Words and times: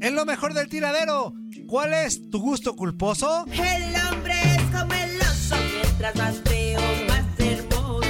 Es 0.00 0.12
lo 0.12 0.24
mejor 0.24 0.54
del 0.54 0.68
tiradero. 0.68 1.34
¿Cuál 1.66 1.92
es 1.92 2.30
tu 2.30 2.40
gusto 2.40 2.76
culposo? 2.76 3.44
El 3.52 3.94
hombre 4.08 4.34
es 4.42 4.62
como 4.72 4.92
el 4.94 5.20
oso, 5.20 5.56
mientras 5.74 6.16
más 6.16 6.40
feo, 6.44 6.80
más 7.08 7.24
hermoso. 7.38 8.02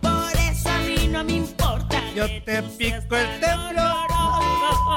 Por 0.00 0.32
eso 0.50 0.68
a 0.68 0.78
mí 0.78 1.08
no 1.08 1.24
me 1.24 1.32
importa. 1.32 2.02
Yo 2.14 2.26
te 2.44 2.62
pico 2.62 3.16
el 3.16 3.40
templo. 3.40 3.82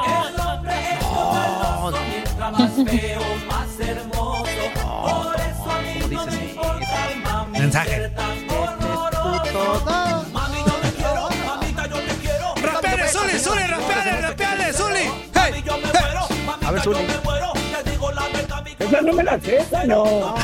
El 0.06 0.40
hombre 0.40 0.74
es 0.92 1.04
como 1.04 1.36
el 1.36 1.52
oso, 1.84 1.98
mientras 2.10 2.52
más 2.52 2.72
feo, 2.90 3.20
más 3.48 3.80
hermoso. 3.80 4.64
Por 4.74 5.36
eso 5.40 5.70
a 5.70 5.80
mí 5.82 6.00
no 6.10 6.26
me 6.26 6.50
importa, 6.50 7.10
mami. 7.22 7.58
Mensaje. 7.58 8.12
No 19.02 19.12
me 19.12 19.22
la 19.22 19.40
sé, 19.40 19.56
esa 19.58 19.84
no. 19.84 20.34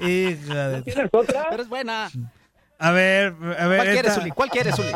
Hija 0.00 0.68
de... 0.68 0.82
¿Tienes 0.82 1.08
otra? 1.12 1.46
Pero 1.50 1.62
es 1.62 1.68
buena. 1.68 2.10
A 2.78 2.90
ver, 2.90 3.34
a 3.58 3.66
ver. 3.66 3.78
¿Cuál 3.78 3.92
quieres, 3.92 4.14
Zuli? 4.14 4.30
¿Cuál 4.30 4.50
quieres, 4.50 4.76
Zuli? 4.76 4.92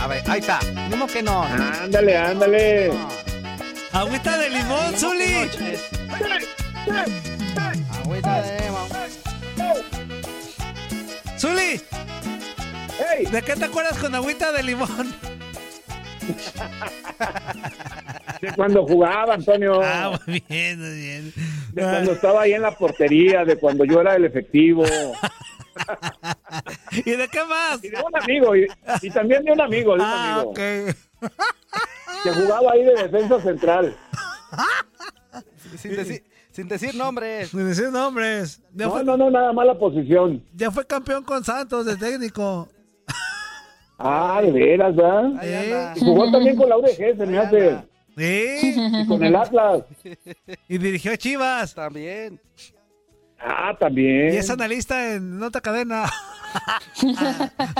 A 0.00 0.06
ver, 0.06 0.22
ahí 0.30 0.40
está. 0.40 0.60
¿Cómo 0.90 1.06
que 1.06 1.22
no? 1.22 1.42
Ándale, 1.44 2.16
ándale. 2.16 2.92
Agüita 3.92 4.38
de 4.38 4.50
limón, 4.50 4.96
Zuli. 4.96 5.50
Agüita 8.04 8.42
de 8.42 8.60
limón. 8.60 8.88
Zuli. 11.38 11.82
¿de 13.30 13.42
qué 13.42 13.54
te 13.56 13.64
acuerdas 13.64 13.98
con 13.98 14.14
agüita 14.14 14.52
de 14.52 14.62
limón? 14.62 15.31
De 18.40 18.52
cuando 18.56 18.86
jugaba, 18.86 19.34
Antonio. 19.34 19.80
Ah, 19.82 20.18
muy 20.26 20.42
bien, 20.48 20.80
muy 20.80 20.94
bien. 21.00 21.32
De 21.72 21.82
cuando 21.82 22.12
estaba 22.12 22.42
ahí 22.42 22.52
en 22.54 22.62
la 22.62 22.76
portería, 22.76 23.44
de 23.44 23.56
cuando 23.56 23.84
yo 23.84 24.00
era 24.00 24.16
el 24.16 24.24
efectivo. 24.24 24.84
¿Y 27.04 27.10
de 27.12 27.28
qué 27.28 27.44
más? 27.44 27.82
Y 27.82 27.88
de 27.88 28.02
un 28.02 28.16
amigo, 28.20 28.56
y, 28.56 28.66
y 29.02 29.10
también 29.10 29.44
de 29.44 29.52
un 29.52 29.60
amigo, 29.60 29.94
de 29.94 30.00
un 30.00 30.06
Ah, 30.06 30.34
amigo. 30.40 30.50
ok. 30.50 30.58
Que 32.24 32.30
jugaba 32.32 32.72
ahí 32.72 32.84
de 32.84 32.94
defensa 32.94 33.40
central. 33.40 33.96
Sin 35.76 35.96
decir, 35.96 36.22
sin 36.50 36.68
decir 36.68 36.94
nombres. 36.94 37.48
Sin 37.48 37.66
decir 37.66 37.90
nombres. 37.90 38.60
Ya, 38.74 38.84
No, 38.86 38.90
fue, 38.92 39.04
no, 39.04 39.16
no, 39.16 39.30
nada 39.30 39.52
más 39.54 39.66
la 39.66 39.78
posición. 39.78 40.44
ya 40.52 40.70
fue 40.70 40.86
campeón 40.86 41.24
con 41.24 41.42
Santos 41.42 41.86
de 41.86 41.96
técnico. 41.96 42.68
Ah, 44.04 44.40
de 44.42 44.50
veras, 44.50 44.96
¿verdad? 44.96 45.32
Ahí 45.38 45.48
¿Eh? 45.48 45.58
anda. 45.58 45.92
Y 45.96 46.00
jugó 46.00 46.30
también 46.32 46.56
con 46.56 46.68
la 46.68 46.76
UDG, 46.78 47.16
se 47.16 47.26
me 47.26 47.38
hace. 47.38 47.76
Y 48.16 49.06
con 49.06 49.22
el 49.24 49.36
Atlas. 49.36 49.84
Y 50.68 50.78
dirigió 50.78 51.12
a 51.12 51.16
Chivas. 51.16 51.74
También. 51.74 52.40
Ah, 53.38 53.72
Y 53.74 53.78
también. 53.78 54.28
es 54.34 54.50
analista 54.50 55.14
en 55.14 55.38
Nota 55.38 55.60
Cadena. 55.60 56.10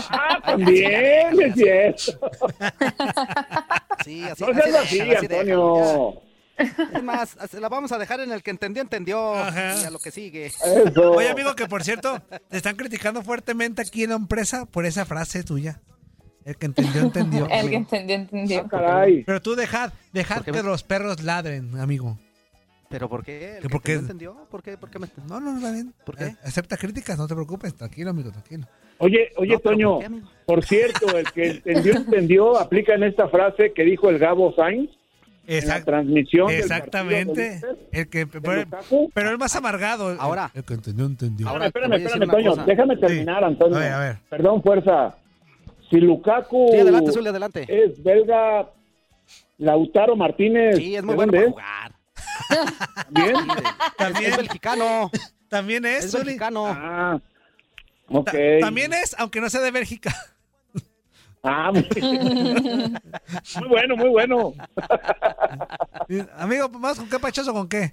Ah, 0.08 0.40
también, 0.42 1.42
es 1.42 1.54
cierto. 1.54 2.12
Sí, 4.02 4.24
así, 4.24 4.42
No 4.42 4.54
seas 4.54 4.74
así 4.76 5.00
así, 5.02 5.14
Antonio. 5.26 6.22
Es 6.56 7.02
más, 7.02 7.36
la 7.52 7.68
vamos 7.68 7.92
a 7.92 7.98
dejar 7.98 8.20
en 8.20 8.32
el 8.32 8.42
que 8.42 8.50
entendió, 8.50 8.82
entendió. 8.82 9.34
Ajá. 9.34 9.74
Y 9.82 9.84
a 9.84 9.90
lo 9.90 9.98
que 9.98 10.10
sigue. 10.10 10.46
Eso. 10.46 11.10
Oye, 11.10 11.28
amigo, 11.28 11.54
que 11.54 11.66
por 11.66 11.84
cierto, 11.84 12.18
te 12.48 12.56
están 12.56 12.76
criticando 12.76 13.22
fuertemente 13.22 13.82
aquí 13.82 14.04
en 14.04 14.10
la 14.10 14.16
empresa 14.16 14.64
por 14.64 14.86
esa 14.86 15.04
frase 15.04 15.42
tuya. 15.44 15.82
El 16.44 16.56
que 16.56 16.66
entendió, 16.66 17.03
entendió. 17.03 17.48
El 17.50 17.70
que 17.70 17.76
entendió, 17.76 18.16
entendió. 18.16 18.60
Ah, 18.64 18.69
caray. 18.69 19.25
Pero 19.25 19.41
tú 19.41 19.54
dejad, 19.54 19.92
dejad 20.12 20.36
¿Por 20.36 20.44
qué 20.47 20.53
que 20.53 20.62
me- 20.62 20.69
los 20.69 20.82
perros 20.82 21.22
ladren, 21.22 21.78
amigo. 21.78 22.19
¿Pero 22.88 23.08
por 23.08 23.25
qué? 23.25 23.56
¿El 23.56 23.56
¿Que 23.56 23.62
que 23.62 23.69
por 23.70 23.82
qué? 23.82 23.92
entendió, 23.94 24.30
entendió? 24.32 24.48
¿Por 24.50 24.62
qué? 24.62 24.76
¿Por 24.76 24.91
qué 24.91 24.98
me 24.98 25.06
No, 25.28 25.41
no, 25.41 25.52
no, 25.52 25.56
está 25.58 25.72
bien. 25.72 25.94
¿Por 26.04 26.16
qué? 26.16 26.25
Eh, 26.25 26.36
Acepta 26.44 26.76
críticas, 26.76 27.16
no 27.16 27.26
te 27.26 27.34
preocupes. 27.34 27.75
Tranquilo, 27.75 28.10
amigo, 28.10 28.31
tranquilo. 28.31 28.66
Oye, 28.99 29.31
oye, 29.37 29.55
No, 29.55 29.58
Toño, 29.61 29.90
¿por 29.93 30.00
qué, 30.00 30.06
amigo? 30.06 30.28
por 30.46 30.64
cierto, 30.64 31.16
el 31.16 31.32
que 31.32 31.46
entendió, 31.50 31.94
entendió, 31.96 32.58
aplica 32.58 32.94
en 32.94 33.05
esta 33.05 33.28
frase 33.28 33.72
que 33.75 33.82
dijo 33.84 34.11
el 34.11 34.19
Gabo 34.19 34.55
Sainz 34.55 34.90
en 35.46 35.66
la 35.69 35.78
Exact- 35.78 35.84
transmisión. 35.87 36.49
del 36.49 36.58
exactamente. 36.61 37.61
El 37.93 38.08
que, 38.08 38.26
pero, 38.26 38.64
pero 39.14 39.31
el 39.31 39.38
más 39.38 39.56
amargado. 39.56 40.12
el- 40.12 40.20
Ahora. 40.20 40.50
El 40.55 40.62
que 40.62 40.75
entendió, 40.75 41.06
entendió. 41.06 41.49
Ahora, 41.49 41.66
Espérame, 41.66 41.94
espérame, 41.94 42.31
Toño, 42.31 42.50
cosa. 42.50 42.64
déjame 42.64 42.96
terminar, 42.99 43.43
Antonio. 43.43 43.76
A 43.76 43.81
ver, 43.81 43.93
a 43.93 43.99
ver. 44.00 44.16
Perdón, 44.28 44.62
fuerza. 44.62 45.16
Si 45.92 46.00
Lukaku 46.00 46.68
Sí, 46.72 46.78
adelante, 46.80 47.12
Zuli, 47.12 47.28
adelante. 47.28 47.66
es 47.68 48.02
belga, 48.02 48.70
Lautaro 49.58 50.16
Martínez, 50.16 50.76
Sí, 50.76 50.96
es 50.96 51.04
muy 51.04 51.12
¿de 51.12 51.16
bueno 51.16 51.32
para 51.32 51.50
jugar. 51.50 51.92
¿Bien? 53.10 53.36
Es, 53.36 53.96
También, 53.98 54.32
es 54.32 54.38
mexicano. 54.38 55.10
también 55.48 55.84
es, 55.84 56.06
Es 56.06 56.10
Zuli. 56.12 56.24
mexicano. 56.24 56.64
Ah, 56.66 57.20
ok. 58.08 58.24
Ta- 58.24 58.32
También 58.60 58.92
es, 58.94 59.14
aunque 59.18 59.40
no 59.42 59.50
sea 59.50 59.60
de 59.60 59.70
Bélgica. 59.70 60.10
Ah, 61.44 61.72
muy, 61.72 61.82
muy 62.00 63.68
bueno, 63.68 63.96
muy 63.96 64.08
bueno. 64.10 64.52
Amigo, 66.38 66.68
¿vamos 66.68 67.00
con 67.00 67.08
qué 67.10 67.18
pachoso 67.18 67.52
con 67.52 67.68
qué? 67.68 67.90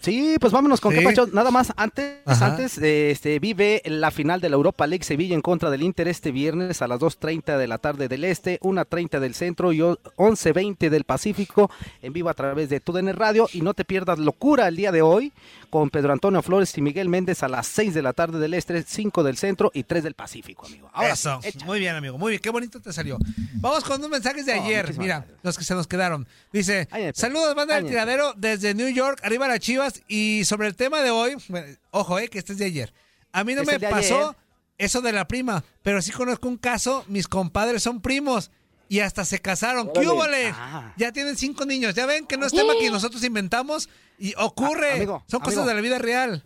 Sí, 0.00 0.36
pues 0.40 0.52
vámonos 0.52 0.80
con 0.80 0.92
Sí. 0.92 1.00
qué 1.00 1.04
Pacho. 1.04 1.26
Nada 1.32 1.50
más, 1.50 1.72
antes, 1.76 2.18
Ajá. 2.24 2.46
antes 2.46 2.78
eh, 2.78 3.10
este, 3.10 3.40
vive 3.40 3.82
la 3.84 4.12
final 4.12 4.40
de 4.40 4.48
la 4.48 4.54
Europa 4.54 4.86
League 4.86 5.02
Sevilla 5.04 5.34
en 5.34 5.40
contra 5.42 5.70
del 5.70 5.82
Inter 5.82 6.06
este 6.06 6.30
viernes 6.30 6.80
a 6.82 6.86
las 6.88 7.00
2.30 7.00 7.58
de 7.58 7.66
la 7.66 7.78
tarde 7.78 8.06
del 8.06 8.22
Este, 8.24 8.60
1.30 8.60 9.18
del 9.18 9.34
Centro 9.34 9.72
y 9.72 9.82
o- 9.82 9.98
11.20 10.16 10.88
del 10.88 11.02
Pacífico 11.02 11.68
en 12.00 12.12
vivo 12.12 12.28
a 12.28 12.34
través 12.34 12.68
de 12.68 12.78
TUDN 12.78 13.12
Radio. 13.12 13.48
Y 13.52 13.60
no 13.62 13.74
te 13.74 13.84
pierdas 13.84 14.18
Locura 14.20 14.68
el 14.68 14.76
día 14.76 14.92
de 14.92 15.02
hoy 15.02 15.32
con 15.70 15.90
Pedro 15.90 16.12
Antonio 16.12 16.42
Flores 16.42 16.76
y 16.78 16.80
Miguel 16.82 17.08
Méndez 17.08 17.42
a 17.42 17.48
las 17.48 17.66
6 17.66 17.94
de 17.94 18.02
la 18.02 18.12
tarde 18.12 18.38
del 18.38 18.54
Este, 18.54 18.82
5 18.82 19.22
del 19.22 19.36
Centro 19.36 19.70
y 19.74 19.82
3 19.84 20.02
del 20.04 20.14
Pacífico, 20.14 20.66
amigo. 20.66 20.90
Ahora 20.92 21.12
Eso, 21.12 21.40
muy 21.66 21.78
bien, 21.78 21.94
amigo, 21.94 22.16
muy 22.18 22.30
bien, 22.30 22.42
qué 22.42 22.50
bonito 22.50 22.80
te 22.80 22.92
salió. 22.92 23.18
Vamos 23.54 23.84
con 23.84 23.98
unos 23.98 24.10
mensajes 24.10 24.46
de 24.46 24.54
Oh, 24.54 24.62
ayer, 24.62 24.96
mira, 24.98 25.18
gracias. 25.18 25.38
los 25.42 25.58
que 25.58 25.64
se 25.64 25.74
nos 25.74 25.86
quedaron. 25.86 26.26
Dice, 26.52 26.88
saludos, 27.14 27.54
banda 27.54 27.74
del 27.76 27.86
tiradero 27.86 28.32
desde 28.36 28.74
New 28.74 28.88
York, 28.88 29.20
arriba 29.22 29.48
las 29.48 29.60
chivas, 29.60 30.02
y 30.08 30.44
sobre 30.44 30.68
el 30.68 30.76
tema 30.76 31.00
de 31.02 31.10
hoy, 31.10 31.36
bueno, 31.48 31.66
ojo, 31.90 32.18
eh, 32.18 32.28
que 32.28 32.38
este 32.38 32.52
es 32.52 32.58
de 32.58 32.64
ayer. 32.66 32.92
A 33.32 33.44
mí 33.44 33.54
no 33.54 33.62
Es 33.62 33.66
me 33.68 33.78
pasó 33.80 34.30
ayer. 34.30 34.36
eso 34.78 35.00
de 35.02 35.12
la 35.12 35.28
prima, 35.28 35.64
pero 35.82 36.00
sí 36.02 36.10
conozco 36.12 36.48
un 36.48 36.56
caso, 36.56 37.04
mis 37.08 37.28
compadres 37.28 37.82
son 37.82 38.00
primos. 38.00 38.50
Y 38.88 39.00
hasta 39.00 39.24
se 39.24 39.40
casaron. 39.40 39.90
¿Qué 39.92 40.00
húbole? 40.08 40.52
Ah. 40.54 40.94
Ya 40.96 41.12
tienen 41.12 41.36
cinco 41.36 41.66
niños. 41.66 41.94
Ya 41.94 42.06
ven 42.06 42.26
que 42.26 42.36
no 42.36 42.46
es 42.46 42.52
tema 42.52 42.72
que 42.80 42.90
nosotros 42.90 43.22
inventamos 43.22 43.88
y 44.18 44.34
ocurre. 44.36 44.92
Amigo, 44.94 45.22
Son 45.28 45.40
cosas 45.40 45.66
de 45.66 45.74
la 45.74 45.80
vida 45.80 45.98
real. 45.98 46.44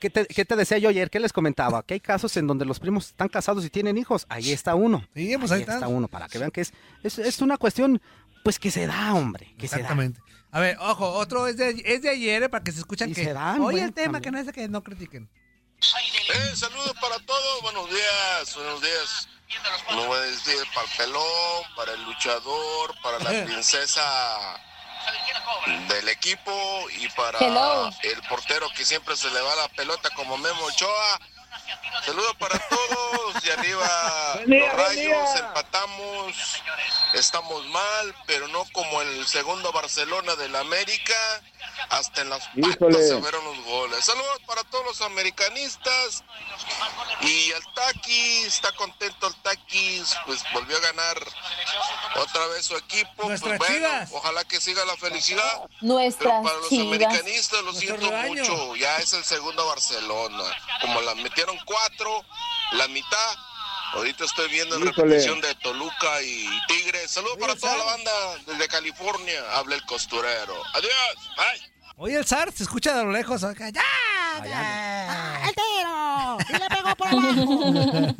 ¿Qué 0.00 0.10
te, 0.10 0.26
qué 0.26 0.44
te 0.44 0.56
decía 0.56 0.76
yo 0.78 0.88
ayer? 0.90 1.08
¿Qué 1.08 1.20
les 1.20 1.32
comentaba? 1.32 1.82
Que 1.82 1.94
hay 1.94 2.00
casos 2.00 2.36
en 2.36 2.46
donde 2.46 2.64
los 2.66 2.80
primos 2.80 3.06
están 3.06 3.28
casados 3.28 3.64
y 3.64 3.70
tienen 3.70 3.96
hijos. 3.96 4.26
Ahí 4.28 4.52
está 4.52 4.74
uno. 4.74 5.06
Sí, 5.14 5.34
pues 5.38 5.50
ahí 5.52 5.56
ahí 5.56 5.60
está. 5.62 5.74
está 5.74 5.88
uno, 5.88 6.06
para 6.08 6.28
que 6.28 6.38
vean 6.38 6.50
que 6.50 6.60
es, 6.60 6.72
es, 7.02 7.18
es 7.18 7.40
una 7.40 7.56
cuestión, 7.56 8.02
pues 8.44 8.58
que 8.58 8.70
se 8.70 8.86
da, 8.86 9.14
hombre. 9.14 9.54
Que 9.58 9.68
se 9.68 9.76
da. 9.76 9.82
Exactamente. 9.82 10.20
A 10.50 10.60
ver, 10.60 10.76
ojo, 10.80 11.08
otro 11.12 11.46
es 11.46 11.56
de, 11.56 11.82
es 11.84 12.02
de 12.02 12.10
ayer 12.10 12.42
eh, 12.42 12.48
para 12.48 12.62
que 12.62 12.72
se 12.72 12.80
escuchan 12.80 13.10
Y 13.10 13.14
que. 13.14 13.24
se 13.24 13.32
dan, 13.32 13.60
Oye, 13.62 13.82
el 13.82 13.94
tema 13.94 14.20
también. 14.20 14.22
que 14.22 14.30
no 14.32 14.38
es 14.38 14.46
de 14.46 14.52
que 14.52 14.68
no 14.68 14.82
critiquen. 14.82 15.30
Eh, 15.78 16.56
saludos 16.56 16.92
para 17.00 17.18
todos, 17.20 17.62
buenos 17.62 17.88
días, 17.88 18.54
buenos 18.54 18.82
días. 18.82 19.28
No 19.90 20.06
voy 20.06 20.18
a 20.18 20.22
decir 20.22 20.56
para 20.74 20.86
el 20.86 20.96
pelón, 20.96 21.62
para 21.76 21.92
el 21.92 22.02
luchador, 22.02 23.00
para 23.02 23.18
la 23.18 23.30
princesa 23.44 24.60
del 25.88 26.08
equipo 26.08 26.86
y 26.98 27.08
para 27.10 27.38
Hello. 27.38 27.90
el 28.02 28.22
portero 28.28 28.68
que 28.76 28.84
siempre 28.84 29.16
se 29.16 29.30
le 29.30 29.40
va 29.40 29.54
la 29.56 29.68
pelota 29.68 30.10
como 30.10 30.36
Memo 30.36 30.64
Ochoa. 30.64 31.20
Saludos 32.04 32.36
para 32.38 32.58
todos 32.58 33.44
y 33.44 33.50
arriba 33.50 34.40
día, 34.46 34.60
los 34.66 34.72
rayos, 34.74 35.40
empatamos, 35.40 36.34
estamos 37.14 37.66
mal, 37.66 38.14
pero 38.26 38.46
no 38.48 38.64
como 38.72 39.02
el 39.02 39.26
segundo 39.26 39.72
Barcelona 39.72 40.36
del 40.36 40.54
América, 40.56 41.14
hasta 41.90 42.22
en 42.22 42.30
las 42.30 42.46
patas 42.48 43.08
se 43.08 43.18
fueron 43.20 43.44
los 43.44 43.64
goles. 43.64 44.04
Saludos 44.04 44.40
para 44.46 44.62
todos 44.64 44.84
los 44.84 45.00
americanistas 45.02 46.22
y 47.22 47.50
el 47.50 47.62
Taki, 47.74 48.42
está 48.44 48.72
contento 48.72 49.26
el 49.26 49.34
Taki, 49.42 50.02
pues 50.26 50.42
volvió 50.52 50.76
a 50.76 50.80
ganar 50.80 51.18
otra 52.16 52.46
vez 52.48 52.66
su 52.66 52.76
equipo, 52.76 53.10
pues 53.24 53.40
bueno, 53.40 53.64
Chivas. 53.66 54.10
ojalá 54.12 54.44
que 54.44 54.60
siga 54.60 54.84
la 54.84 54.96
felicidad. 54.96 55.62
Pero 55.68 55.68
Nuestras 55.80 56.42
para 56.44 56.56
los 56.56 56.68
chivas. 56.68 56.86
americanistas 56.86 57.58
lo 57.62 57.72
Nuestro 57.72 57.80
siento 57.98 58.10
rebaño. 58.10 58.42
mucho, 58.44 58.76
ya 58.76 58.98
es 58.98 59.12
el 59.12 59.24
segundo 59.24 59.66
Barcelona. 59.66 60.44
Como 60.80 61.00
la 61.02 61.14
metieron 61.16 61.55
cuatro, 61.64 62.24
la 62.72 62.88
mitad. 62.88 63.34
Ahorita 63.94 64.24
estoy 64.24 64.50
viendo 64.50 64.76
en 64.76 64.82
repetición 64.86 65.40
de 65.40 65.54
Toluca 65.56 66.20
y 66.22 66.46
Tigres. 66.66 67.10
Saludos 67.10 67.36
para 67.40 67.54
toda 67.56 67.76
la 67.78 67.84
banda 67.84 68.10
desde 68.46 68.68
California. 68.68 69.40
Habla 69.54 69.76
el 69.76 69.82
costurero. 69.86 70.54
Adiós. 70.74 70.92
Bye. 71.36 71.72
Oye, 71.98 72.16
el 72.16 72.26
zar 72.26 72.52
se 72.52 72.64
escucha 72.64 72.94
de 72.94 73.04
lo 73.04 73.12
lejos. 73.12 73.42
acá, 73.42 73.70
¡Ya! 73.70 73.82
¡El 75.48 75.54
tiro! 75.54 76.36
¡Y 76.50 76.52
le 76.52 76.68
pegó 76.68 76.94
por 76.96 77.08
abajo! 77.08 78.16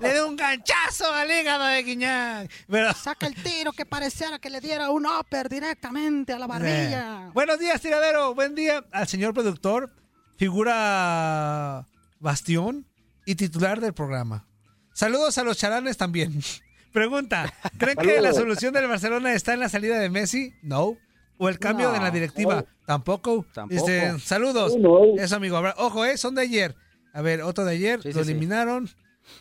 Le 0.00 0.12
dio 0.12 0.26
un 0.28 0.36
ganchazo 0.36 1.10
al 1.10 1.30
hígado 1.30 1.64
de 1.64 1.82
Guiñac. 1.84 2.50
Pero, 2.68 2.92
Saca 3.02 3.26
el 3.28 3.34
tiro 3.42 3.72
que 3.72 3.86
pareciera 3.86 4.38
que 4.38 4.50
le 4.50 4.60
diera 4.60 4.90
un 4.90 5.06
upper 5.06 5.48
directamente 5.48 6.34
a 6.34 6.38
la 6.38 6.46
barbilla. 6.46 7.28
Eh, 7.28 7.30
Buenos 7.32 7.58
días, 7.58 7.80
tiradero. 7.80 8.34
Buen 8.34 8.54
día 8.54 8.84
al 8.92 9.08
señor 9.08 9.32
productor, 9.32 9.90
figura 10.36 11.86
bastión 12.20 12.86
y 13.26 13.34
titular 13.34 13.80
del 13.80 13.94
programa. 13.94 14.46
Saludos 14.92 15.38
a 15.38 15.44
los 15.44 15.56
charanes 15.58 15.96
también. 15.96 16.40
Pregunta, 16.92 17.52
¿creen 17.78 17.96
que 17.98 18.20
la 18.20 18.32
solución 18.32 18.72
del 18.72 18.88
Barcelona 18.88 19.34
está 19.34 19.52
en 19.54 19.60
la 19.60 19.68
salida 19.68 19.98
de 19.98 20.08
Messi? 20.10 20.54
No. 20.62 20.96
¿O 21.36 21.48
el 21.48 21.58
cambio 21.58 21.88
No. 21.88 21.92
de 21.94 22.00
la 22.00 22.10
directiva? 22.10 22.64
Tampoco. 22.86 23.46
Tampoco. 23.52 23.86
Dice, 23.86 24.18
saludos. 24.18 24.76
No. 24.76 25.14
Eso, 25.16 25.36
amigo. 25.36 25.60
Ojo, 25.76 26.04
eh, 26.04 26.16
son 26.18 26.34
de 26.34 26.42
ayer. 26.42 26.74
A 27.12 27.22
ver, 27.22 27.42
otro 27.42 27.64
de 27.64 27.72
ayer, 27.74 28.02
Sí, 28.02 28.08
lo 28.12 28.20
sí, 28.20 28.24
sí. 28.24 28.30
eliminaron. 28.32 28.90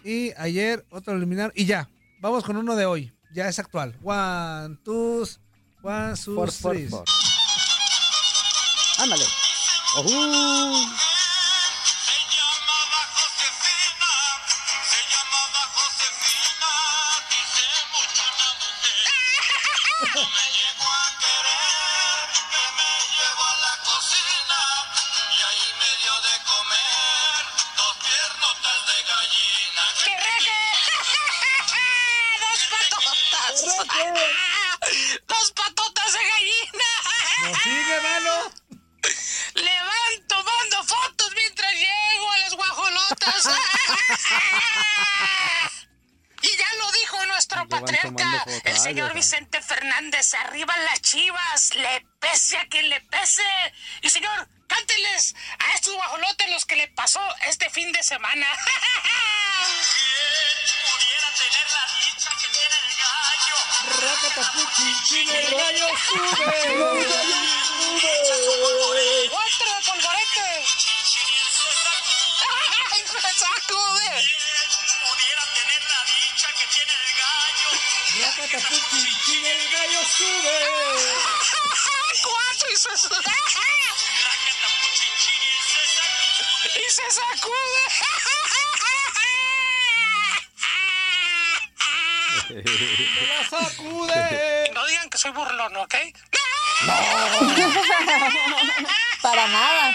Y 0.03 0.31
ayer, 0.37 0.85
otro 0.91 1.13
lo 1.13 1.19
eliminaron. 1.19 1.53
Y 1.55 1.65
ya, 1.65 1.89
vamos 2.19 2.43
con 2.43 2.57
uno 2.57 2.75
de 2.75 2.85
hoy. 2.85 3.13
Ya 3.33 3.47
es 3.47 3.57
actual. 3.57 3.95
One, 4.03 4.77
two, 4.83 5.23
one, 5.81 6.13
two. 6.23 6.45
Ándale. 8.99 9.23
Ujú. 9.99 10.09
¡Dos 10.09 11.16
señor. 48.87 49.13
Vicente 49.13 49.61
Fernández. 49.61 50.33
¡Arriba 50.33 50.75
las 50.77 51.01
chivas! 51.01 51.75
¡Le 51.75 52.05
pese 52.19 52.57
a 52.57 52.65
quien 52.67 52.89
le 52.89 53.01
pese! 53.01 53.43
Y 54.01 54.09
señor, 54.09 54.47
cánteles 54.67 55.35
a 55.59 55.73
estos 55.75 55.93
guajolotes 55.93 56.49
los 56.49 56.65
que 56.65 56.75
le 56.77 56.87
pasó 56.89 57.21
este 57.47 57.69
fin 57.69 57.91
de 57.91 58.01
semana. 58.03 58.47
pudiera 60.93 61.33
tener 61.33 61.67
la 61.75 61.83
dicha 61.99 62.31
que 62.39 62.47
tiene 62.55 62.75
el 62.79 62.87
gallo. 63.01 63.47
El 65.33 65.51
gallo 65.51 65.87
¡Otro 69.31 69.67
de 69.73 69.81
polvorete! 69.85 70.47
¡Ay, 72.91 73.03
se 73.05 73.31
sacude! 73.33 74.46
El 78.23 79.71
gallo 79.71 80.03
sube. 80.05 80.57
¡Cuatro 82.23 82.67
y 82.71 82.75
se 82.75 82.89
Y 86.79 86.81
se 86.89 87.11
sacude. 87.11 87.83
¡La 93.27 93.43
sacude! 93.49 94.71
No 94.73 94.87
digan 94.87 95.09
que 95.09 95.17
soy 95.17 95.31
burlón, 95.31 95.75
¿ok? 95.75 95.95
Para 99.21 99.47
nada. 99.47 99.93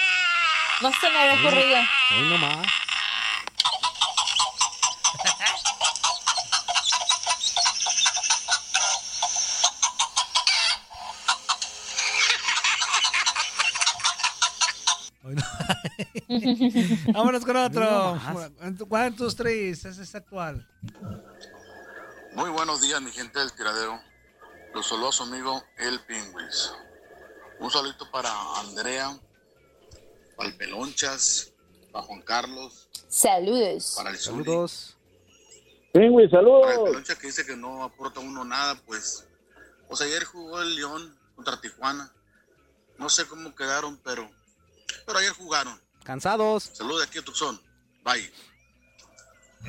No 0.80 0.92
se 1.00 1.08
me 1.10 1.18
había 1.18 1.34
ocurrido. 1.34 1.78
Hoy 2.10 2.22
nomás. 2.28 2.81
Vámonos 17.12 17.44
con 17.44 17.56
otro. 17.56 18.18
One, 18.88 19.12
two, 19.12 19.30
three. 19.30 19.70
Ese 19.70 19.88
es 19.90 20.14
actual. 20.14 20.66
Muy 22.34 22.50
buenos 22.50 22.80
días, 22.80 23.00
mi 23.02 23.10
gente 23.10 23.38
del 23.38 23.52
tiradero. 23.52 24.00
Los 24.74 24.88
saludo 24.88 25.10
a 25.10 25.12
su 25.12 25.22
amigo 25.24 25.62
El 25.76 26.00
Pingüis. 26.00 26.72
Un 27.60 27.70
saludito 27.70 28.10
para 28.10 28.30
Andrea, 28.58 29.18
para 30.36 30.48
el 30.48 30.56
Pelonchas, 30.56 31.52
para 31.92 32.04
Juan 32.06 32.22
Carlos, 32.22 32.88
Saludos. 33.08 33.92
para 33.96 34.10
el 34.10 34.16
Saludos. 34.16 34.96
Pingüi, 35.92 36.26
para 36.28 36.40
el 36.40 36.46
saludos. 36.48 36.88
Peloncha 36.88 37.14
que 37.16 37.26
dice 37.26 37.44
que 37.44 37.54
no 37.54 37.84
aporta 37.84 38.20
uno 38.20 38.44
nada, 38.44 38.74
pues. 38.86 39.28
Pues 39.88 40.00
ayer 40.00 40.24
jugó 40.24 40.62
el 40.62 40.74
León 40.74 41.18
contra 41.36 41.60
Tijuana. 41.60 42.10
No 42.98 43.10
sé 43.10 43.26
cómo 43.26 43.54
quedaron, 43.54 43.98
pero, 44.02 44.30
pero 45.06 45.18
ayer 45.18 45.32
jugaron. 45.32 45.78
Cansados. 46.04 46.64
Saludos 46.72 47.00
de 47.02 47.06
aquí 47.06 47.18
a 47.18 47.22
Tucson. 47.22 47.60
Bye. 48.04 48.30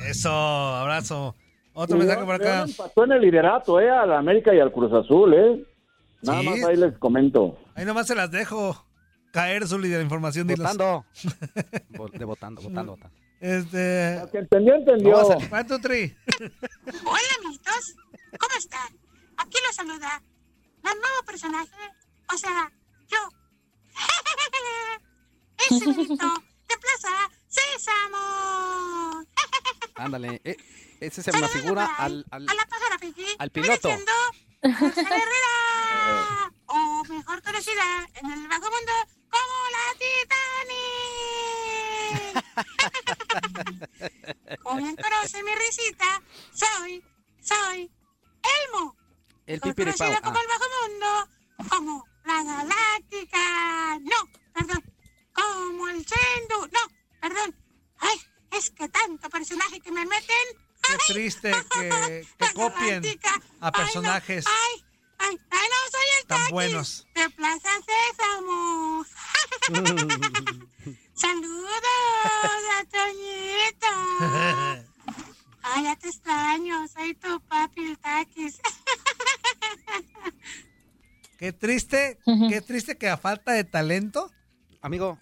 Eso, 0.08 0.30
abrazo. 0.30 1.34
Otro 1.72 1.96
mensaje 1.96 2.24
por 2.24 2.34
acá. 2.34 2.44
León 2.58 2.70
empató 2.70 3.04
en 3.04 3.12
el 3.12 3.20
liderato, 3.22 3.80
¿eh? 3.80 3.90
A 3.90 4.06
la 4.06 4.18
América 4.18 4.54
y 4.54 4.60
al 4.60 4.72
Cruz 4.72 4.92
Azul, 4.92 5.34
¿eh? 5.34 5.64
Nada 6.22 6.40
Sí. 6.40 6.46
más 6.48 6.64
ahí 6.64 6.76
les 6.76 6.96
comento. 6.98 7.58
Ahí 7.74 7.84
nomás 7.84 8.06
se 8.06 8.14
las 8.14 8.30
dejo 8.30 8.84
caer 9.32 9.66
su 9.66 9.78
líder 9.78 9.98
de 9.98 10.04
información. 10.04 10.46
Votando. 10.46 11.04
Vo- 11.90 12.10
De 12.10 12.24
votando, 12.24 12.62
votando, 12.62 12.92
votando. 12.96 13.16
Este. 13.40 14.14
El 14.22 14.30
que 14.30 14.38
entendió, 14.38 14.74
entendió. 14.74 15.12
Vamos 15.16 15.30
a- 15.44 15.54
One, 15.56 15.64
two, 15.64 15.78
three. 15.80 16.16
Hola, 17.04 17.28
amiguitos. 17.40 17.94
¿Cómo 18.38 18.54
están? 18.58 18.88
Aquí 19.36 19.58
los 19.66 19.74
saluda 19.76 20.22
la 20.82 20.90
nueva 20.94 21.22
personaje, 21.26 21.70
o 22.32 22.36
sea, 22.38 22.70
yo. 23.08 23.18
Ese 25.70 25.92
grito 25.92 26.42
de 26.68 26.76
Plaza 26.78 27.30
Sésamo. 27.48 29.24
Ándale. 29.96 30.40
eh, 30.44 30.56
esa 31.00 31.20
es 31.20 31.28
una 31.36 31.48
figura 31.48 31.86
al, 31.98 32.24
al, 32.30 32.48
A 32.48 32.54
la 32.54 32.64
pájara 32.66 32.96
Piggy. 32.98 33.26
al 33.38 33.50
piloto. 33.50 33.88
Herrera. 34.62 36.52
o 36.66 37.04
mejor 37.04 37.42
conocida 37.42 38.08
en 38.14 38.30
el 38.32 38.48
bajo 38.48 38.70
mundo 38.70 38.92
como 39.30 39.54
la 39.74 39.84
Titanic. 42.34 42.44
Como 44.62 44.76
bien 44.78 44.96
conoce 44.96 45.42
mi 45.42 45.54
risita, 45.54 46.22
soy, 46.52 47.02
soy 47.42 47.90
Elmo. 48.66 48.96
El 49.46 49.60
Soy 49.60 49.74
conocida 49.74 50.20
como 50.22 50.38
Ah, 50.38 50.40
el 50.40 50.48
bajo 50.48 50.64
mundo, 50.80 51.28
como 51.68 52.06
la 52.24 52.42
Galáctica. 52.42 53.98
No, 54.00 54.16
perdón. 54.54 54.82
Como 55.34 55.88
el 55.88 56.06
Sendu. 56.06 56.60
No, 56.72 56.80
perdón. 57.20 57.54
Ay, 57.98 58.18
es 58.52 58.70
que 58.70 58.88
tanto 58.88 59.28
personaje 59.28 59.80
que 59.80 59.92
me 59.92 60.04
meten. 60.06 60.46
Qué 60.82 61.12
triste 61.12 61.52
que, 61.72 62.26
que 62.38 62.52
copien 62.52 63.02
a 63.60 63.72
personajes 63.72 64.44
Ay, 64.46 64.84
ay, 65.18 65.38
ay, 65.50 65.68
no 65.70 65.90
soy 65.90 66.08
el 66.20 66.26
tan 66.26 66.38
Taquis 66.38 66.52
buenos. 66.52 67.06
de 67.14 67.30
Plaza 67.30 67.70
Sésamo. 67.86 69.04
Saludos 71.14 71.80
a 72.76 72.84
Toñito. 72.84 73.92
Ay, 75.62 75.84
ya 75.84 75.96
te 75.96 76.08
extraño. 76.08 76.86
Soy 76.88 77.14
tu 77.14 77.40
papi, 77.48 77.84
el 77.84 77.98
Taquis. 77.98 78.60
Qué 81.38 81.52
triste, 81.52 82.18
qué 82.48 82.60
triste 82.62 82.96
que 82.96 83.08
a 83.08 83.16
falta 83.18 83.52
de 83.52 83.64
talento 83.64 84.23
Amigo, 84.84 85.18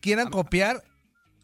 quieran 0.00 0.28
copiar 0.28 0.84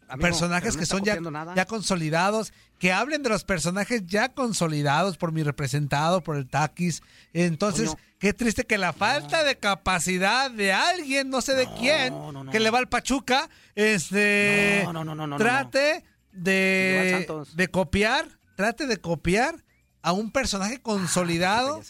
amigo, 0.07 0.27
personajes 0.27 0.75
no 0.75 0.79
que 0.79 0.85
son 0.85 1.03
ya, 1.03 1.17
ya 1.55 1.65
consolidados, 1.65 2.53
que 2.77 2.93
hablen 2.93 3.23
de 3.23 3.29
los 3.29 3.43
personajes 3.45 4.05
ya 4.05 4.29
consolidados 4.29 5.17
por 5.17 5.31
mi 5.31 5.41
representado, 5.41 6.21
por 6.21 6.35
el 6.35 6.47
Takis. 6.47 7.01
Entonces, 7.33 7.89
Coño. 7.89 8.03
qué 8.19 8.31
triste 8.31 8.65
que 8.65 8.77
la 8.77 8.93
falta 8.93 9.43
de 9.43 9.57
capacidad 9.57 10.51
de 10.51 10.71
alguien, 10.71 11.31
no 11.31 11.41
sé 11.41 11.55
de 11.55 11.67
quién, 11.79 12.13
que 12.51 12.59
le 12.59 12.69
va 12.69 12.77
al 12.77 12.89
Pachuca, 12.89 13.49
este, 13.73 14.81
No, 14.85 14.93
no, 14.93 15.03
no, 15.03 15.15
no, 15.15 15.25
no, 15.25 15.37
trate 15.37 16.03
de, 16.31 17.27
de 17.55 17.67
copiar, 17.69 18.27
trate 18.55 18.85
de 18.85 18.97
copiar 18.97 19.55
a 20.03 20.11
un 20.11 20.31
personaje 20.31 20.79
consolidado 20.79 21.81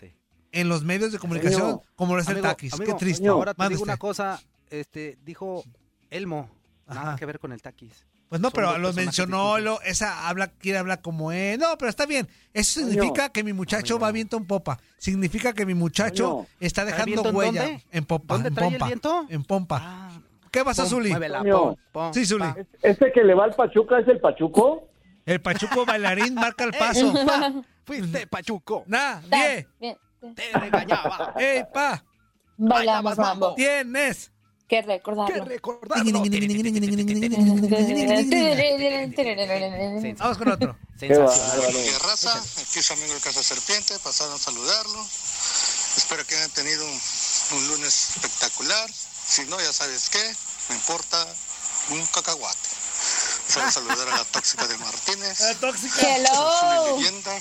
en 0.54 0.70
los 0.70 0.86
medios 0.86 1.12
de 1.12 1.20
comunicación 1.20 1.62
Amigo, 1.62 1.84
como 1.98 2.16
lo 2.16 2.22
es 2.22 2.28
el 2.30 2.40
Takis. 2.40 2.74
Qué 2.75 2.94
triste. 2.94 3.28
Ahora 3.28 3.54
te 3.54 3.68
digo 3.68 3.84
una 3.84 3.98
cosa, 3.98 4.40
este, 4.80 5.18
dijo 5.24 5.63
Elmo, 6.10 6.50
nada 6.88 7.01
Ajá. 7.10 7.15
que 7.15 7.25
ver 7.25 7.39
con 7.39 7.51
el 7.51 7.62
taquis. 7.62 8.06
Pues 8.30 8.42
no, 8.42 8.50
Son 8.50 8.56
pero 8.56 8.77
lo 8.80 8.94
mencionó, 8.94 9.60
lo, 9.60 9.80
esa 9.84 10.27
habla, 10.27 10.48
quiere 10.48 10.80
hablar 10.80 11.01
como 11.01 11.32
él. 11.32 11.60
No, 11.60 11.77
pero 11.77 11.89
está 11.89 12.08
bien. 12.08 12.27
Eso 12.51 12.80
significa 12.80 13.30
que 13.30 13.44
mi 13.44 13.53
muchacho 13.53 14.00
va 14.00 14.12
viento 14.12 14.38
en 14.38 14.46
popa. 14.48 14.80
Significa 14.98 15.53
que 15.53 15.68
mi 15.68 15.75
muchacho 15.75 16.48
está 16.60 16.82
¿Trae 16.84 17.06
dejando 17.06 17.30
en 17.30 17.36
huella 17.36 17.62
dónde? 17.63 17.84
en 17.92 18.06
popa. 18.06 18.34
¿Dónde 18.34 18.50
en 18.50 18.56
trae 18.56 18.70
el 18.70 18.84
viento? 18.84 19.25
En 19.30 19.44
pompa. 19.44 19.80
Ah, 19.84 20.20
¿Qué 20.51 20.63
pasó, 20.63 20.82
pom, 20.82 20.89
Zuli? 20.89 21.10
muévela, 21.12 21.39
Coño. 21.39 21.53
pom, 21.60 21.75
pom, 21.92 22.13
Sí, 22.13 22.25
Zuli. 22.25 22.44
pa. 22.44 22.56
¿Este 22.82 23.12
que 23.12 23.24
le 23.24 23.36
va 23.36 23.44
al 23.46 23.53
Pachuca 23.53 24.00
es 24.00 24.08
el 24.08 24.20
Pachuco? 24.20 24.89
El 25.27 25.39
Pachuco 25.39 25.86
bailarín 25.86 26.34
marca 26.34 26.63
el 26.63 26.72
paso. 26.80 27.13
Fuiste 27.86 28.25
pachuco. 28.27 28.84
Nah, 28.88 29.20
bien. 29.30 29.68
Te 30.36 30.58
regañaba. 30.60 31.34
Ey, 31.38 31.63
pa. 31.72 32.03
Bailamos 32.58 33.15
mambo. 33.18 33.53
Tienes. 33.56 34.32
Que 34.67 34.77
Que 34.77 34.82
recordarlo. 34.82 35.46
recordarlo. 35.46 36.24
Vamos 40.20 40.38
con 40.38 40.51
otro. 40.51 40.75
Qué 41.00 41.08
Sensacional. 41.08 41.60
bárbaro. 41.60 41.74
¿Qué 41.84 42.00
raza? 42.00 42.34
Aquí 42.62 42.82
su 42.82 42.93
amigo 42.93 43.13
el 43.13 43.22
Casa 43.22 43.43
Serpiente, 43.43 43.98
pasaron 44.00 44.36
a 44.36 44.38
saludarlo. 44.38 45.05
Espero 45.98 46.25
que 46.25 46.36
hayan 46.36 46.50
tenido 46.51 46.86
un, 46.86 47.01
un 47.58 47.67
lunes 47.67 48.10
espectacular. 48.15 48.89
Si 49.27 49.43
no, 49.46 49.60
ya 49.60 49.74
sabes 49.74 50.10
qué, 50.10 50.36
me 50.70 50.75
importa 50.75 51.25
un 51.89 52.05
cacahuate. 52.08 52.70
Solo 53.50 53.70
saludar 53.72 54.08
a 54.10 54.17
la 54.17 54.25
tóxica 54.25 54.65
de 54.67 54.77
Martínez. 54.77 55.39
La 55.41 55.55
tóxica. 55.55 56.15
Hello. 56.15 56.98
leyenda, 56.98 57.38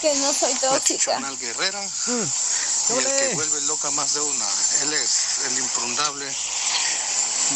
Que 0.00 0.14
no 0.14 0.32
soy 0.32 0.52
la 0.54 0.60
tóxica. 0.60 0.80
chichonal 0.82 1.36
guerrera 1.38 1.82
y 1.82 2.92
el 2.98 3.04
que 3.04 3.34
vuelve 3.34 3.60
loca 3.62 3.90
más 3.92 4.14
de 4.14 4.20
una. 4.20 4.46
Él 4.82 4.92
es 4.94 5.40
el 5.46 5.58
imprundable 5.58 6.26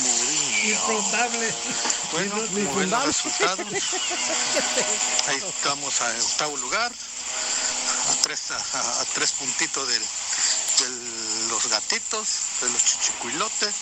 Mourinho. 0.02 0.70
Infrontable. 0.70 1.54
Bueno, 2.12 2.34
ven 2.76 2.90
los 2.90 3.06
resultados, 3.06 3.58
ahí 5.26 5.36
estamos 5.36 6.00
a 6.00 6.08
octavo 6.10 6.56
lugar, 6.58 6.92
a 6.92 8.14
tres, 8.22 8.50
a, 8.50 8.56
a 8.56 9.04
tres 9.14 9.32
puntitos 9.32 9.88
de 9.88 9.98
los 11.48 11.68
gatitos, 11.70 12.28
de 12.62 12.70
los 12.70 12.84
chichicuilotes 12.84 13.74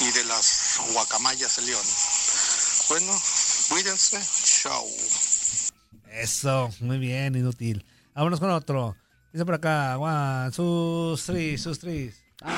y 0.00 0.10
de 0.10 0.24
las 0.24 0.80
guacamayas 0.92 1.56
de 1.56 1.62
león. 1.62 1.86
Bueno, 2.88 3.12
cuídense, 3.68 4.20
chao. 4.62 4.84
Eso, 6.10 6.70
muy 6.80 6.98
bien, 6.98 7.34
inútil. 7.34 7.84
Vámonos 8.14 8.40
con 8.40 8.50
otro. 8.50 8.96
Dice 9.32 9.44
por 9.44 9.54
acá, 9.54 9.98
one, 9.98 10.52
sus, 10.52 11.24
three, 11.24 11.58
sus, 11.58 11.78
three. 11.78 12.14
I'm 12.42 12.52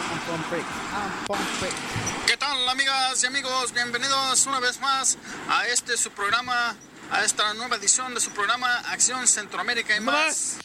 I'm. 1.29 2.26
¿Qué 2.57 2.63
tal 2.63 2.69
amigas 2.71 3.23
y 3.23 3.27
amigos? 3.27 3.73
Bienvenidos 3.75 4.47
una 4.47 4.61
vez 4.61 4.81
más 4.81 5.19
a 5.51 5.67
este 5.67 5.95
su 5.99 6.11
programa, 6.11 6.75
a 7.11 7.23
esta 7.23 7.53
nueva 7.53 7.77
edición 7.77 8.15
de 8.15 8.21
su 8.21 8.31
programa 8.31 8.79
Acción 8.91 9.27
Centroamérica 9.29 9.95
y 9.95 10.01
más. 10.01 10.57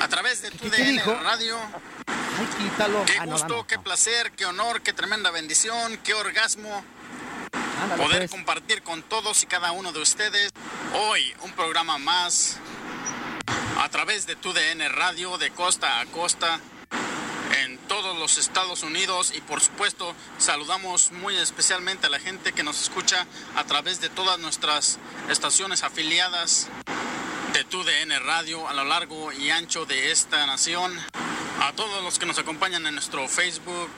A 0.00 0.08
través 0.08 0.40
de 0.40 0.50
tu 0.50 0.70
qué 0.70 0.82
dijo? 0.84 1.12
Radio. 1.22 1.58
Ay, 2.06 2.48
quítalo. 2.58 3.04
Qué 3.04 3.12
Ah, 3.18 3.26
no, 3.26 3.32
gusto, 3.32 3.48
no, 3.48 3.66
qué 3.66 3.78
placer, 3.78 4.32
qué 4.32 4.46
honor, 4.46 4.80
qué 4.80 4.94
tremenda 4.94 5.30
bendición, 5.30 5.98
qué 5.98 6.14
orgasmo 6.14 6.82
Ándale, 7.82 8.02
poder 8.02 8.18
pues. 8.20 8.30
compartir 8.30 8.82
con 8.82 9.02
todos 9.02 9.42
y 9.42 9.46
cada 9.46 9.72
uno 9.72 9.92
de 9.92 10.00
ustedes 10.00 10.50
hoy 10.94 11.34
un 11.42 11.52
programa 11.52 11.98
más 11.98 12.56
a 13.78 13.88
través 13.90 14.26
de 14.26 14.34
tu 14.34 14.54
DN 14.54 14.88
Radio 14.88 15.36
de 15.36 15.50
costa 15.50 16.00
a 16.00 16.06
costa 16.06 16.58
todos 18.02 18.18
los 18.18 18.38
Estados 18.38 18.82
Unidos 18.82 19.30
y 19.36 19.42
por 19.42 19.60
supuesto 19.60 20.14
saludamos 20.38 21.12
muy 21.12 21.36
especialmente 21.36 22.06
a 22.06 22.10
la 22.10 22.18
gente 22.18 22.54
que 22.54 22.62
nos 22.62 22.80
escucha 22.80 23.26
a 23.56 23.64
través 23.64 24.00
de 24.00 24.08
todas 24.08 24.38
nuestras 24.38 24.98
estaciones 25.28 25.82
afiliadas 25.82 26.68
de 27.52 27.62
tu 27.64 27.84
DN 27.84 28.18
Radio 28.20 28.66
a 28.68 28.72
lo 28.72 28.84
largo 28.84 29.32
y 29.32 29.50
ancho 29.50 29.84
de 29.84 30.12
esta 30.12 30.46
nación. 30.46 30.98
A 31.60 31.72
todos 31.72 32.02
los 32.02 32.18
que 32.18 32.24
nos 32.24 32.38
acompañan 32.38 32.86
en 32.86 32.94
nuestro 32.94 33.28
Facebook 33.28 33.90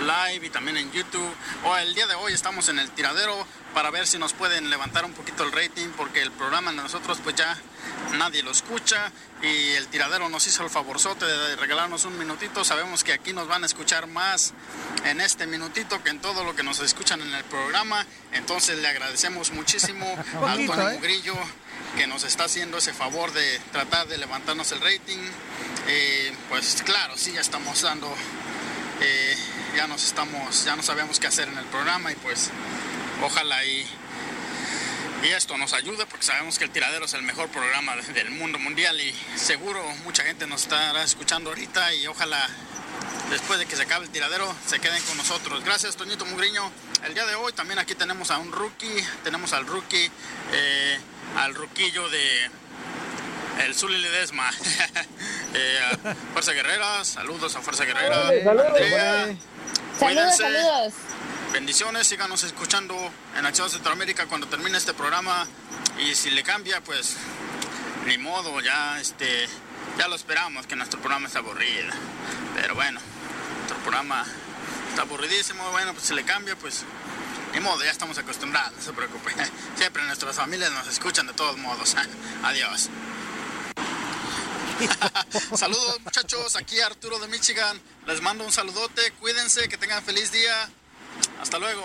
Live 0.00 0.46
y 0.46 0.50
también 0.50 0.76
en 0.76 0.90
YouTube. 0.92 1.34
O 1.64 1.76
el 1.76 1.94
día 1.94 2.06
de 2.06 2.14
hoy 2.14 2.32
estamos 2.32 2.68
en 2.68 2.78
el 2.78 2.90
tiradero 2.90 3.46
para 3.74 3.90
ver 3.90 4.06
si 4.06 4.18
nos 4.18 4.32
pueden 4.32 4.70
levantar 4.70 5.04
un 5.04 5.12
poquito 5.12 5.44
el 5.44 5.52
rating 5.52 5.88
porque 5.96 6.22
el 6.22 6.30
programa 6.32 6.70
de 6.70 6.78
nosotros 6.78 7.18
pues 7.22 7.36
ya 7.36 7.56
nadie 8.16 8.42
lo 8.42 8.50
escucha 8.50 9.12
y 9.42 9.70
el 9.70 9.86
tiradero 9.88 10.28
nos 10.28 10.46
hizo 10.46 10.64
el 10.64 10.70
favorzote 10.70 11.24
de 11.24 11.56
regalarnos 11.56 12.04
un 12.04 12.18
minutito. 12.18 12.64
Sabemos 12.64 13.04
que 13.04 13.12
aquí 13.12 13.32
nos 13.32 13.48
van 13.48 13.62
a 13.62 13.66
escuchar 13.66 14.06
más 14.06 14.52
en 15.04 15.20
este 15.20 15.46
minutito 15.46 16.02
que 16.02 16.10
en 16.10 16.20
todo 16.20 16.44
lo 16.44 16.54
que 16.54 16.62
nos 16.62 16.80
escuchan 16.80 17.20
en 17.20 17.32
el 17.34 17.44
programa. 17.44 18.06
Entonces 18.32 18.78
le 18.78 18.88
agradecemos 18.88 19.52
muchísimo 19.52 20.06
a 20.46 20.52
Antonio 20.52 20.90
¿eh? 20.90 20.94
Mugrillo 20.94 21.34
que 21.96 22.06
nos 22.06 22.24
está 22.24 22.44
haciendo 22.44 22.78
ese 22.78 22.92
favor 22.92 23.32
de 23.32 23.60
tratar 23.72 24.06
de 24.08 24.18
levantarnos 24.18 24.70
el 24.72 24.80
rating. 24.80 25.18
Eh, 25.88 26.32
pues 26.48 26.82
claro, 26.84 27.14
sí, 27.16 27.32
ya 27.32 27.40
estamos 27.40 27.82
dando, 27.82 28.14
ya 29.76 29.86
nos 29.86 30.04
estamos, 30.04 30.64
ya 30.64 30.76
no 30.76 30.82
sabemos 30.82 31.18
qué 31.20 31.26
hacer 31.26 31.48
en 31.48 31.58
el 31.58 31.64
programa 31.66 32.12
y 32.12 32.16
pues 32.16 32.50
ojalá 33.22 33.64
y, 33.64 33.86
y 35.22 35.28
esto 35.28 35.56
nos 35.58 35.72
ayude 35.72 36.06
porque 36.06 36.24
sabemos 36.26 36.58
que 36.58 36.64
el 36.64 36.70
tiradero 36.70 37.04
es 37.04 37.14
el 37.14 37.22
mejor 37.22 37.48
programa 37.48 37.96
de- 37.96 38.12
del 38.12 38.30
mundo 38.30 38.58
mundial 38.58 39.00
y 39.00 39.14
seguro 39.36 39.82
mucha 40.04 40.22
gente 40.24 40.46
nos 40.46 40.62
estará 40.62 41.02
escuchando 41.02 41.50
ahorita 41.50 41.94
y 41.94 42.06
ojalá 42.06 42.48
después 43.30 43.58
de 43.58 43.66
que 43.66 43.76
se 43.76 43.82
acabe 43.82 44.06
el 44.06 44.10
tiradero, 44.10 44.52
se 44.66 44.80
queden 44.80 45.00
con 45.04 45.16
nosotros. 45.16 45.62
Gracias, 45.64 45.94
Toñito 45.96 46.26
Mugriño. 46.26 46.70
El 47.04 47.14
día 47.14 47.24
de 47.26 47.36
hoy 47.36 47.52
también 47.52 47.78
aquí 47.78 47.94
tenemos 47.94 48.30
a 48.30 48.38
un 48.38 48.50
rookie, 48.52 49.04
tenemos 49.22 49.52
al 49.52 49.66
rookie, 49.66 50.10
eh, 50.52 50.98
al 51.38 51.54
ruquillo 51.54 52.08
de 52.08 52.50
el 53.58 53.74
Zuli 53.74 53.98
Ledesma. 53.98 54.50
eh, 55.54 55.96
Fuerza 56.32 56.52
Guerrera, 56.52 57.04
saludos 57.04 57.56
a 57.56 57.60
Fuerza 57.60 57.84
Guerrera. 57.84 58.28
Saludos, 58.28 58.46
Andrea, 60.00 60.32
Saludos. 60.32 60.94
Bendiciones, 61.52 62.06
síganos 62.06 62.44
escuchando 62.44 62.94
en 63.36 63.44
Acción 63.44 63.68
Centroamérica 63.68 64.26
cuando 64.26 64.46
termine 64.46 64.78
este 64.78 64.94
programa. 64.94 65.46
Y 65.98 66.14
si 66.14 66.30
le 66.30 66.42
cambia, 66.42 66.80
pues 66.80 67.16
ni 68.06 68.16
modo, 68.18 68.60
ya 68.60 69.00
este 69.00 69.48
ya 69.98 70.08
lo 70.08 70.16
esperamos 70.16 70.66
que 70.66 70.76
nuestro 70.76 71.00
programa 71.00 71.28
es 71.28 71.36
aburrido. 71.36 71.92
Pero 72.54 72.74
bueno, 72.74 73.00
nuestro 73.58 73.76
programa 73.78 74.24
está 74.88 75.02
aburridísimo, 75.02 75.70
bueno, 75.72 75.92
pues 75.92 76.06
si 76.06 76.14
le 76.14 76.24
cambia, 76.24 76.56
pues 76.56 76.84
ni 77.52 77.60
modo, 77.60 77.84
ya 77.84 77.90
estamos 77.90 78.16
acostumbrados, 78.18 78.72
no 78.76 78.82
se 78.82 78.92
preocupe. 78.92 79.32
Siempre 79.76 80.02
nuestras 80.04 80.36
familias 80.36 80.70
nos 80.72 80.86
escuchan 80.86 81.26
de 81.26 81.32
todos 81.32 81.56
modos. 81.58 81.96
Adiós. 82.44 82.88
Saludos 85.56 86.00
muchachos, 86.04 86.56
aquí 86.56 86.80
Arturo 86.80 87.18
de 87.18 87.28
Michigan. 87.28 87.80
Les 88.06 88.20
mando 88.22 88.44
un 88.44 88.52
saludote, 88.52 89.12
cuídense, 89.20 89.68
que 89.68 89.76
tengan 89.76 90.02
feliz 90.02 90.32
día. 90.32 90.68
Hasta 91.40 91.58
luego. 91.58 91.82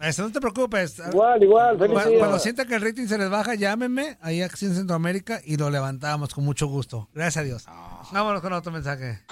Eso, 0.00 0.22
no 0.22 0.32
te 0.32 0.40
preocupes. 0.40 0.98
Igual, 1.10 1.42
igual, 1.42 1.78
feliz 1.78 1.92
Cuando, 1.92 2.10
día. 2.10 2.18
cuando 2.18 2.38
sientan 2.38 2.68
que 2.68 2.74
el 2.74 2.82
rating 2.82 3.06
se 3.06 3.16
les 3.16 3.30
baja, 3.30 3.54
llámenme 3.54 4.18
ahí 4.20 4.42
aquí 4.42 4.64
en 4.66 4.74
Centroamérica 4.74 5.40
y 5.44 5.56
lo 5.56 5.70
levantamos 5.70 6.34
con 6.34 6.44
mucho 6.44 6.66
gusto. 6.66 7.08
Gracias 7.14 7.36
a 7.42 7.44
Dios. 7.44 7.64
Vámonos 8.10 8.40
con 8.42 8.52
otro 8.52 8.72
mensaje. 8.72 9.22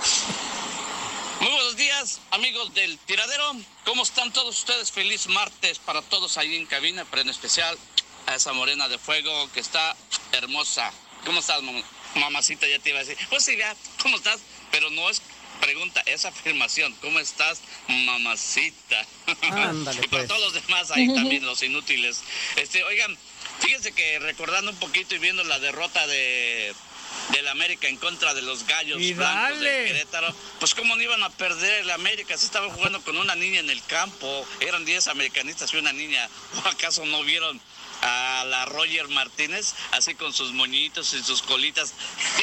Muy 1.40 1.50
buenos 1.50 1.76
días, 1.76 2.20
amigos 2.30 2.72
del 2.74 2.96
tiradero. 3.00 3.52
¿Cómo 3.84 4.04
están 4.04 4.32
todos 4.32 4.56
ustedes? 4.60 4.92
Feliz 4.92 5.26
martes 5.28 5.78
para 5.80 6.00
todos 6.02 6.38
ahí 6.38 6.54
en 6.56 6.66
cabina, 6.66 7.04
pero 7.10 7.22
en 7.22 7.28
especial 7.30 7.76
a 8.26 8.36
esa 8.36 8.52
morena 8.52 8.88
de 8.88 8.98
fuego 8.98 9.50
que 9.52 9.60
está 9.60 9.96
hermosa. 10.30 10.90
¿Cómo 11.26 11.40
estás, 11.40 11.60
mam- 11.62 11.82
mamacita? 12.14 12.66
Ya 12.66 12.78
te 12.78 12.90
iba 12.90 13.00
a 13.00 13.04
decir. 13.04 13.16
Pues 13.30 13.44
sí, 13.44 13.56
ya, 13.56 13.74
¿cómo 14.02 14.16
estás? 14.16 14.40
Pero 14.70 14.90
no 14.90 15.08
es 15.10 15.22
pregunta, 15.60 16.02
es 16.06 16.24
afirmación. 16.24 16.94
¿Cómo 17.00 17.18
estás, 17.20 17.60
mamacita? 17.88 19.06
Ándale, 19.42 20.00
y 20.04 20.08
para 20.08 20.24
pues. 20.24 20.28
todos 20.28 20.52
los 20.52 20.54
demás 20.54 20.90
ahí 20.90 21.14
también, 21.14 21.46
los 21.46 21.62
inútiles. 21.62 22.20
Este, 22.56 22.82
oigan, 22.84 23.16
fíjense 23.60 23.92
que 23.92 24.18
recordando 24.18 24.72
un 24.72 24.78
poquito 24.78 25.14
y 25.14 25.18
viendo 25.18 25.44
la 25.44 25.58
derrota 25.58 26.06
de 26.06 26.74
del 27.30 27.46
América 27.48 27.88
en 27.88 27.96
contra 27.96 28.34
de 28.34 28.42
los 28.42 28.66
gallos 28.66 29.00
Y 29.00 29.12
blancos 29.12 29.60
de 29.60 29.84
Querétaro, 29.86 30.34
pues 30.58 30.74
cómo 30.74 30.96
no 30.96 31.02
iban 31.02 31.22
a 31.22 31.30
perder 31.30 31.82
el 31.82 31.90
América 31.90 32.36
si 32.36 32.46
estaban 32.46 32.70
jugando 32.70 33.02
con 33.02 33.16
una 33.16 33.34
niña 33.34 33.60
en 33.60 33.70
el 33.70 33.82
campo, 33.84 34.46
eran 34.60 34.84
10 34.84 35.08
americanistas 35.08 35.72
y 35.72 35.76
una 35.76 35.92
niña, 35.92 36.28
¿o 36.64 36.68
acaso 36.68 37.04
no 37.04 37.22
vieron 37.22 37.60
a 38.02 38.44
la 38.44 38.66
Roger 38.66 39.08
Martínez 39.08 39.74
así 39.92 40.14
con 40.14 40.32
sus 40.32 40.52
moñitos 40.52 41.14
y 41.14 41.22
sus 41.22 41.42
colitas 41.42 41.94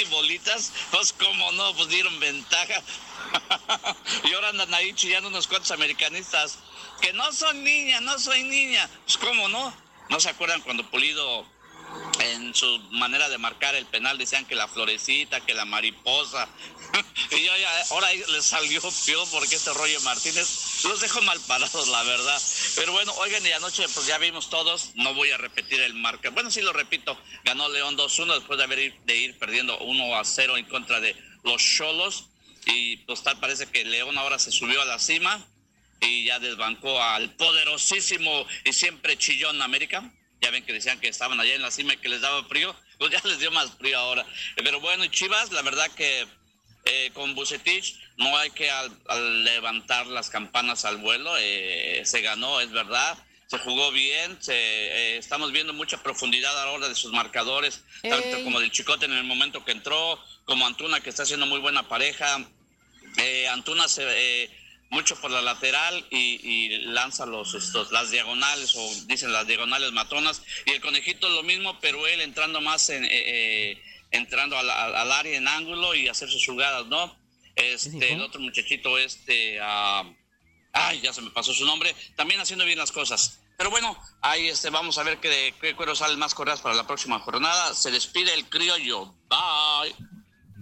y 0.01 0.05
bolitas? 0.05 0.71
Pues 0.91 1.13
cómo 1.13 1.51
no, 1.53 1.75
pues 1.75 1.89
dieron 1.89 2.19
ventaja. 2.19 2.81
y 4.23 4.33
ahora 4.33 4.49
andan 4.49 4.73
ahí 4.73 4.93
chillando 4.93 5.29
unos 5.29 5.47
cuantos 5.47 5.71
americanistas 5.71 6.57
que 7.01 7.13
no 7.13 7.31
son 7.31 7.63
niña, 7.63 8.01
no 8.01 8.17
soy 8.17 8.43
niña. 8.43 8.89
Pues 9.05 9.17
cómo 9.17 9.47
no, 9.49 9.73
¿no 10.09 10.19
se 10.19 10.29
acuerdan 10.29 10.61
cuando 10.61 10.89
Pulido 10.89 11.45
en 12.19 12.53
su 12.53 12.79
manera 12.91 13.29
de 13.29 13.37
marcar 13.37 13.75
el 13.75 13.85
penal 13.85 14.17
decían 14.17 14.45
que 14.45 14.55
la 14.55 14.67
florecita, 14.67 15.41
que 15.41 15.53
la 15.53 15.65
mariposa. 15.65 16.47
y 17.31 17.43
yo 17.43 17.55
ya, 17.57 17.81
ahora 17.91 18.09
les 18.13 18.45
salió 18.45 18.81
peor 19.05 19.27
porque 19.31 19.55
este 19.55 19.73
Roger 19.73 20.01
Martínez 20.01 20.83
los 20.83 21.01
dejó 21.01 21.21
mal 21.21 21.39
parados, 21.41 21.87
la 21.87 22.03
verdad. 22.03 22.41
Pero 22.75 22.91
bueno, 22.91 23.13
oigan, 23.13 23.45
y 23.45 23.51
anoche 23.51 23.85
pues 23.93 24.05
ya 24.07 24.17
vimos 24.17 24.49
todos, 24.49 24.91
no 24.95 25.13
voy 25.13 25.31
a 25.31 25.37
repetir 25.37 25.79
el 25.81 25.93
marca. 25.93 26.29
Bueno, 26.29 26.51
sí 26.51 26.61
lo 26.61 26.73
repito, 26.73 27.17
ganó 27.43 27.69
León 27.69 27.97
2-1 27.97 28.35
después 28.35 28.57
de 28.57 28.63
haber 28.63 28.79
ir, 28.79 28.99
de 29.05 29.15
ir 29.15 29.37
perdiendo 29.37 29.79
1-0 29.79 30.57
en 30.57 30.65
contra 30.65 30.99
de 30.99 31.15
los 31.43 31.61
Cholos. 31.63 32.25
Y 32.65 32.97
pues 32.97 33.23
tal 33.23 33.39
parece 33.39 33.67
que 33.67 33.85
León 33.85 34.17
ahora 34.17 34.37
se 34.37 34.51
subió 34.51 34.81
a 34.81 34.85
la 34.85 34.99
cima 34.99 35.45
y 36.01 36.25
ya 36.25 36.39
desbancó 36.39 37.01
al 37.01 37.31
poderosísimo 37.35 38.45
y 38.65 38.73
siempre 38.73 39.17
chillón 39.17 39.61
América. 39.61 40.11
Ya 40.41 40.51
ven 40.51 40.63
que 40.65 40.73
decían 40.73 40.99
que 40.99 41.07
estaban 41.09 41.39
allá 41.39 41.53
en 41.55 41.61
la 41.61 41.71
cima 41.71 41.93
y 41.93 41.97
que 41.97 42.09
les 42.09 42.21
daba 42.21 42.43
frío, 42.45 42.75
pues 42.97 43.11
ya 43.11 43.21
les 43.25 43.39
dio 43.39 43.51
más 43.51 43.71
frío 43.77 43.97
ahora. 43.99 44.25
Eh, 44.55 44.61
Pero 44.63 44.79
bueno, 44.79 45.03
y 45.03 45.09
Chivas, 45.09 45.51
la 45.51 45.61
verdad 45.61 45.89
que 45.91 46.27
eh, 46.85 47.11
con 47.13 47.35
Bucetich 47.35 47.95
no 48.17 48.35
hay 48.37 48.49
que 48.51 48.69
al- 48.71 48.97
al 49.07 49.43
levantar 49.43 50.07
las 50.07 50.29
campanas 50.29 50.85
al 50.85 50.97
vuelo, 50.97 51.35
eh, 51.37 52.01
se 52.05 52.21
ganó, 52.21 52.59
es 52.61 52.71
verdad. 52.71 53.17
Se 53.47 53.57
jugó 53.57 53.91
bien, 53.91 54.37
se, 54.41 54.53
eh, 54.53 55.17
estamos 55.17 55.51
viendo 55.51 55.73
mucha 55.73 56.01
profundidad 56.03 56.55
a 56.61 56.65
la 56.65 56.71
hora 56.71 56.87
de 56.87 56.93
sus 56.95 57.11
marcadores, 57.11 57.83
tanto 58.03 58.43
como 58.43 58.59
del 58.59 58.71
Chicote 58.71 59.05
en 59.05 59.13
el 59.13 59.23
momento 59.23 59.65
que 59.65 59.71
entró, 59.71 60.23
como 60.45 60.67
Antuna 60.67 61.01
que 61.01 61.09
está 61.09 61.23
haciendo 61.23 61.47
muy 61.47 61.59
buena 61.59 61.87
pareja, 61.89 62.45
eh, 63.17 63.47
Antuna 63.47 63.87
se 63.87 64.03
eh, 64.43 64.49
mucho 64.89 65.15
por 65.21 65.31
la 65.31 65.41
lateral 65.41 66.05
y, 66.09 66.39
y 66.43 66.77
lanza 66.87 67.25
los 67.25 67.53
estos 67.53 67.91
las 67.91 68.09
diagonales 68.11 68.75
o 68.75 69.05
dicen 69.05 69.31
las 69.31 69.47
diagonales 69.47 69.91
matonas. 69.91 70.41
Y 70.65 70.71
el 70.71 70.81
conejito 70.81 71.29
lo 71.29 71.43
mismo 71.43 71.79
pero 71.79 72.07
él 72.07 72.21
entrando 72.21 72.61
más 72.61 72.89
en 72.89 73.05
eh, 73.05 73.09
eh, 73.11 73.83
entrando 74.11 74.57
al, 74.57 74.69
área 75.11 75.37
en 75.37 75.47
ángulo 75.47 75.93
y 75.93 76.07
hacer 76.07 76.29
sus 76.29 76.45
jugadas 76.45 76.87
no 76.87 77.15
este 77.55 78.13
el 78.13 78.21
otro 78.21 78.41
muchachito 78.41 78.97
este 78.97 79.59
ah, 79.61 80.03
ay 80.73 81.01
ya 81.01 81.13
se 81.13 81.21
me 81.21 81.29
pasó 81.29 81.53
su 81.53 81.65
nombre 81.65 81.95
también 82.15 82.39
haciendo 82.39 82.65
bien 82.65 82.79
las 82.79 82.91
cosas. 82.91 83.41
Pero 83.57 83.69
bueno 83.69 83.97
ahí 84.21 84.47
este 84.47 84.69
vamos 84.69 84.97
a 84.97 85.03
ver 85.03 85.19
qué 85.19 85.29
de 85.29 85.53
qué 85.61 85.75
cuero 85.75 85.95
salen 85.95 86.17
más 86.17 86.33
correas 86.33 86.61
para 86.61 86.75
la 86.75 86.87
próxima 86.87 87.19
jornada. 87.19 87.75
Se 87.75 87.91
despide 87.91 88.33
el 88.33 88.49
criollo. 88.49 89.13
Bye 89.29 90.18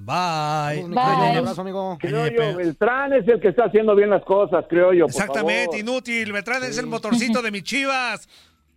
Bye. 0.08 0.86
Un 0.86 0.98
abrazo, 0.98 1.62
amigo. 1.62 1.98
Creo 2.00 2.28
yo, 2.28 2.56
Beltrán 2.56 3.12
es 3.12 3.28
el 3.28 3.42
que 3.42 3.50
está 3.50 3.66
haciendo 3.66 3.94
bien 3.94 4.10
las 4.10 4.24
cosas, 4.24 4.64
creo 4.70 4.94
yo. 4.94 5.06
por 5.06 5.10
Exactamente, 5.12 5.66
favor. 5.66 5.80
inútil. 5.80 6.32
Beltrán 6.32 6.64
es 6.64 6.78
el 6.78 6.88
motorcito 6.88 7.42
de 7.42 7.52
mis 7.52 7.64
chivas. 7.64 8.28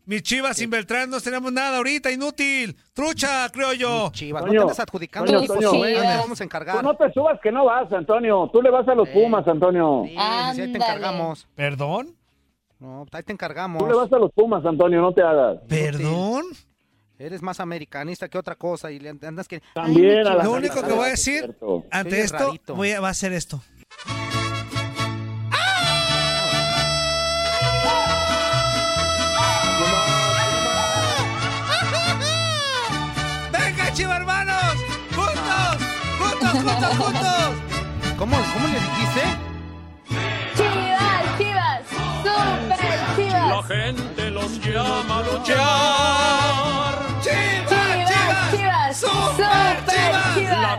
Mis 0.07 0.23
chivas 0.23 0.57
sin 0.57 0.69
Beltrán 0.71 1.09
no 1.09 1.21
tenemos 1.21 1.53
nada 1.53 1.77
ahorita, 1.77 2.11
inútil. 2.11 2.75
Trucha, 2.93 3.49
creo 3.53 3.73
yo. 3.75 4.11
Chivas, 4.13 4.43
no 4.43 4.49
Toño, 4.49 4.59
te 4.61 4.63
andes 4.65 4.81
adjudicando 4.81 5.33
Toño, 5.33 5.47
Toño. 5.47 5.61
no 5.73 5.81
te 5.83 5.89
Chivas. 5.95 6.19
vamos 6.19 6.41
a 6.41 6.45
encargar. 6.45 6.77
Tú 6.79 6.83
no 6.83 6.95
te 6.97 7.13
subas 7.13 7.39
que 7.41 7.53
no 7.53 7.65
vas, 7.67 7.93
Antonio. 7.93 8.51
Tú 8.53 8.61
le 8.61 8.71
vas 8.71 8.89
a 8.89 8.95
los 8.97 9.09
Pumas, 9.11 9.47
Antonio. 9.47 10.03
Sí, 10.07 10.11
sí, 10.11 10.17
ahí 10.19 10.73
te 10.73 10.79
encargamos. 10.79 11.47
¿Perdón? 11.55 12.17
No, 12.81 13.07
ahí 13.13 13.23
te 13.23 13.33
encargamos. 13.33 13.79
Tú 13.79 13.87
le 13.87 13.95
vas 13.95 14.13
a 14.13 14.19
los 14.19 14.33
Pumas, 14.33 14.65
Antonio, 14.65 15.01
no 15.01 15.13
te 15.13 15.23
hagas. 15.23 15.59
¿Perdón? 15.69 16.45
Eres 17.21 17.43
más 17.43 17.61
americanista 17.61 18.31
que 18.31 18.39
otra 18.39 18.55
cosa 18.55 18.91
y 18.91 18.99
le 18.99 19.11
andas 19.11 19.47
que... 19.47 19.61
También 19.75 20.27
a 20.27 20.37
la 20.37 20.45
Lo 20.45 20.53
único 20.53 20.83
que 20.83 20.91
voy 20.91 21.09
a 21.09 21.11
decir 21.11 21.55
ante 21.91 22.23
esto 22.23 22.55
voy 22.69 22.93
a, 22.93 23.01
va 23.01 23.11
a 23.11 23.15
ser 23.15 23.35
esto. 23.35 23.61
¡Venga, 33.53 33.93
chiva 33.93 34.17
hermanos! 34.17 34.75
¡Juntos! 35.15 35.77
¡Juntos, 36.19 36.51
juntos, 36.53 36.97
juntos! 36.97 38.17
¿Cómo, 38.17 38.37
cómo 38.55 38.67
le 38.67 38.81
dijiste? 38.81 39.23
Chivas, 40.57 41.39
chivas, 41.39 41.83
super 42.25 42.79
chivas. 43.15 43.67
gente 43.67 44.31
los 44.31 44.59
llama 44.65 45.19
a 45.19 45.23
luchar. 45.23 47.00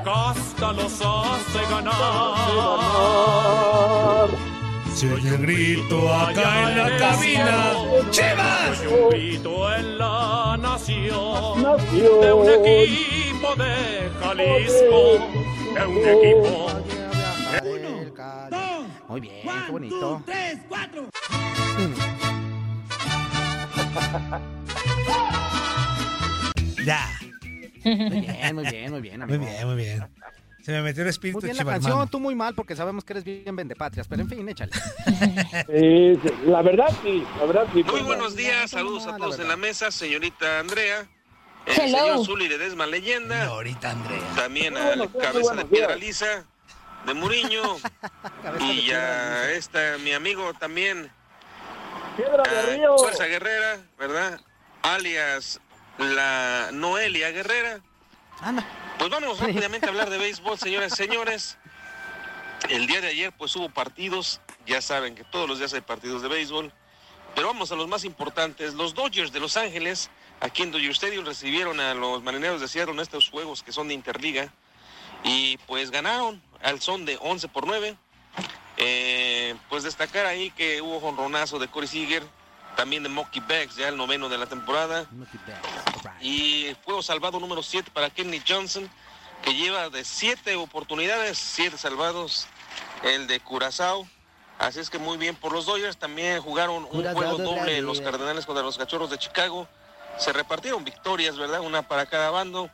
Casta 0.03 0.73
los 0.73 1.01
hace 1.01 1.59
ganar. 1.69 1.93
Se 4.93 5.09
oye 5.11 5.29
el 5.29 5.37
grito 5.37 6.13
acá 6.13 6.69
en 6.69 6.77
la 6.77 6.97
cabina. 6.97 7.73
¡Chivas! 8.11 8.83
Un 8.85 9.09
grito 9.09 9.73
en 9.73 9.97
la 9.97 10.57
nación. 10.59 11.63
De 11.93 12.33
un 12.33 12.49
equipo 12.49 13.55
de 13.55 14.11
Jalisco. 14.21 15.19
De 15.73 15.85
un 15.87 16.07
equipo. 16.07 16.67
Muy 19.07 19.19
bien, 19.21 19.41
qué 19.43 19.71
bonito. 19.71 20.21
Ya. 26.83 27.30
Muy 27.83 28.21
bien, 28.21 28.55
muy 28.55 28.63
bien, 28.69 28.91
muy 28.91 29.01
bien, 29.01 29.19
Muy 29.19 29.35
amigo. 29.35 29.45
bien, 29.45 29.67
muy 29.67 29.75
bien. 29.75 30.07
Se 30.63 30.71
me 30.71 30.83
metió 30.83 31.01
el 31.01 31.09
espíritu 31.09 31.39
Muy 31.39 31.45
bien 31.47 31.57
la 31.57 31.65
canción, 31.65 32.07
tú 32.07 32.19
muy 32.19 32.35
mal 32.35 32.53
porque 32.53 32.75
sabemos 32.75 33.03
que 33.03 33.13
eres 33.13 33.23
bien 33.23 33.55
vendepatrias, 33.55 34.07
pero 34.07 34.21
en 34.21 34.29
fin, 34.29 34.47
échale. 34.47 34.71
La 36.45 36.61
verdad 36.61 36.89
sí, 37.01 37.25
la 37.39 37.45
verdad 37.45 37.65
sí. 37.73 37.81
Muy 37.81 37.83
pues, 37.83 38.03
buenos 38.03 38.35
días, 38.35 38.71
no, 38.71 38.79
saludos 38.79 39.05
no, 39.05 39.09
a 39.09 39.13
la 39.13 39.17
todos 39.17 39.39
en 39.39 39.47
la 39.47 39.57
mesa, 39.57 39.89
señorita 39.89 40.59
Andrea, 40.59 41.07
el 41.65 41.73
Hello. 41.79 41.97
señor 41.97 42.25
Zuli 42.25 42.47
Ledesma 42.47 42.85
Leyenda, 42.85 43.45
Ahorita, 43.45 43.91
Andrea. 43.91 44.21
también 44.35 44.77
al 44.77 45.11
cabeza 45.11 45.55
de 45.55 45.65
piedra 45.65 45.95
lisa, 45.95 46.45
de 47.07 47.13
Muriño. 47.15 47.61
y 48.59 48.85
ya 48.87 49.49
está 49.51 49.97
mi 50.03 50.13
amigo 50.13 50.53
también. 50.59 51.09
Piedra 52.17 52.43
de 52.43 52.75
Río. 52.77 52.97
Fuerza 52.97 53.25
Guerrera, 53.25 53.79
¿verdad? 53.97 54.39
Alias 54.83 55.59
la 56.01 56.69
Noelia 56.71 57.31
Guerrera. 57.31 57.81
Pues 58.97 59.09
vamos 59.09 59.39
rápidamente 59.39 59.85
a 59.85 59.89
hablar 59.89 60.09
de 60.09 60.17
béisbol, 60.19 60.57
señoras 60.57 60.93
y 60.93 60.95
señores. 60.95 61.57
El 62.69 62.87
día 62.87 63.01
de 63.01 63.07
ayer 63.07 63.31
pues 63.31 63.55
hubo 63.55 63.69
partidos, 63.69 64.39
ya 64.65 64.81
saben 64.81 65.15
que 65.15 65.23
todos 65.23 65.47
los 65.47 65.59
días 65.59 65.73
hay 65.73 65.81
partidos 65.81 66.21
de 66.21 66.27
béisbol, 66.27 66.71
pero 67.35 67.47
vamos 67.47 67.71
a 67.71 67.75
los 67.75 67.87
más 67.87 68.03
importantes. 68.05 68.73
Los 68.73 68.93
Dodgers 68.93 69.31
de 69.31 69.39
Los 69.39 69.57
Ángeles, 69.57 70.09
aquí 70.39 70.63
en 70.63 70.71
Dodger 70.71 70.91
Stadium, 70.91 71.25
recibieron 71.25 71.79
a 71.79 71.93
los 71.93 72.21
Marineros 72.23 72.61
de 72.61 72.67
Seattle 72.67 72.93
en 72.93 72.99
estos 72.99 73.29
juegos 73.29 73.63
que 73.63 73.71
son 73.71 73.87
de 73.87 73.93
Interliga 73.93 74.53
y 75.23 75.57
pues 75.67 75.91
ganaron 75.91 76.41
al 76.61 76.81
son 76.81 77.05
de 77.05 77.17
11 77.21 77.47
por 77.47 77.65
9. 77.65 77.95
Eh, 78.77 79.55
pues 79.69 79.83
destacar 79.83 80.25
ahí 80.25 80.49
que 80.51 80.81
hubo 80.81 80.99
jonronazo 80.99 81.59
de 81.59 81.67
Corey 81.67 81.87
Seager, 81.87 82.23
también 82.75 83.03
de 83.03 83.09
Mocky 83.09 83.39
Becks, 83.39 83.75
ya 83.75 83.89
el 83.89 83.97
noveno 83.97 84.29
de 84.29 84.37
la 84.37 84.45
temporada. 84.45 85.05
Y 86.21 86.75
juego 86.85 87.01
salvado 87.01 87.39
número 87.39 87.63
7 87.63 87.89
para 87.91 88.09
Kenny 88.09 88.41
Johnson, 88.47 88.89
que 89.43 89.53
lleva 89.55 89.89
de 89.89 90.03
7 90.05 90.55
oportunidades, 90.55 91.37
7 91.37 91.77
salvados, 91.77 92.47
el 93.03 93.27
de 93.27 93.39
Curazao. 93.39 94.07
Así 94.59 94.79
es 94.79 94.91
que 94.91 94.99
muy 94.99 95.17
bien 95.17 95.35
por 95.35 95.51
los 95.51 95.65
Dodgers. 95.65 95.97
También 95.97 96.39
jugaron 96.41 96.83
un 96.83 96.89
juego 97.15 97.37
doble 97.59 97.81
los 97.81 97.99
Cardenales 98.11 98.45
contra 98.45 98.63
los 98.63 98.77
Cachorros 98.77 99.09
de 99.09 99.17
Chicago. 99.17 99.67
Se 100.19 100.31
repartieron 100.31 100.83
victorias, 100.83 101.37
¿verdad? 101.37 101.61
Una 101.61 101.81
para 101.81 102.05
cada 102.05 102.29
bando. 102.29 102.69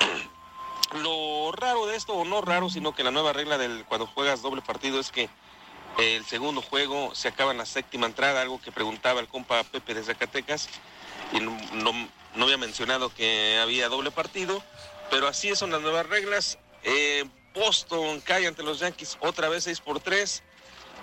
Lo 1.02 1.52
raro 1.52 1.86
de 1.86 1.96
esto, 1.96 2.12
o 2.12 2.24
no 2.26 2.42
raro, 2.42 2.68
sino 2.68 2.94
que 2.94 3.02
la 3.02 3.10
nueva 3.10 3.32
regla 3.32 3.56
del 3.56 3.84
cuando 3.86 4.06
juegas 4.06 4.42
doble 4.42 4.60
partido 4.60 5.00
es 5.00 5.10
que 5.10 5.30
el 5.98 6.24
segundo 6.26 6.60
juego 6.60 7.14
se 7.14 7.28
acaba 7.28 7.52
en 7.52 7.58
la 7.58 7.64
séptima 7.66 8.04
entrada, 8.06 8.42
algo 8.42 8.60
que 8.60 8.72
preguntaba 8.72 9.20
el 9.20 9.28
compa 9.28 9.62
Pepe 9.64 9.94
de 9.94 10.02
Zacatecas, 10.04 10.68
y 11.32 11.40
no, 11.40 11.56
no- 11.72 12.08
no 12.34 12.44
había 12.44 12.56
mencionado 12.56 13.12
que 13.14 13.58
había 13.60 13.88
doble 13.88 14.10
partido, 14.10 14.62
pero 15.10 15.28
así 15.28 15.54
son 15.54 15.70
las 15.70 15.82
nuevas 15.82 16.06
reglas. 16.06 16.58
Eh, 16.82 17.24
Boston 17.54 18.20
cae 18.20 18.46
ante 18.46 18.62
los 18.62 18.80
Yankees 18.80 19.18
otra 19.20 19.48
vez 19.48 19.64
6 19.64 19.80
por 19.80 20.00
3. 20.00 20.42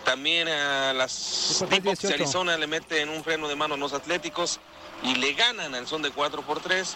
También 0.06 0.48
a 0.48 0.94
las 0.94 1.64
de 1.70 1.80
18. 1.80 2.16
Arizona 2.16 2.58
le 2.58 2.68
meten 2.68 3.10
un 3.10 3.24
freno 3.24 3.48
de 3.48 3.56
mano 3.56 3.76
a 3.76 3.78
los 3.78 3.94
Atléticos 3.94 4.60
y 5.04 5.16
le 5.16 5.34
ganan 5.34 5.76
al 5.76 5.88
son 5.88 6.02
de 6.02 6.12
4 6.12 6.42
por 6.42 6.62
3. 6.62 6.96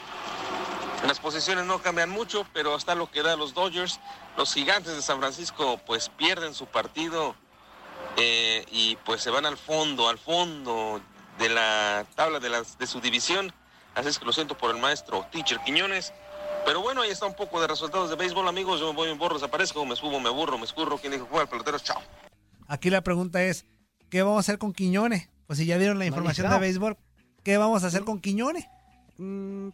Las 1.08 1.19
posiciones 1.19 1.65
no 1.65 1.82
cambian 1.82 2.10
mucho, 2.10 2.48
pero 2.54 2.74
hasta 2.74 2.96
lo 2.96 3.12
que 3.12 3.22
da 3.22 3.36
los 3.36 3.54
Dodgers. 3.54 4.00
Los 4.38 4.54
gigantes 4.54 4.96
de 4.96 5.02
San 5.02 5.19
Francisco 5.19 5.80
pues 5.86 6.10
pierden 6.10 6.54
su 6.54 6.65
partido 6.65 7.36
eh, 8.17 8.65
y 8.72 8.96
pues 8.98 9.22
se 9.22 9.30
van 9.30 9.46
al 9.46 9.58
fondo, 9.58 10.08
al 10.08 10.17
fondo 10.17 11.02
de 11.39 11.50
la 11.50 12.06
tabla 12.15 12.39
de, 12.39 12.50
las, 12.50 12.78
de 12.78 12.88
su 12.88 13.02
división. 13.02 13.54
Así 13.95 14.10
es 14.10 14.19
que 14.19 14.25
lo 14.25 14.32
siento 14.32 14.58
por 14.58 14.75
el 14.75 14.82
maestro 14.82 15.25
Teacher 15.32 15.60
Quiñones. 15.65 16.13
Pero 16.65 16.82
bueno, 16.82 17.01
ahí 17.01 17.12
está 17.12 17.25
un 17.25 17.36
poco 17.36 17.60
de 17.62 17.67
resultados 17.67 18.10
de 18.10 18.15
béisbol, 18.15 18.47
amigos. 18.47 18.79
Yo 18.79 18.91
me 18.91 18.95
voy, 18.95 19.10
me 19.10 19.17
borro, 19.17 19.36
desaparezco, 19.36 19.86
me 19.86 19.95
subo, 19.95 20.19
me 20.19 20.29
burro, 20.29 20.58
me 20.58 20.63
escurro. 20.63 20.97
¿Quién 20.97 21.13
dijo 21.13 21.27
juega 21.29 21.43
el 21.43 21.49
pelotero? 21.49 21.77
Chao. 21.79 22.01
Aquí 22.67 22.89
la 22.89 23.01
pregunta 23.01 23.43
es, 23.43 23.65
¿qué 24.10 24.21
vamos 24.21 24.38
a 24.38 24.39
hacer 24.39 24.58
con 24.58 24.73
Quiñones? 24.73 25.29
Pues 25.45 25.60
si 25.60 25.65
ya 25.65 25.77
dieron 25.77 25.99
la 25.99 26.06
información 26.06 26.49
de 26.49 26.60
béisbol, 26.60 26.97
¿qué 27.43 27.58
vamos 27.58 27.84
a 27.84 27.88
hacer 27.88 28.03
con 28.03 28.19
Quiñones? 28.21 28.65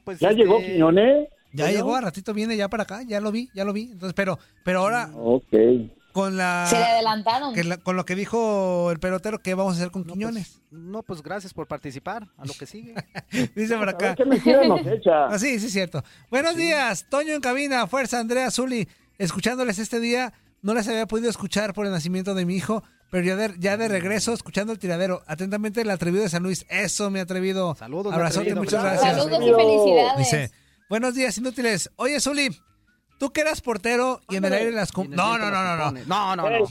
pues 0.03 0.19
¿Ya 0.19 0.29
este, 0.29 0.41
llegó 0.41 0.59
Quiñones? 0.59 1.29
Ya 1.53 1.65
¿Ya? 1.65 1.77
llegó, 1.77 1.95
a 1.95 2.01
ratito 2.01 2.33
viene 2.33 2.57
ya 2.57 2.67
para 2.67 2.83
acá, 2.83 3.03
ya 3.03 3.21
lo 3.21 3.31
vi, 3.31 3.49
ya 3.53 3.63
lo 3.63 3.73
vi. 3.73 3.83
Entonces, 3.91 4.13
pero, 4.13 4.37
pero 4.63 4.79
ahora 4.79 5.09
Ok. 5.15 5.53
Con 6.13 6.37
la, 6.37 6.65
Se 6.69 6.77
le 6.77 6.83
adelantaron. 6.85 7.53
que 7.53 7.63
la- 7.63 7.77
con 7.77 7.95
lo 7.95 8.05
que 8.05 8.15
dijo 8.15 8.91
el 8.91 8.99
pelotero, 8.99 9.39
¿qué 9.39 9.53
vamos 9.53 9.73
a 9.73 9.77
hacer 9.77 9.91
con 9.91 10.03
Quiñones? 10.05 10.61
No, 10.71 11.03
pues 11.03 11.21
gracias 11.23 11.53
por 11.53 11.67
participar. 11.67 12.27
A 12.37 12.45
lo 12.45 12.53
que 12.53 12.65
sigue. 12.65 12.93
Dice 13.55 13.75
por 13.77 13.89
acá. 13.89 14.15
echa. 14.17 15.25
Ah, 15.25 15.39
sí, 15.39 15.59
sí, 15.59 15.67
es 15.67 15.73
cierto. 15.73 16.03
Buenos 16.29 16.55
días, 16.55 17.05
Toño 17.09 17.33
en 17.33 17.41
cabina, 17.41 17.87
fuerza, 17.87 18.19
Andrea 18.19 18.51
Zuli. 18.51 18.87
Escuchándoles 19.17 19.79
este 19.79 19.99
día, 19.99 20.33
no 20.61 20.73
les 20.73 20.87
había 20.87 21.05
podido 21.05 21.29
escuchar 21.29 21.73
por 21.73 21.85
el 21.85 21.91
nacimiento 21.91 22.33
de 22.35 22.45
mi 22.45 22.55
hijo, 22.55 22.83
pero 23.11 23.25
ya 23.25 23.35
de, 23.35 23.53
ya 23.59 23.75
de 23.75 23.87
regreso, 23.87 24.33
escuchando 24.33 24.71
el 24.71 24.79
tiradero. 24.79 25.23
Atentamente, 25.27 25.81
el 25.81 25.89
atrevido 25.89 26.23
de 26.23 26.29
San 26.29 26.43
Luis. 26.43 26.65
Eso, 26.69 27.09
mi 27.09 27.19
atrevido. 27.19 27.75
Saludos, 27.75 28.11
mi 28.11 28.15
Abrazote, 28.15 28.51
atrevido. 28.51 28.63
muchas 28.63 28.81
Gracias. 28.83 29.01
gracias. 29.03 29.23
Saludos 29.23 29.41
y 29.47 29.53
felicidades. 29.53 30.17
Dice, 30.17 30.51
buenos 30.89 31.15
días, 31.15 31.37
inútiles. 31.37 31.89
Oye, 31.97 32.19
Zuli, 32.21 32.49
tú 33.19 33.31
que 33.31 33.41
eras 33.41 33.61
portero 33.61 34.21
y 34.29 34.37
en 34.37 34.45
el 34.45 34.53
aire 34.53 34.71
las... 34.71 34.91
cum- 34.91 35.09
No, 35.11 35.37
no, 35.37 35.51
no, 35.51 35.63
no, 35.63 35.91
no. 35.91 35.91
No, 36.07 36.35
no, 36.35 36.49
no. 36.49 36.65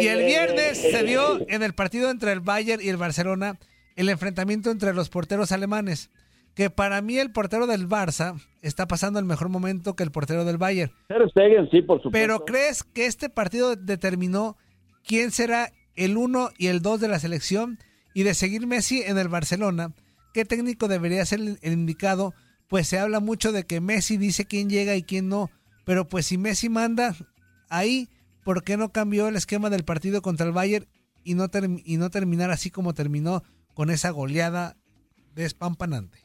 Y 0.00 0.06
el 0.08 0.24
viernes 0.24 0.78
se 0.78 0.98
ey. 1.00 1.16
en 1.48 1.62
el 1.62 1.72
partido 1.74 2.10
entre 2.10 2.32
el 2.32 2.40
Bayern 2.40 2.82
y 2.82 2.88
el 2.88 2.96
Barcelona 2.96 3.58
el 3.94 4.08
enfrentamiento 4.08 4.70
entre 4.70 4.92
los 4.92 5.08
porteros 5.08 5.52
alemanes. 5.52 6.10
Que 6.54 6.70
para 6.70 7.02
mí 7.02 7.18
el 7.18 7.32
portero 7.32 7.66
del 7.66 7.86
Barça 7.88 8.40
está 8.62 8.86
pasando 8.88 9.18
el 9.18 9.26
mejor 9.26 9.50
momento 9.50 9.94
que 9.94 10.02
el 10.02 10.10
portero 10.10 10.44
del 10.46 10.56
Bayern. 10.56 10.90
Stegen, 11.30 11.68
sí, 11.70 11.82
por 11.82 11.98
supuesto. 11.98 12.10
Pero 12.10 12.44
¿crees 12.46 12.82
que 12.82 13.04
este 13.06 13.28
partido 13.28 13.76
determinó 13.76 14.56
quién 15.06 15.30
será 15.32 15.70
el 15.96 16.16
1 16.16 16.50
y 16.56 16.68
el 16.68 16.80
2 16.80 17.00
de 17.00 17.08
la 17.08 17.18
selección? 17.18 17.78
Y 18.14 18.22
de 18.22 18.32
seguir 18.32 18.66
Messi 18.66 19.02
en 19.02 19.18
el 19.18 19.28
Barcelona, 19.28 19.92
¿qué 20.32 20.46
técnico 20.46 20.88
debería 20.88 21.26
ser 21.26 21.40
el 21.40 21.72
indicado? 21.72 22.32
Pues 22.68 22.88
se 22.88 22.98
habla 22.98 23.20
mucho 23.20 23.52
de 23.52 23.64
que 23.64 23.82
Messi 23.82 24.16
dice 24.16 24.46
quién 24.46 24.70
llega 24.70 24.96
y 24.96 25.02
quién 25.02 25.28
no. 25.28 25.50
Pero 25.86 26.06
pues 26.06 26.26
si 26.26 26.36
Messi 26.36 26.68
manda 26.68 27.14
ahí, 27.70 28.08
¿por 28.44 28.62
qué 28.64 28.76
no 28.76 28.90
cambió 28.90 29.28
el 29.28 29.36
esquema 29.36 29.70
del 29.70 29.84
partido 29.84 30.20
contra 30.20 30.44
el 30.44 30.52
Bayern 30.52 30.84
y 31.24 31.34
no, 31.34 31.46
y 31.84 31.96
no 31.96 32.10
terminar 32.10 32.50
así 32.50 32.70
como 32.70 32.92
terminó 32.92 33.42
con 33.72 33.88
esa 33.90 34.10
goleada 34.10 34.74
despampanante? 35.34 36.18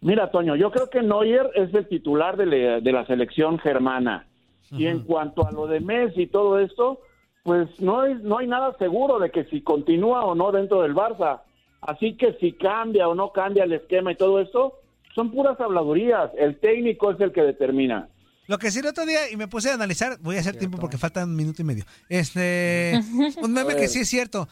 Mira, 0.00 0.30
Toño, 0.30 0.56
yo 0.56 0.70
creo 0.70 0.88
que 0.90 1.02
Neuer 1.02 1.50
es 1.54 1.72
el 1.74 1.86
titular 1.88 2.36
de, 2.36 2.46
la- 2.46 2.80
de 2.80 2.92
la 2.92 3.04
selección 3.06 3.58
germana. 3.58 4.26
Y 4.70 4.86
en 4.86 5.00
cuanto 5.00 5.46
a 5.46 5.52
lo 5.52 5.66
de 5.66 5.80
Messi 5.80 6.22
y 6.22 6.26
todo 6.28 6.58
esto, 6.58 7.00
pues 7.42 7.68
no 7.78 8.00
hay, 8.00 8.14
no 8.22 8.38
hay 8.38 8.46
nada 8.46 8.74
seguro 8.78 9.18
de 9.18 9.30
que 9.30 9.44
si 9.44 9.60
continúa 9.60 10.24
o 10.24 10.34
no 10.34 10.50
dentro 10.50 10.80
del 10.82 10.94
Barça. 10.94 11.42
Así 11.82 12.16
que 12.16 12.34
si 12.40 12.52
cambia 12.52 13.06
o 13.08 13.14
no 13.14 13.32
cambia 13.32 13.64
el 13.64 13.72
esquema 13.74 14.12
y 14.12 14.16
todo 14.16 14.40
esto, 14.40 14.78
son 15.14 15.30
puras 15.30 15.60
habladurías. 15.60 16.30
El 16.38 16.58
técnico 16.58 17.10
es 17.10 17.20
el 17.20 17.32
que 17.32 17.42
determina. 17.42 18.08
Lo 18.46 18.58
que 18.58 18.70
sí 18.70 18.80
el 18.80 18.86
otro 18.86 19.06
día, 19.06 19.30
y 19.30 19.36
me 19.36 19.46
puse 19.48 19.70
a 19.70 19.74
analizar, 19.74 20.18
voy 20.20 20.36
a 20.36 20.40
hacer 20.40 20.56
tiempo 20.56 20.78
porque 20.78 20.98
faltan 20.98 21.30
un 21.30 21.36
minuto 21.36 21.62
y 21.62 21.64
medio. 21.64 21.86
Este, 22.08 23.00
un 23.40 23.52
meme 23.52 23.76
que 23.76 23.88
sí 23.88 24.00
es 24.00 24.08
cierto. 24.08 24.48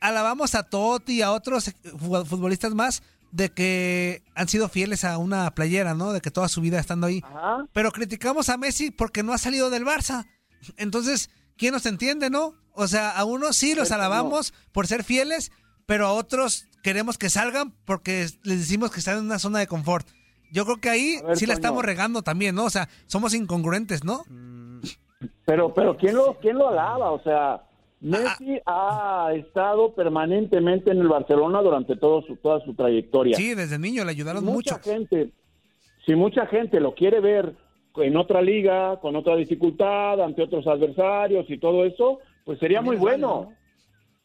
Alabamos 0.00 0.54
a 0.54 0.62
Totti 0.62 1.14
y 1.14 1.22
a 1.22 1.32
otros 1.32 1.72
fu- 1.98 2.24
futbolistas 2.24 2.72
más 2.74 3.02
de 3.32 3.50
que 3.50 4.22
han 4.34 4.48
sido 4.48 4.68
fieles 4.68 5.04
a 5.04 5.18
una 5.18 5.50
playera, 5.54 5.92
¿no? 5.94 6.12
De 6.12 6.20
que 6.20 6.30
toda 6.30 6.48
su 6.48 6.60
vida 6.60 6.78
estando 6.78 7.06
ahí. 7.06 7.20
Pero 7.72 7.92
criticamos 7.92 8.48
a 8.48 8.56
Messi 8.56 8.90
porque 8.90 9.22
no 9.22 9.32
ha 9.32 9.38
salido 9.38 9.68
del 9.70 9.84
Barça. 9.84 10.24
Entonces, 10.76 11.28
¿quién 11.56 11.74
nos 11.74 11.84
entiende, 11.86 12.30
no? 12.30 12.54
O 12.72 12.86
sea, 12.88 13.10
a 13.10 13.24
unos 13.24 13.56
sí 13.56 13.74
los 13.74 13.90
alabamos 13.90 14.54
por 14.72 14.86
ser 14.86 15.02
fieles, 15.04 15.50
pero 15.84 16.06
a 16.06 16.12
otros 16.12 16.66
queremos 16.82 17.18
que 17.18 17.28
salgan 17.28 17.74
porque 17.84 18.30
les 18.44 18.58
decimos 18.60 18.90
que 18.92 19.00
están 19.00 19.18
en 19.18 19.24
una 19.24 19.38
zona 19.40 19.58
de 19.58 19.66
confort. 19.66 20.08
Yo 20.52 20.64
creo 20.64 20.76
que 20.78 20.88
ahí 20.90 21.16
ver, 21.24 21.36
sí 21.36 21.46
la 21.46 21.54
Toño. 21.54 21.66
estamos 21.66 21.84
regando 21.84 22.22
también, 22.22 22.54
¿no? 22.54 22.64
O 22.64 22.70
sea, 22.70 22.88
somos 23.06 23.34
incongruentes, 23.34 24.04
¿no? 24.04 24.22
Pero, 25.44 25.72
pero 25.74 25.96
¿quién 25.96 26.14
lo, 26.14 26.34
quién 26.40 26.56
lo 26.58 26.68
alaba? 26.68 27.10
O 27.10 27.22
sea, 27.22 27.62
Messi 28.00 28.60
ha 28.66 29.30
estado 29.34 29.94
permanentemente 29.94 30.90
en 30.90 30.98
el 30.98 31.08
Barcelona 31.08 31.60
durante 31.62 31.96
todo 31.96 32.22
su, 32.22 32.36
toda 32.36 32.64
su 32.64 32.74
trayectoria. 32.74 33.36
Sí, 33.36 33.54
desde 33.54 33.78
niño 33.78 34.04
le 34.04 34.10
ayudaron 34.10 34.44
mucha 34.44 34.76
mucho. 34.76 34.90
gente, 34.90 35.32
si 36.06 36.14
mucha 36.14 36.46
gente 36.46 36.80
lo 36.80 36.94
quiere 36.94 37.20
ver 37.20 37.54
en 37.96 38.16
otra 38.16 38.40
liga, 38.42 39.00
con 39.00 39.16
otra 39.16 39.34
dificultad, 39.36 40.20
ante 40.22 40.42
otros 40.42 40.66
adversarios 40.66 41.46
y 41.48 41.58
todo 41.58 41.84
eso, 41.84 42.20
pues 42.44 42.58
sería 42.60 42.80
muy 42.80 42.96
bueno. 42.96 43.52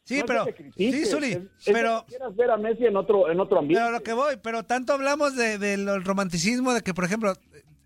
Sí, 0.04 0.14
No 0.16 0.20
es 0.20 0.24
pero 0.26 0.44
sí, 0.76 1.06
Zuli, 1.06 1.26
es- 1.28 1.36
es 1.36 1.64
que 1.64 1.72
pero 1.72 2.04
quieras 2.06 2.36
ver 2.36 2.50
a 2.50 2.56
Messi 2.58 2.84
en 2.84 2.96
otro 2.96 3.30
en 3.30 3.40
otro 3.40 3.58
ambiente. 3.58 3.82
pero 3.82 3.90
lo 3.96 4.02
que 4.02 4.12
voy, 4.12 4.36
pero 4.42 4.62
tanto 4.64 4.92
hablamos 4.92 5.34
de- 5.34 5.56
del 5.58 6.04
romanticismo 6.04 6.74
de 6.74 6.82
que, 6.82 6.92
por 6.92 7.04
ejemplo, 7.04 7.32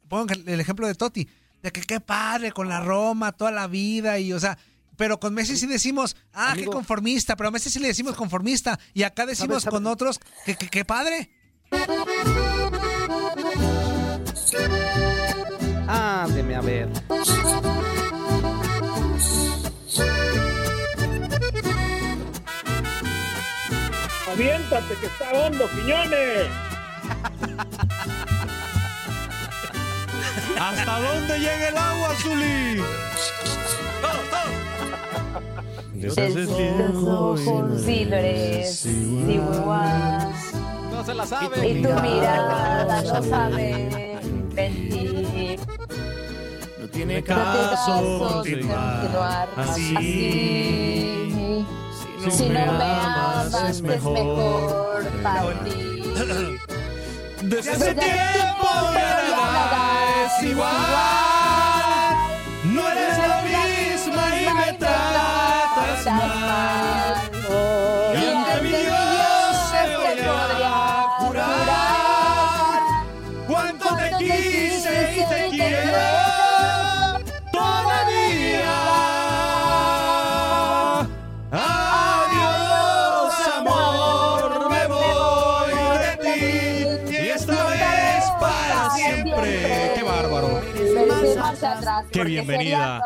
pongo 0.09 0.27
el 0.47 0.61
ejemplo 0.61 0.87
de 0.89 0.95
Totti, 0.97 1.29
de 1.63 1.71
que 1.71 1.81
qué 1.83 2.01
padre 2.01 2.51
con 2.53 2.69
la 2.69 2.81
Roma 2.81 3.33
toda 3.33 3.51
la 3.53 3.67
vida 3.69 4.19
y, 4.19 4.33
o 4.33 4.41
sea, 4.41 4.59
pero 4.97 5.21
con 5.21 5.33
Messi 5.33 5.57
sí 5.57 5.67
decimos, 5.67 6.17
ah, 6.33 6.55
qué 6.57 6.65
conformista, 6.65 7.37
pero 7.37 7.49
a 7.49 7.53
Messi 7.53 7.71
sí 7.71 7.79
le 7.79 7.87
decimos 7.87 8.17
conformista 8.17 8.81
y 8.95 9.05
acá 9.05 9.25
decimos 9.25 9.63
¿Sabes, 9.63 9.65
sabes? 9.65 9.75
con 9.77 9.87
otros 9.87 10.19
que 10.45 10.57
que- 10.57 10.69
qué 10.69 10.85
padre. 10.85 11.31
Ándeme 15.87 16.55
a 16.57 16.61
ver. 16.61 16.89
Aviéntate 24.33 24.95
que 24.95 25.07
está 25.07 25.33
hondo, 25.33 25.69
Quiñones. 25.71 26.49
¿Hasta 30.61 31.01
dónde 31.01 31.39
llega 31.39 31.69
el 31.69 31.77
agua, 31.77 32.15
Zuli? 32.17 32.83
No 40.93 41.05
se 41.05 41.15
la 41.15 41.27
sabe. 41.27 41.69
Y 41.69 41.83
tu 41.83 41.89
mirada 42.01 43.03
no 43.03 43.23
sabe 43.23 44.19
mentir. 44.55 45.61
No 46.81 46.89
tiene 46.89 47.23
caso 47.23 48.19
continuar 48.19 49.49
así. 49.57 51.28
Si 52.19 52.49
no 52.49 52.73
me 52.73 52.85
amas, 52.85 53.55
es 53.71 53.83
mejor 53.83 55.07
para 55.23 55.65
ti. 55.65 56.05
Desde 57.43 57.73
ese 57.73 57.95
tiempo 57.95 58.69
ya 58.93 59.23
nada 59.31 60.27
es 60.27 60.43
igual. 60.51 60.73
No 60.73 61.38
atrás, 91.79 92.07
Qué 92.13 92.25
bienvenida. 92.25 93.03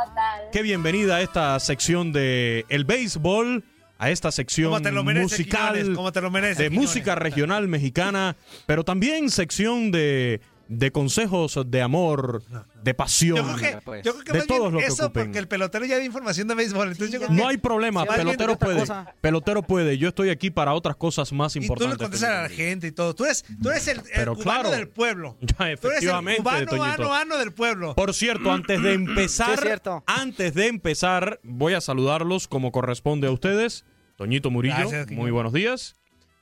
Qué 0.52 0.62
bienvenida 0.62 1.16
a 1.16 1.20
esta 1.22 1.58
sección 1.60 2.12
de 2.12 2.64
el 2.68 2.84
béisbol, 2.84 3.64
a 3.98 4.10
esta 4.10 4.32
sección 4.32 4.70
Como 4.70 4.82
te 4.82 4.90
lo 4.90 5.04
mereces, 5.04 5.30
musical 5.30 5.74
Quiñones, 5.74 5.96
como 5.96 6.12
te 6.12 6.20
lo 6.20 6.30
mereces, 6.30 6.58
de 6.58 6.68
Quiñones. 6.68 6.88
música 6.88 7.14
regional 7.14 7.68
mexicana, 7.68 8.36
pero 8.66 8.84
también 8.84 9.30
sección 9.30 9.92
de, 9.92 10.40
de 10.74 10.90
consejos 10.90 11.58
de 11.66 11.82
amor, 11.82 12.42
de 12.82 12.94
pasión, 12.94 13.36
Yo 13.36 13.54
creo 13.56 13.80
que, 13.80 14.02
yo 14.02 14.12
creo 14.14 14.24
que 14.24 14.32
de 14.32 14.46
todos 14.46 14.72
los 14.72 14.82
que 14.82 14.88
eso 14.88 15.04
ocupen. 15.06 15.24
porque 15.26 15.38
el 15.38 15.46
pelotero 15.48 15.84
ya 15.84 15.98
da 15.98 16.04
información 16.04 16.48
de 16.48 16.54
béisbol. 16.54 16.88
Entonces 16.88 17.12
yo 17.12 17.18
creo 17.18 17.28
que 17.30 17.34
No 17.36 17.46
hay 17.48 17.58
problema, 17.58 18.04
pelotero 18.06 18.58
puede, 18.58 18.80
cosa. 18.80 19.14
pelotero 19.20 19.62
puede. 19.62 19.98
Yo 19.98 20.08
estoy 20.08 20.30
aquí 20.30 20.50
para 20.50 20.72
otras 20.74 20.96
cosas 20.96 21.32
más 21.32 21.54
Y 21.54 21.58
tú 21.58 21.60
le 21.60 21.66
importantes. 21.66 21.98
contestas 21.98 22.30
a 22.30 22.42
la 22.42 22.48
gente 22.48 22.86
y 22.86 22.92
todo. 22.92 23.14
Tú 23.14 23.24
eres, 23.26 23.44
tú 23.62 23.68
eres 23.70 23.86
el, 23.88 23.98
el 23.98 24.04
Pero 24.14 24.34
cubano 24.34 24.60
claro. 24.62 24.70
del 24.70 24.88
pueblo. 24.88 25.36
Ya, 25.42 25.56
Tú 25.56 25.62
eres 25.64 25.82
el 25.82 25.88
efectivamente, 25.92 26.42
cubano, 26.42 26.66
Toñito. 26.66 26.84
ano, 26.84 27.14
ano 27.14 27.38
del 27.38 27.52
pueblo. 27.52 27.94
Por 27.94 28.14
cierto, 28.14 28.50
antes 28.50 28.82
de 28.82 28.92
empezar, 28.94 29.48
Sí, 29.48 29.54
es 29.54 29.60
cierto. 29.60 30.02
antes 30.06 30.54
de 30.54 30.68
empezar, 30.68 31.38
voy 31.42 31.74
a 31.74 31.80
saludarlos 31.82 32.48
como 32.48 32.72
corresponde 32.72 33.26
a 33.28 33.30
ustedes. 33.30 33.84
Toñito 34.16 34.50
Murillo, 34.50 34.76
Gracias, 34.78 35.10
muy 35.10 35.30
buenos 35.30 35.52
días. 35.52 35.96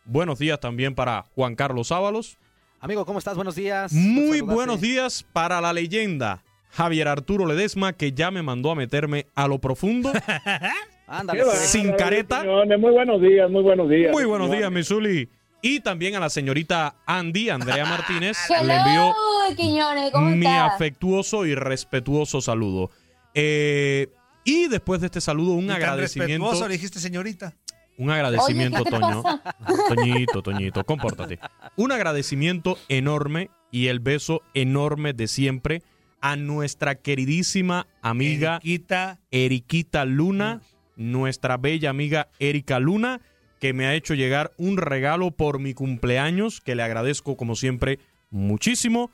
Buenos 0.05 0.39
días 0.39 0.61
también 0.61 0.95
para 0.95 1.27
Juan 1.35 1.55
Carlos 1.57 1.91
Ábalos. 1.93 2.39
Amigo, 2.83 3.05
¿cómo 3.05 3.19
estás? 3.19 3.37
Buenos 3.37 3.57
días. 3.57 3.93
Muy 3.93 4.41
buenos 4.41 4.81
días 4.81 5.23
para 5.35 5.61
la 5.61 5.71
leyenda 5.75 6.43
Javier 6.71 7.09
Arturo 7.09 7.45
Ledesma, 7.45 7.93
que 7.93 8.13
ya 8.13 8.31
me 8.31 8.41
mandó 8.43 8.71
a 8.71 8.75
meterme 8.75 9.27
a 9.35 9.47
lo 9.49 9.59
profundo, 9.59 10.11
Ándale. 11.07 11.41
Qué 11.41 11.45
pues. 11.45 11.59
sin 11.59 11.93
careta. 11.93 12.43
Muy 12.43 12.91
buenos 12.93 13.21
días, 13.21 13.51
muy 13.51 13.63
buenos 13.63 13.91
días. 13.91 14.13
Muy 14.13 14.25
buenos 14.25 14.51
días, 14.51 14.71
Misuli. 14.71 15.29
Y 15.61 15.81
también 15.81 16.15
a 16.15 16.21
la 16.21 16.31
señorita 16.31 16.95
Andy, 17.05 17.51
Andrea 17.51 17.85
Martínez. 17.85 18.39
Le 18.63 19.57
Quiñones, 19.57 20.11
¿cómo 20.11 20.31
mi 20.31 20.47
estás? 20.47 20.73
afectuoso 20.73 21.45
y 21.45 21.55
respetuoso 21.55 22.41
saludo. 22.41 22.91
Eh, 23.35 24.09
y 24.45 24.69
después 24.69 25.01
de 25.03 25.09
este 25.09 25.21
saludo, 25.21 25.53
un 25.53 25.65
Y 25.65 25.69
tan 25.69 25.77
agradecimiento. 25.77 26.45
respetuoso 26.45 26.69
le 26.69 26.75
dijiste 26.75 26.99
señorita. 26.99 27.53
Un 28.01 28.09
agradecimiento, 28.11 28.79
Oye, 28.79 28.85
¿qué 28.85 28.91
te 28.91 28.99
Toño. 28.99 29.23
pasa? 29.23 29.57
Toñito, 29.89 30.43
Toñito, 30.43 30.85
compórtate. 30.85 31.39
Un 31.77 31.93
agradecimiento 31.93 32.79
enorme 32.89 33.51
y 33.71 33.89
el 33.89 34.01
beso 34.01 34.41
enorme 34.55 35.13
de 35.13 35.29
siempre 35.29 35.83
a 36.23 36.37
nuestra 36.37 36.95
queridísima 36.95 37.87
amiga 38.01 38.55
Eriquita. 38.63 39.19
Eriquita 39.31 40.07
Luna, 40.07 40.63
nuestra 40.97 41.59
bella 41.59 41.91
amiga 41.91 42.29
Erika 42.39 42.81
Luna, 42.81 43.21
que 43.59 43.75
me 43.75 43.85
ha 43.85 43.95
hecho 43.95 44.15
llegar 44.15 44.53
un 44.57 44.79
regalo 44.79 45.31
por 45.31 45.59
mi 45.59 45.75
cumpleaños, 45.75 46.63
que 46.63 46.75
le 46.75 46.83
agradezco 46.83 47.37
como 47.37 47.55
siempre 47.55 47.99
muchísimo. 48.31 49.11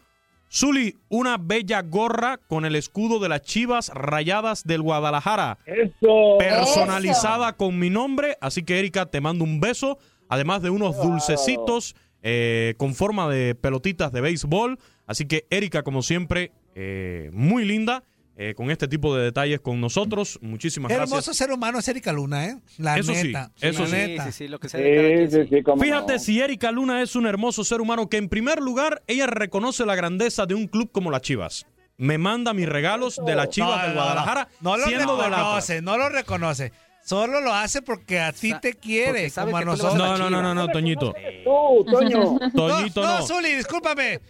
Zuli, 0.52 0.96
una 1.08 1.38
bella 1.38 1.82
gorra 1.82 2.38
con 2.38 2.64
el 2.64 2.76
escudo 2.76 3.18
de 3.18 3.28
las 3.28 3.42
Chivas 3.42 3.90
Rayadas 3.92 4.64
del 4.64 4.82
Guadalajara 4.82 5.58
Eso. 5.66 6.36
personalizada 6.38 7.54
con 7.54 7.78
mi 7.78 7.90
nombre. 7.90 8.36
Así 8.40 8.62
que, 8.62 8.78
Erika, 8.78 9.06
te 9.06 9.20
mando 9.20 9.44
un 9.44 9.60
beso. 9.60 9.98
Además 10.28 10.62
de 10.62 10.70
unos 10.70 11.00
dulcecitos 11.00 11.94
eh, 12.22 12.74
con 12.78 12.94
forma 12.94 13.28
de 13.28 13.54
pelotitas 13.54 14.12
de 14.12 14.20
béisbol. 14.20 14.78
Así 15.06 15.26
que, 15.26 15.46
Erika, 15.50 15.82
como 15.82 16.02
siempre, 16.02 16.52
eh, 16.74 17.30
muy 17.32 17.64
linda. 17.64 18.02
Eh, 18.38 18.54
con 18.54 18.70
este 18.70 18.86
tipo 18.86 19.16
de 19.16 19.24
detalles 19.24 19.60
con 19.60 19.80
nosotros. 19.80 20.38
Muchísimas 20.42 20.88
Qué 20.90 20.94
gracias. 20.96 21.10
hermoso 21.12 21.34
ser 21.34 21.50
humano 21.50 21.78
es 21.78 21.88
Erika 21.88 22.12
Luna, 22.12 22.46
¿eh? 22.46 22.58
La 22.78 22.98
Eso 22.98 23.14
sí, 23.14 23.28
neta. 23.28 23.50
eso 23.60 23.82
la 23.82 23.86
sí. 23.88 23.92
neta. 23.96 24.24
Sí, 24.26 24.32
sí, 24.32 24.38
sí, 24.44 24.48
lo 24.48 24.58
que 24.58 24.68
de 24.68 25.26
Sí, 25.28 25.36
sí, 25.36 25.42
sí. 25.48 25.62
sí, 25.64 25.72
Fíjate 25.80 26.12
no. 26.14 26.18
si 26.18 26.40
Erika 26.40 26.70
Luna 26.70 27.02
es 27.02 27.16
un 27.16 27.26
hermoso 27.26 27.64
ser 27.64 27.80
humano 27.80 28.08
que 28.08 28.18
en 28.18 28.28
primer 28.28 28.60
lugar 28.60 29.02
ella 29.06 29.26
reconoce 29.26 29.86
la 29.86 29.94
grandeza 29.94 30.44
de 30.46 30.54
un 30.54 30.66
club 30.66 30.90
como 30.92 31.10
las 31.10 31.22
Chivas. 31.22 31.66
Me 31.98 32.18
manda 32.18 32.52
mis 32.52 32.68
regalos 32.68 33.18
de 33.24 33.34
las 33.34 33.48
Chivas 33.48 33.70
No, 33.78 33.82
del 33.86 33.94
no, 33.94 34.00
Guadalajara 34.02 34.48
No, 34.60 34.76
lo 34.76 34.84
reconoce, 34.86 35.80
no 35.82 35.96
lo 35.96 36.08
reconoce. 36.10 36.72
Solo 37.06 37.40
lo 37.40 37.54
hace 37.54 37.82
porque 37.82 38.18
a 38.18 38.32
ti 38.32 38.52
te 38.60 38.74
quiere, 38.74 39.30
como 39.30 39.56
a 39.56 39.64
nosotros. 39.64 39.94
No, 39.94 40.18
no, 40.18 40.28
no, 40.28 40.42
no, 40.42 40.54
no, 40.54 40.68
Toñito. 40.68 41.14
Tú, 41.44 41.84
Toño. 41.90 42.36
Toñito, 42.54 43.00
no, 43.00 43.06
no. 43.06 43.18
no, 43.20 43.26
Zuli, 43.26 43.54
discúlpame. 43.54 44.20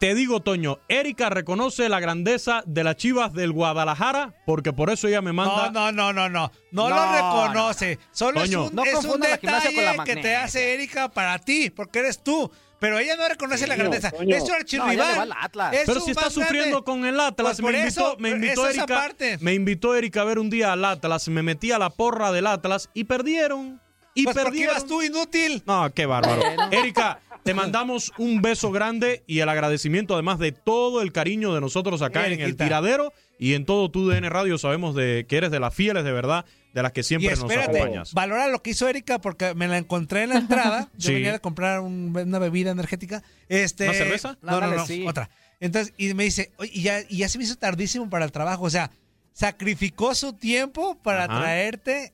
Te 0.00 0.14
digo, 0.14 0.40
Toño, 0.40 0.78
Erika 0.88 1.28
reconoce 1.28 1.86
la 1.90 2.00
grandeza 2.00 2.62
de 2.64 2.84
las 2.84 2.96
Chivas 2.96 3.34
del 3.34 3.52
Guadalajara 3.52 4.32
porque 4.46 4.72
por 4.72 4.88
eso 4.88 5.08
ella 5.08 5.20
me 5.20 5.34
manda. 5.34 5.70
No, 5.70 5.92
no, 5.92 5.92
no, 5.92 6.12
no, 6.14 6.28
no. 6.30 6.50
No, 6.72 6.88
lo 6.88 6.96
No, 6.96 7.12
reconoce. 7.12 7.98
Solo 8.10 8.40
Toño. 8.40 8.64
es 8.64 8.70
un, 8.70 8.76
No 8.76 8.82
es 8.84 8.94
un 8.94 9.02
confunda 9.02 9.28
la 9.28 9.36
gimnasia 9.36 9.70
con 9.74 9.84
la 9.84 9.90
detalle 9.92 10.14
que 10.14 10.22
te 10.22 10.36
hace 10.36 10.72
Erika 10.72 11.10
para 11.10 11.38
ti, 11.38 11.68
porque 11.68 11.98
eres 11.98 12.22
tú. 12.22 12.50
Pero 12.78 12.98
ella 12.98 13.14
no 13.14 13.28
reconoce 13.28 13.66
la 13.66 13.76
grandeza. 13.76 14.10
Toño. 14.10 14.34
Es 14.36 14.42
su 14.44 14.48
No, 14.48 14.54
archirrival. 14.54 15.20
al 15.20 15.32
Atlas. 15.38 15.74
Es 15.74 15.82
Pero 15.84 16.00
su 16.00 16.06
si 16.06 16.10
está 16.12 16.22
grande. 16.30 16.40
sufriendo 16.46 16.82
con 16.82 17.04
el 17.04 17.20
Atlas, 17.20 17.48
Pues 17.48 17.60
por 17.60 17.72
me 17.72 17.80
invitó, 17.80 18.00
eso, 18.08 18.16
me 18.18 18.30
invitó 18.30 18.66
Erika, 18.68 18.82
aparte. 18.84 19.36
me 19.42 19.52
invitó 19.52 19.94
Erika 19.94 20.22
a 20.22 20.24
ver 20.24 20.38
un 20.38 20.48
día 20.48 20.72
al 20.72 20.82
Atlas, 20.86 21.28
me 21.28 21.42
metí 21.42 21.72
a 21.72 21.78
la 21.78 21.90
porra 21.90 22.32
del 22.32 22.46
Atlas 22.46 22.88
y 22.94 23.04
perdieron. 23.04 23.82
Y 24.14 24.24
Pues 24.24 24.34
porque 24.34 24.44
perdieron. 24.48 24.76
ibas 24.76 24.86
tú 24.88 25.02
inútil. 25.02 25.62
No, 25.66 25.92
qué 25.92 26.06
bárbaro. 26.06 26.40
Erika, 26.70 27.20
te 27.44 27.54
mandamos 27.54 28.12
un 28.18 28.42
beso 28.42 28.70
grande 28.70 29.22
y 29.26 29.40
el 29.40 29.48
agradecimiento 29.48 30.14
además 30.14 30.38
de 30.38 30.52
todo 30.52 31.02
el 31.02 31.12
cariño 31.12 31.54
de 31.54 31.60
nosotros 31.60 32.02
acá 32.02 32.26
en 32.28 32.40
el 32.40 32.56
tiradero 32.56 33.12
y 33.38 33.54
en 33.54 33.64
todo 33.64 33.90
tu 33.90 34.08
DN 34.08 34.28
Radio 34.28 34.58
sabemos 34.58 34.94
de 34.94 35.24
que 35.28 35.36
eres 35.38 35.50
de 35.50 35.60
las 35.60 35.74
fieles 35.74 36.04
de 36.04 36.12
verdad, 36.12 36.44
de 36.74 36.82
las 36.82 36.92
que 36.92 37.00
Y 37.00 37.04
siempre 37.04 37.30
nos 37.30 37.50
acompañas. 37.50 38.12
valora 38.14 38.48
lo 38.48 38.62
que 38.62 38.70
hizo 38.70 38.88
Erika 38.88 39.18
porque 39.20 39.54
me 39.54 39.66
la 39.68 39.78
encontré 39.78 40.24
en 40.24 40.28
la 40.30 40.36
entrada. 40.36 40.88
Yo 40.98 41.08
Sí. 41.08 41.14
venía 41.14 41.34
a 41.34 41.38
comprar 41.38 41.80
un- 41.80 42.14
una 42.16 42.38
bebida 42.38 42.70
energética. 42.70 43.22
Este, 43.48 43.84
¿Una 43.84 43.94
cerveza? 43.94 44.38
No, 44.42 44.60
no, 44.60 44.66
no, 44.68 44.86
sí. 44.86 45.04
otra. 45.06 45.30
Entonces, 45.60 45.92
y 45.96 46.12
me 46.14 46.24
dice, 46.24 46.52
"Oye, 46.58 46.70
y 46.74 46.82
ya, 46.82 47.00
y 47.08 47.18
ya 47.18 47.28
se 47.28 47.38
me 47.38 47.44
hizo 47.44 47.56
tardísimo 47.56 48.08
para 48.10 48.24
el 48.24 48.32
trabajo. 48.32 48.64
O 48.64 48.70
sea, 48.70 48.90
sacrificó 49.32 50.14
su 50.14 50.32
tiempo 50.34 50.96
para 51.02 51.24
Ajá. 51.24 51.40
traerte 51.40 52.12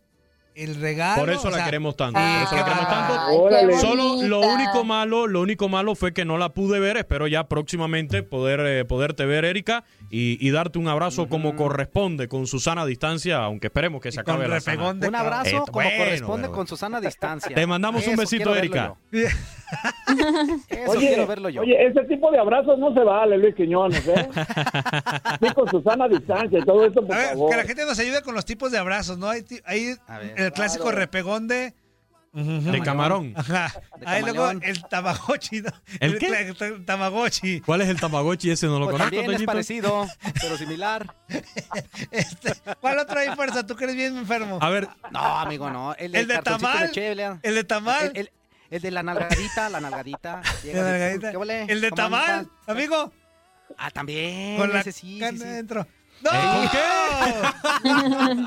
el 0.57 0.75
regalo. 0.81 1.21
Por 1.21 1.31
eso 1.31 1.49
o 1.49 1.51
la 1.51 1.57
sea, 1.59 1.65
queremos 1.67 1.97
tanto, 1.97 2.19
por 2.19 2.29
eso 2.29 2.57
la 2.57 2.65
qué 2.65 2.71
queremos 2.71 2.89
tanto. 2.89 3.13
Ay, 3.21 3.37
qué 3.37 3.43
Órale. 3.43 3.79
Solo 3.79 4.23
lo 4.23 4.41
único 4.41 4.85
malo, 4.85 5.27
lo 5.27 5.41
único 5.41 5.69
malo 5.69 5.95
fue 5.95 6.13
que 6.13 6.25
no 6.25 6.39
la 6.39 6.49
pude 6.51 6.81
ver. 6.81 6.97
Espero 6.97 7.27
ya 7.27 7.47
próximamente 7.49 8.23
poder 8.23 8.61
eh, 8.61 8.85
poderte 8.85 9.27
ver, 9.27 9.45
Erika, 9.45 9.85
y, 10.11 10.39
y 10.47 10.51
darte 10.51 10.79
un 10.79 10.89
abrazo 10.89 11.29
como 11.29 11.57
corresponde, 11.57 12.29
con 12.29 12.47
Susana 12.47 12.87
distancia, 12.87 13.39
aunque 13.39 13.69
esperemos 13.69 14.01
que 14.01 14.11
se 14.13 14.19
Y 14.19 14.21
acabe 14.21 14.49
la 14.49 14.61
sana. 14.61 14.91
Un 14.91 15.15
abrazo 15.15 15.49
Eh, 15.51 15.59
como 15.59 15.73
bueno, 15.73 15.91
corresponde 15.99 16.43
pero- 16.49 16.55
con 16.55 16.67
Susana 16.67 16.99
a 16.99 17.01
distancia. 17.01 17.55
Te 17.55 17.67
mandamos 17.67 18.07
un 18.07 18.17
besito, 18.17 18.55
Erika. 18.55 18.95
Eso 20.69 20.91
Oye, 20.93 21.09
quiero 21.09 21.27
verlo 21.27 21.49
yo. 21.49 21.63
oye, 21.63 21.87
ese 21.87 22.05
tipo 22.05 22.31
de 22.31 22.39
abrazos 22.39 22.79
no 22.79 22.95
se 22.95 23.01
vale, 23.01 23.37
Luis 23.39 23.55
Quiñones, 23.55 24.07
¿eh? 24.07 24.29
Sí, 25.43 25.53
con 25.55 25.69
Susana 25.71 26.05
a 26.05 26.09
distancia 26.09 26.59
y 26.59 26.65
todo 26.65 26.85
esto, 26.87 27.05
por 27.07 27.15
A 27.15 27.19
ver, 27.19 27.29
favor. 27.31 27.51
que 27.51 27.57
la 27.57 27.65
gente 27.65 27.85
nos 27.85 27.99
ayude 27.99 28.23
con 28.23 28.35
los 28.35 28.45
tipos 28.45 28.71
de 28.73 28.79
abrazos, 28.79 29.19
¿no? 29.19 29.29
Hay, 29.29 29.43
ver. 29.43 30.35
el 30.37 30.53
clásico 30.53 30.85
Claro. 30.85 30.99
repegón 30.99 31.49
de... 31.49 31.75
De 32.33 32.83
camarón. 32.83 33.33
Ajá. 33.35 33.73
De 33.99 34.07
Ahí 34.07 34.23
luego 34.23 34.51
el 34.51 34.83
tamagotchi, 34.91 35.63
¿no? 35.63 35.71
¿El 36.01 36.19
qué? 36.19 36.27
el 36.61 36.85
tamagotchi. 36.85 37.63
¿Cuál 37.63 37.81
es 37.81 37.89
el 37.89 37.99
Tamagotchi? 37.99 38.51
Ese 38.51 38.67
no 38.67 38.79
lo 38.79 38.85
Pues 38.85 38.99
conozco, 38.99 39.17
también 39.17 39.41
es 39.41 39.47
parecido, 39.47 40.07
pero 40.43 40.59
similar. 40.59 41.15
Este, 42.11 42.53
¿Cuál 42.79 42.99
otro 42.99 43.19
hay 43.21 43.29
fuerza? 43.35 43.67
Tú 43.67 43.75
que 43.75 43.85
eres 43.85 43.97
bien 43.97 44.19
enfermo. 44.19 44.59
A 44.61 44.69
ver, 44.69 44.87
No, 45.11 45.19
amigo, 45.19 45.71
no. 45.71 45.95
El, 45.95 46.13
del 46.13 46.21
El 46.23 46.29
de 46.29 46.39
tamal. 46.43 46.93
de. 46.93 47.39
El 47.43 47.55
de 47.55 47.65
tamal. 47.65 48.13
El, 48.15 48.31
el- 48.71 48.83
de 48.83 48.91
la 48.91 49.03
nalgadita, 49.03 49.69
la 49.69 49.81
nalgadita. 49.81 50.43
Llega. 50.63 51.31
¿qué 51.31 51.37
vale? 51.37 51.63
El 51.69 51.81
de 51.81 51.91
¿Cómo 51.91 52.03
tamal, 52.03 52.31
andas? 52.31 52.53
amigo. 52.67 53.13
Ah, 53.79 53.91
también. 53.91 54.57
Con 54.59 54.73
la 54.73 54.81
ese 54.81 54.93
sí, 54.93 55.15
sí, 55.15 55.19
carne 55.21 55.39
sí. 55.39 55.45
adentro. 55.45 55.87
¡No! 56.23 56.31
¿Eh, 56.33 56.41
¿con 56.55 56.69
qué? 56.71 58.45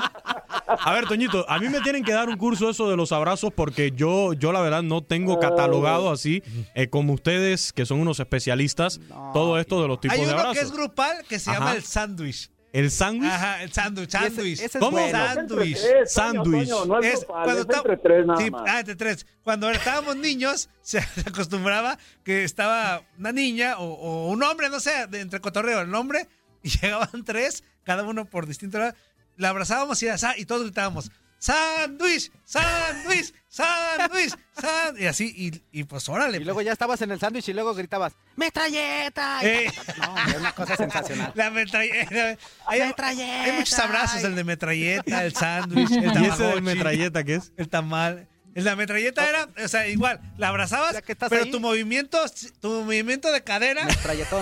A 0.82 0.92
ver, 0.92 1.06
Toñito, 1.06 1.48
a 1.48 1.58
mí 1.58 1.68
me 1.68 1.80
tienen 1.80 2.04
que 2.04 2.12
dar 2.12 2.28
un 2.28 2.36
curso 2.36 2.70
eso 2.70 2.88
de 2.90 2.96
los 2.96 3.12
abrazos 3.12 3.52
porque 3.54 3.90
yo, 3.92 4.32
yo 4.34 4.52
la 4.52 4.60
verdad 4.60 4.82
no 4.82 5.02
tengo 5.02 5.38
catalogado 5.38 6.10
así 6.10 6.42
eh, 6.74 6.88
como 6.88 7.12
ustedes, 7.12 7.72
que 7.72 7.86
son 7.86 8.00
unos 8.00 8.18
especialistas, 8.20 9.00
todo 9.32 9.58
esto 9.58 9.82
de 9.82 9.88
los 9.88 10.00
tipos 10.00 10.14
Hay 10.16 10.24
de 10.24 10.30
uno 10.30 10.38
abrazos. 10.38 10.58
que 10.58 10.64
es 10.64 10.72
grupal 10.72 11.24
que 11.28 11.38
se 11.38 11.50
llama 11.52 11.72
el 11.74 11.82
sándwich. 11.82 12.50
¿El 12.72 12.90
sándwich? 12.90 13.30
Ajá, 13.30 13.62
el 13.62 13.72
sándwich, 13.72 14.10
sándwich. 14.10 14.60
es 14.60 14.72
¿Cómo? 14.78 14.92
bueno. 14.92 15.18
Sándwich. 15.18 15.78
Sándwich. 16.06 16.68
No 16.68 16.98
es 17.00 17.14
está- 17.14 17.76
entre 17.78 17.96
tres 17.96 18.26
nada 18.26 18.40
sí, 18.40 18.50
más. 18.50 18.62
Ah, 18.66 18.80
entre 18.80 18.94
tres. 18.96 19.26
Cuando 19.42 19.68
estábamos 19.70 20.16
niños, 20.16 20.68
se 20.82 20.98
acostumbraba 21.26 21.98
que 22.22 22.44
estaba 22.44 23.02
una 23.18 23.32
niña 23.32 23.78
o, 23.78 23.84
o 23.94 24.28
un 24.30 24.42
hombre, 24.42 24.68
no 24.70 24.78
sé, 24.78 25.06
de 25.08 25.20
entre 25.20 25.40
cotorreo, 25.40 25.80
el 25.80 25.94
hombre, 25.94 26.28
y 26.62 26.68
llegaban 26.80 27.24
tres, 27.24 27.64
cada 27.82 28.04
uno 28.04 28.24
por 28.26 28.46
distinto 28.46 28.78
lado. 28.78 28.94
La 29.36 29.48
abrazábamos 29.48 30.02
y, 30.02 30.06
y 30.36 30.44
todos 30.44 30.62
gritábamos, 30.62 31.10
sándwich, 31.40 32.30
sándwich, 32.44 33.32
sándwich, 33.48 34.34
sándwich. 34.60 35.02
Y 35.02 35.06
así, 35.06 35.34
y, 35.72 35.80
y 35.80 35.84
pues 35.84 36.08
órale. 36.08 36.36
Y 36.38 36.44
luego 36.44 36.62
ya 36.62 36.72
estabas 36.72 37.00
en 37.02 37.10
el 37.10 37.18
sándwich 37.18 37.48
y 37.48 37.52
luego 37.54 37.74
gritabas, 37.74 38.12
¡metralleta! 38.36 39.40
Eh. 39.42 39.72
No, 39.98 40.16
es 40.28 40.36
una 40.36 40.52
cosa 40.54 40.76
sensacional. 40.76 41.32
La 41.34 41.50
metralleta. 41.50 42.36
Hay, 42.66 42.80
Metralleta. 42.80 43.42
hay 43.44 43.52
muchos 43.52 43.78
abrazos, 43.78 44.22
el 44.22 44.34
de 44.36 44.44
metralleta, 44.44 45.24
el 45.24 45.34
sándwich, 45.34 45.90
el 45.90 46.04
¿Y 46.04 46.06
ese 46.06 46.12
tamagotchi, 46.14 46.60
metralleta 46.60 47.24
qué 47.24 47.34
es? 47.36 47.52
El 47.56 47.68
tamal. 47.68 48.28
La 48.54 48.74
metralleta 48.74 49.28
era, 49.28 49.48
o 49.64 49.68
sea, 49.68 49.86
igual, 49.86 50.20
la 50.36 50.48
abrazabas, 50.48 50.96
pero 51.28 51.44
ahí. 51.44 51.50
tu 51.52 51.60
movimiento, 51.60 52.18
tu 52.60 52.82
movimiento 52.82 53.30
de 53.30 53.44
cadera 53.44 53.86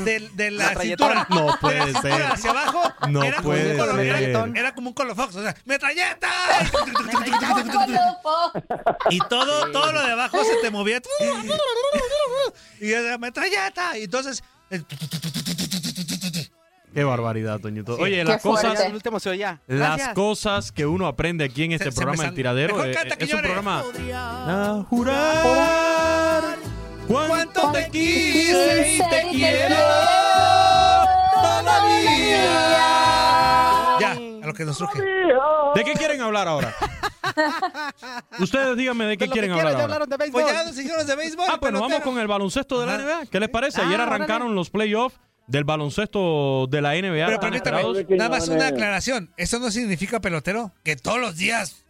de, 0.04 0.28
de 0.32 0.50
la 0.50 0.74
cintura, 0.80 1.26
No 1.28 1.40
de 1.40 1.50
la 1.52 1.56
puede 1.60 1.84
cintura 1.92 2.00
ser. 2.16 2.22
hacia 2.22 2.50
abajo, 2.50 2.82
No 3.10 3.22
era, 3.22 3.36
como 3.36 3.48
puede 3.50 3.80
un 3.80 3.96
ser. 3.96 4.56
era 4.56 4.74
como 4.74 4.88
un 4.88 4.94
colofox, 4.94 5.36
o 5.36 5.42
sea, 5.42 5.54
metralleta. 5.66 6.28
y 9.10 9.18
todo, 9.28 9.70
todo 9.72 9.92
lo 9.92 10.02
de 10.04 10.12
abajo 10.12 10.42
se 10.42 10.56
te 10.62 10.70
movía. 10.70 11.00
Y 12.80 12.92
era 12.92 13.18
metralleta. 13.18 13.98
Y 13.98 14.04
entonces, 14.04 14.42
Qué 16.94 17.04
barbaridad, 17.04 17.60
Toñito. 17.60 17.96
Sí. 17.96 18.02
Oye, 18.02 18.16
Qué 18.18 18.24
las 18.24 18.42
cosas, 18.42 18.66
fuerte. 18.66 18.86
El 18.86 18.94
último 18.94 19.20
se 19.20 19.30
oía. 19.30 19.60
las 19.66 20.08
cosas 20.14 20.72
que 20.72 20.86
uno 20.86 21.06
aprende 21.06 21.44
aquí 21.44 21.64
en 21.64 21.72
este 21.72 21.86
Se- 21.86 21.92
se 21.92 22.00
me 22.00 22.04
programa 22.06 22.24
El 22.24 22.30
sang- 22.30 22.34
Tiradero 22.34 22.74
Mejor 22.74 22.90
eh, 22.90 22.94
canta, 22.94 23.14
es 23.24 23.32
un 23.34 23.40
programa 23.40 23.82
a 24.46 24.84
jurar 24.88 26.42
cuánto 27.06 27.72
te 27.72 27.88
quise 27.90 28.96
y 28.96 28.98
te 28.98 29.28
quiero 29.30 29.76
todavía. 31.34 32.42
ya, 34.00 34.12
a 34.12 34.46
lo 34.46 34.54
que 34.54 34.64
nos 34.64 34.78
surge. 34.78 35.02
¿De 35.74 35.84
qué 35.84 35.92
quieren 35.94 36.20
hablar 36.22 36.48
ahora? 36.48 36.74
Ustedes 38.40 38.76
díganme 38.76 39.04
de 39.04 39.16
qué 39.18 39.26
lo 39.26 39.32
que 39.32 39.40
quieren 39.40 39.50
hablar 39.52 39.66
ya 39.66 39.70
ahora. 39.72 39.84
hablaron 39.84 40.08
de 40.08 40.16
béisbol. 40.16 40.42
Pues 40.42 40.54
ya 40.54 40.64
nos 40.64 40.76
dijeron 40.76 41.06
de 41.06 41.16
béisbol. 41.16 41.46
Ah, 41.50 41.58
pues 41.60 41.72
nos 41.72 41.80
vamos 41.80 41.94
pelotero. 41.96 42.12
con 42.12 42.20
el 42.20 42.28
baloncesto 42.28 42.80
de 42.80 42.86
la 42.86 42.94
Ajá. 42.94 43.02
NBA. 43.04 43.26
¿Qué 43.30 43.40
les 43.40 43.48
parece? 43.48 43.80
Ayer 43.82 44.00
Ah, 44.00 44.04
arrancaron 44.04 44.54
los 44.54 44.70
playoffs 44.70 45.18
del 45.48 45.64
baloncesto 45.64 46.68
de 46.70 46.80
la 46.80 46.92
NBA. 46.92 47.26
Pero 47.26 47.32
¿Están 47.32 47.50
permítame, 47.50 48.16
nada 48.16 48.30
más 48.30 48.48
una 48.48 48.68
aclaración. 48.68 49.32
Eso 49.36 49.58
no 49.58 49.70
significa, 49.70 50.20
pelotero, 50.20 50.72
que 50.84 50.94
todos 50.94 51.18
los 51.18 51.36
días 51.36 51.84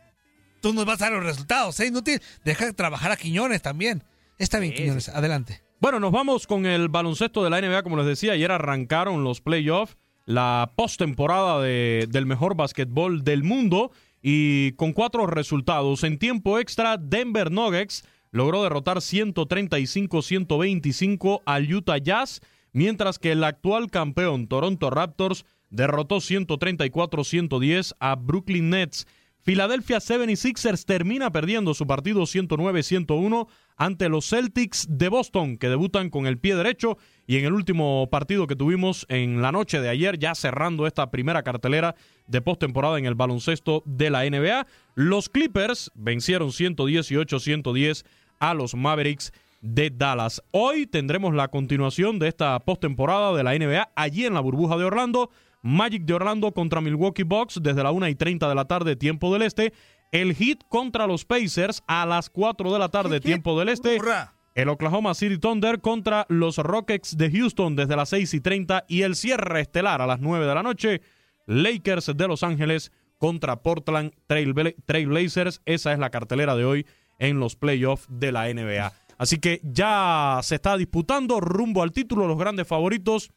tú 0.60 0.72
nos 0.72 0.86
vas 0.86 1.02
a 1.02 1.06
dar 1.06 1.14
los 1.14 1.24
resultados. 1.24 1.78
Es 1.78 1.88
inútil. 1.88 2.22
Deja 2.44 2.64
de 2.64 2.72
trabajar 2.72 3.12
a 3.12 3.16
Quiñones 3.16 3.60
también. 3.60 4.02
Está 4.38 4.58
bien, 4.58 4.72
Quiñones. 4.72 5.10
Adelante. 5.10 5.60
Bueno, 5.80 6.00
nos 6.00 6.12
vamos 6.12 6.46
con 6.46 6.66
el 6.66 6.88
baloncesto 6.88 7.44
de 7.44 7.50
la 7.50 7.60
NBA, 7.60 7.82
como 7.82 7.98
les 7.98 8.06
decía, 8.06 8.32
ayer 8.32 8.50
arrancaron 8.50 9.22
los 9.22 9.40
playoffs, 9.40 9.96
la 10.24 10.72
postemporada 10.74 11.62
de, 11.62 12.08
del 12.10 12.26
mejor 12.26 12.56
básquetbol 12.56 13.22
del 13.22 13.44
mundo 13.44 13.92
y 14.20 14.72
con 14.72 14.92
cuatro 14.92 15.26
resultados. 15.26 16.02
En 16.04 16.18
tiempo 16.18 16.58
extra, 16.58 16.96
Denver 16.96 17.52
Nuggets 17.52 18.04
logró 18.30 18.62
derrotar 18.62 18.98
135-125 18.98 21.42
al 21.46 21.72
Utah 21.72 21.96
Jazz, 21.98 22.40
mientras 22.72 23.18
que 23.18 23.32
el 23.32 23.44
actual 23.44 23.90
campeón 23.90 24.48
Toronto 24.48 24.90
Raptors 24.90 25.44
derrotó 25.70 26.16
134-110 26.16 27.94
a 27.98 28.16
Brooklyn 28.16 28.70
Nets. 28.70 29.06
Philadelphia 29.42 29.96
76ers 29.96 30.84
termina 30.84 31.32
perdiendo 31.32 31.72
su 31.72 31.86
partido 31.86 32.22
109-101 32.22 33.48
ante 33.78 34.10
los 34.10 34.28
Celtics 34.28 34.86
de 34.90 35.08
Boston, 35.08 35.56
que 35.56 35.70
debutan 35.70 36.10
con 36.10 36.26
el 36.26 36.38
pie 36.38 36.54
derecho. 36.54 36.98
Y 37.26 37.38
en 37.38 37.46
el 37.46 37.54
último 37.54 38.08
partido 38.10 38.46
que 38.46 38.56
tuvimos 38.56 39.06
en 39.08 39.40
la 39.40 39.50
noche 39.50 39.80
de 39.80 39.88
ayer, 39.88 40.18
ya 40.18 40.34
cerrando 40.34 40.86
esta 40.86 41.10
primera 41.10 41.44
cartelera 41.44 41.94
de 42.26 42.42
postemporada 42.42 42.98
en 42.98 43.06
el 43.06 43.14
baloncesto 43.14 43.82
de 43.86 44.10
la 44.10 44.28
NBA, 44.28 44.66
los 44.94 45.30
Clippers 45.30 45.92
vencieron 45.94 46.48
118-110 46.48 48.04
a 48.40 48.52
los 48.52 48.74
Mavericks 48.74 49.32
de 49.60 49.90
Dallas. 49.90 50.42
Hoy 50.50 50.86
tendremos 50.86 51.34
la 51.34 51.48
continuación 51.48 52.18
de 52.18 52.28
esta 52.28 52.58
postemporada 52.60 53.36
de 53.36 53.42
la 53.42 53.56
NBA 53.58 53.90
allí 53.96 54.24
en 54.26 54.34
la 54.34 54.40
burbuja 54.40 54.76
de 54.76 54.84
Orlando. 54.84 55.30
Magic 55.62 56.04
de 56.04 56.14
Orlando 56.14 56.52
contra 56.52 56.80
Milwaukee 56.80 57.24
Bucks 57.24 57.60
desde 57.62 57.82
la 57.82 57.90
1 57.90 58.08
y 58.08 58.14
30 58.14 58.48
de 58.48 58.54
la 58.54 58.66
tarde, 58.66 58.96
tiempo 58.96 59.32
del 59.32 59.42
este. 59.42 59.72
El 60.12 60.34
Heat 60.34 60.60
contra 60.68 61.06
los 61.06 61.24
Pacers 61.24 61.82
a 61.86 62.06
las 62.06 62.30
4 62.30 62.72
de 62.72 62.78
la 62.78 62.88
tarde, 62.88 63.20
tiempo 63.20 63.58
del 63.58 63.68
este. 63.68 63.98
El 64.54 64.68
Oklahoma 64.68 65.14
City 65.14 65.38
Thunder 65.38 65.80
contra 65.80 66.26
los 66.28 66.58
Rockets 66.58 67.16
de 67.16 67.30
Houston 67.30 67.76
desde 67.76 67.96
las 67.96 68.08
6 68.08 68.34
y 68.34 68.40
30. 68.40 68.84
Y 68.88 69.02
el 69.02 69.14
cierre 69.14 69.60
estelar 69.60 70.00
a 70.00 70.06
las 70.06 70.20
9 70.20 70.46
de 70.46 70.54
la 70.54 70.62
noche. 70.62 71.02
Lakers 71.46 72.12
de 72.16 72.28
Los 72.28 72.42
Ángeles 72.42 72.92
contra 73.18 73.62
Portland 73.62 74.12
Trail, 74.26 74.54
Trail 74.86 75.08
Blazers. 75.08 75.60
Esa 75.66 75.92
es 75.92 75.98
la 75.98 76.10
cartelera 76.10 76.56
de 76.56 76.64
hoy 76.64 76.86
en 77.18 77.40
los 77.40 77.56
playoffs 77.56 78.06
de 78.08 78.32
la 78.32 78.52
NBA. 78.52 78.92
Así 79.18 79.38
que 79.38 79.60
ya 79.64 80.40
se 80.42 80.54
está 80.54 80.76
disputando 80.76 81.40
rumbo 81.40 81.82
al 81.82 81.92
título 81.92 82.26
los 82.26 82.38
grandes 82.38 82.66
favoritos. 82.66 83.30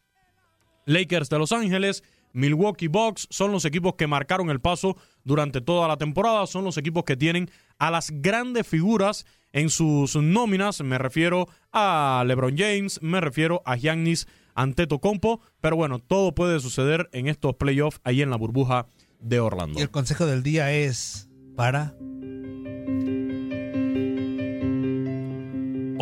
Lakers 0.85 1.29
de 1.29 1.39
Los 1.39 1.51
Ángeles, 1.51 2.03
Milwaukee 2.33 2.87
Bucks 2.87 3.27
son 3.29 3.51
los 3.51 3.65
equipos 3.65 3.95
que 3.95 4.07
marcaron 4.07 4.49
el 4.49 4.61
paso 4.61 4.95
durante 5.23 5.61
toda 5.61 5.87
la 5.87 5.97
temporada, 5.97 6.47
son 6.47 6.63
los 6.63 6.77
equipos 6.77 7.03
que 7.03 7.17
tienen 7.17 7.49
a 7.77 7.91
las 7.91 8.11
grandes 8.11 8.65
figuras 8.67 9.25
en 9.53 9.69
sus 9.69 10.15
nóminas, 10.15 10.81
me 10.81 10.97
refiero 10.97 11.47
a 11.71 12.23
LeBron 12.25 12.57
James, 12.57 13.01
me 13.01 13.19
refiero 13.21 13.61
a 13.65 13.75
Giannis 13.75 14.27
Antetokounmpo, 14.55 15.41
pero 15.59 15.75
bueno, 15.75 15.99
todo 15.99 16.33
puede 16.33 16.59
suceder 16.59 17.09
en 17.11 17.27
estos 17.27 17.55
playoffs 17.55 17.99
ahí 18.03 18.21
en 18.21 18.29
la 18.29 18.37
burbuja 18.37 18.87
de 19.19 19.39
Orlando. 19.39 19.79
Y 19.79 19.83
el 19.83 19.91
consejo 19.91 20.25
del 20.25 20.43
día 20.43 20.71
es 20.71 21.29
para 21.55 21.95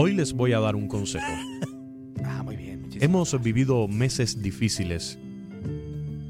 Hoy 0.01 0.13
les 0.13 0.31
voy 0.31 0.53
a 0.53 0.61
dar 0.61 0.77
un 0.77 0.87
consejo. 0.87 1.25
Ah, 2.23 2.43
muy 2.43 2.55
bien. 2.57 2.89
Hemos 2.99 3.41
vivido 3.41 3.87
meses 3.87 4.41
difíciles, 4.41 5.17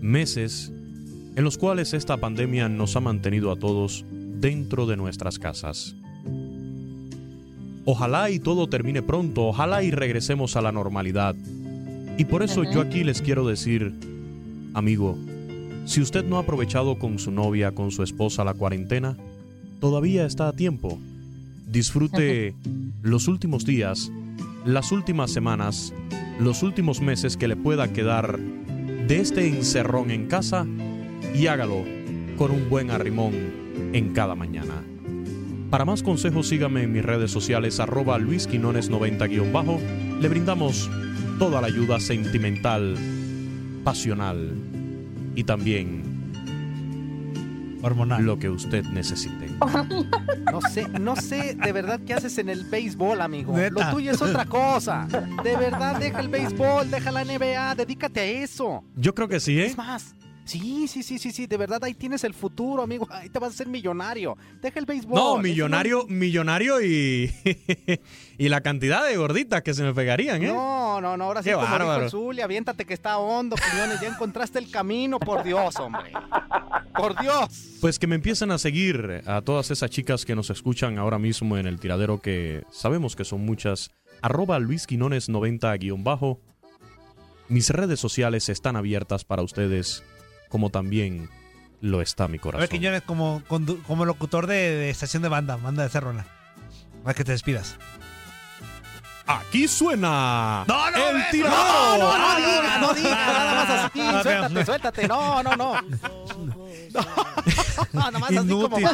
meses 0.01 0.71
en 1.35 1.43
los 1.43 1.57
cuales 1.57 1.93
esta 1.93 2.17
pandemia 2.17 2.69
nos 2.69 2.95
ha 2.95 2.99
mantenido 2.99 3.51
a 3.51 3.55
todos 3.57 4.05
dentro 4.11 4.85
de 4.85 4.95
nuestras 4.95 5.39
casas. 5.39 5.95
Ojalá 7.85 8.29
y 8.29 8.39
todo 8.39 8.69
termine 8.69 9.01
pronto, 9.01 9.47
ojalá 9.47 9.83
y 9.83 9.91
regresemos 9.91 10.55
a 10.55 10.61
la 10.61 10.71
normalidad. 10.71 11.35
Y 12.17 12.25
por 12.25 12.43
eso 12.43 12.63
yo 12.63 12.81
aquí 12.81 13.03
les 13.03 13.21
quiero 13.21 13.47
decir, 13.47 13.93
amigo, 14.73 15.17
si 15.85 16.01
usted 16.01 16.23
no 16.23 16.37
ha 16.37 16.41
aprovechado 16.41 16.97
con 16.97 17.19
su 17.19 17.31
novia, 17.31 17.73
con 17.73 17.91
su 17.91 18.03
esposa 18.03 18.43
la 18.43 18.53
cuarentena, 18.53 19.17
todavía 19.79 20.25
está 20.25 20.47
a 20.47 20.53
tiempo. 20.53 20.99
Disfrute 21.69 22.55
los 23.03 23.27
últimos 23.27 23.63
días, 23.63 24.11
las 24.65 24.91
últimas 24.91 25.31
semanas, 25.31 25.93
los 26.39 26.63
últimos 26.63 26.99
meses 26.99 27.37
que 27.37 27.47
le 27.47 27.55
pueda 27.55 27.93
quedar 27.93 28.39
de 28.39 29.19
este 29.19 29.47
encerrón 29.47 30.09
en 30.09 30.25
casa 30.25 30.65
y 31.35 31.45
hágalo 31.45 31.85
con 32.37 32.49
un 32.49 32.69
buen 32.69 32.89
arrimón 32.89 33.33
en 33.93 34.13
cada 34.13 34.33
mañana. 34.33 34.83
Para 35.69 35.85
más 35.85 36.01
consejos 36.01 36.47
sígame 36.47 36.81
en 36.83 36.91
mis 36.91 37.05
redes 37.05 37.29
sociales 37.29 37.79
arroba 37.79 38.17
luisquinones90-bajo. 38.17 39.79
Le 40.19 40.27
brindamos 40.27 40.89
toda 41.37 41.61
la 41.61 41.67
ayuda 41.67 41.99
sentimental, 41.99 42.97
pasional 43.83 44.55
y 45.35 45.43
también 45.43 46.01
hormonal. 47.83 48.23
Lo 48.23 48.39
que 48.39 48.49
usted 48.49 48.83
necesite. 48.85 49.38
No 50.51 50.61
sé, 50.61 50.87
no 50.87 51.15
sé 51.15 51.55
de 51.55 51.71
verdad 51.71 51.99
qué 52.05 52.13
haces 52.13 52.37
en 52.37 52.49
el 52.49 52.63
béisbol, 52.63 53.21
amigo. 53.21 53.53
Neta. 53.53 53.85
Lo 53.85 53.91
tuyo 53.91 54.11
es 54.11 54.21
otra 54.21 54.45
cosa. 54.45 55.07
De 55.43 55.55
verdad, 55.55 55.97
deja 55.99 56.19
el 56.19 56.29
béisbol, 56.29 56.89
deja 56.89 57.11
la 57.11 57.23
NBA, 57.23 57.75
dedícate 57.75 58.19
a 58.19 58.25
eso. 58.25 58.83
Yo 58.95 59.13
creo 59.13 59.27
que 59.27 59.39
sí, 59.39 59.59
¿eh? 59.59 59.67
Es 59.67 59.77
más, 59.77 60.15
sí, 60.49 60.87
sí, 60.87 61.03
sí, 61.03 61.19
sí, 61.19 61.31
sí, 61.31 61.47
de 61.47 61.57
verdad 61.57 61.83
ahí 61.83 61.93
tienes 61.93 62.23
el 62.23 62.33
futuro, 62.33 62.83
amigo. 62.83 63.07
Ahí 63.11 63.29
te 63.29 63.39
vas 63.39 63.53
a 63.53 63.57
ser 63.57 63.67
millonario. 63.67 64.37
Deja 64.61 64.79
el 64.79 64.85
béisbol. 64.85 65.15
No, 65.15 65.37
millonario, 65.37 66.05
millonario 66.07 66.81
y, 66.81 67.31
y 68.37 68.49
la 68.49 68.61
cantidad 68.61 69.05
de 69.05 69.15
gorditas 69.17 69.61
que 69.61 69.73
se 69.73 69.83
me 69.83 69.93
pegarían, 69.93 70.43
¿eh? 70.43 70.47
No, 70.47 70.99
no, 71.01 71.15
no, 71.17 71.25
ahora 71.25 71.41
sí 71.43 71.49
Qué 71.49 71.55
como 71.55 71.65
dijo 71.65 71.77
bárbaro. 71.77 72.03
el 72.05 72.09
Zuli, 72.11 72.41
aviéntate 72.41 72.85
que 72.85 72.93
está 72.93 73.17
hondo, 73.17 73.55
Quiñones, 73.55 74.01
ya 74.01 74.07
encontraste 74.07 74.59
el 74.59 74.69
camino, 74.71 75.19
por 75.19 75.43
Dios, 75.43 75.75
hombre. 75.77 76.11
por 76.95 77.19
Dios. 77.19 77.77
Pues 77.81 77.99
que 77.99 78.07
me 78.07 78.15
empiecen 78.15 78.51
a 78.51 78.57
seguir 78.57 79.21
a 79.25 79.41
todas 79.41 79.71
esas 79.71 79.89
chicas 79.89 80.25
que 80.25 80.35
nos 80.35 80.49
escuchan 80.49 80.97
ahora 80.97 81.19
mismo 81.19 81.57
en 81.57 81.67
el 81.67 81.79
tiradero, 81.79 82.21
que 82.21 82.63
sabemos 82.71 83.15
que 83.15 83.23
son 83.25 83.45
muchas. 83.45 83.91
Arroba 84.21 84.59
Luis 84.59 84.85
Quinones 84.87 85.29
90 85.29 85.75
guion 85.77 86.03
bajo. 86.03 86.39
Mis 87.47 87.69
redes 87.69 87.99
sociales 87.99 88.47
están 88.49 88.75
abiertas 88.75 89.25
para 89.25 89.41
ustedes, 89.41 90.03
como 90.49 90.69
también 90.69 91.29
lo 91.81 92.01
está 92.01 92.27
mi 92.27 92.37
A 92.37 92.41
corazón. 92.41 92.61
ver, 92.61 92.69
Quiñones, 92.69 93.01
como, 93.03 93.41
como 93.87 94.05
locutor 94.05 94.47
de, 94.47 94.55
de 94.55 94.89
estación 94.89 95.23
de 95.23 95.29
banda, 95.29 95.55
manda 95.57 95.83
de 95.83 95.89
Cerrona. 95.89 96.25
Para 97.03 97.13
que 97.13 97.23
te 97.23 97.31
despidas. 97.31 97.77
Aquí 99.25 99.67
suena 99.67 100.65
No, 100.67 100.89
no, 100.91 101.07
el 101.09 101.15
ves, 101.17 101.29
tiradero. 101.29 101.55
No, 101.55 101.97
no, 101.99 102.17
no 102.17 102.35
diga, 102.35 102.77
no 102.79 102.93
diga, 102.95 103.15
nada 103.15 103.53
más 103.53 103.69
así. 103.69 103.99
Suéltate, 104.23 104.65
suéltate. 104.65 105.07
No, 105.07 105.43
no, 105.43 105.55
no. 105.55 105.75
No, 106.91 107.01
nada 107.93 108.11
más 108.19 108.29
así 108.31 108.35
como 108.49 108.79
Inútil. 108.79 108.87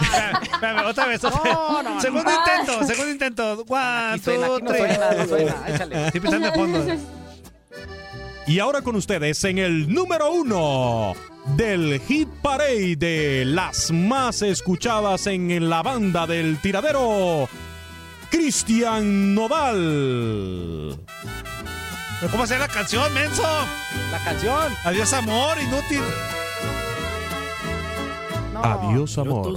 Espérame, 0.52 0.86
otra 0.86 1.06
vez. 1.08 1.24
otra 1.24 1.42
vez. 1.42 1.54
No, 1.54 1.82
no, 1.84 1.90
no. 1.96 2.02
segundo 2.02 2.32
intento, 2.32 2.84
segundo 2.86 3.12
intento. 3.12 3.66
One, 3.68 3.82
Aquí 4.12 4.20
suena, 4.20 4.48
two, 4.48 4.56
aquí 4.56 4.64
no 4.66 4.70
three. 4.72 4.80
suena, 4.80 5.12
no 5.14 5.26
suena. 5.26 5.56
Échale. 5.70 6.06
Estoy 6.08 6.20
pensando 6.22 6.48
de 6.48 6.54
fondo. 6.54 6.86
Y 8.48 8.60
ahora 8.60 8.82
con 8.84 8.96
ustedes 8.96 9.44
en 9.44 9.58
el 9.58 9.92
número 9.92 10.32
uno 10.32 11.14
del 11.56 12.00
Hit 12.02 12.30
Parade 12.44 12.96
de 12.96 13.44
las 13.46 13.92
más 13.92 14.44
escuchadas 14.44 15.26
en 15.28 15.68
la 15.68 15.82
banda 15.82 16.28
del 16.28 16.60
tiradero, 16.62 17.50
Cristian 18.30 19.34
Nodal. 19.34 21.00
¿Pero 22.20 22.32
¿Cómo 22.32 22.46
se 22.46 22.54
llama 22.54 22.68
la 22.68 22.74
canción, 22.74 23.14
menso? 23.14 23.44
La 24.12 24.24
canción. 24.24 24.74
Adiós, 24.84 25.12
amor, 25.14 25.58
inútil. 25.60 26.04
Adiós, 28.64 29.18
amor. 29.18 29.52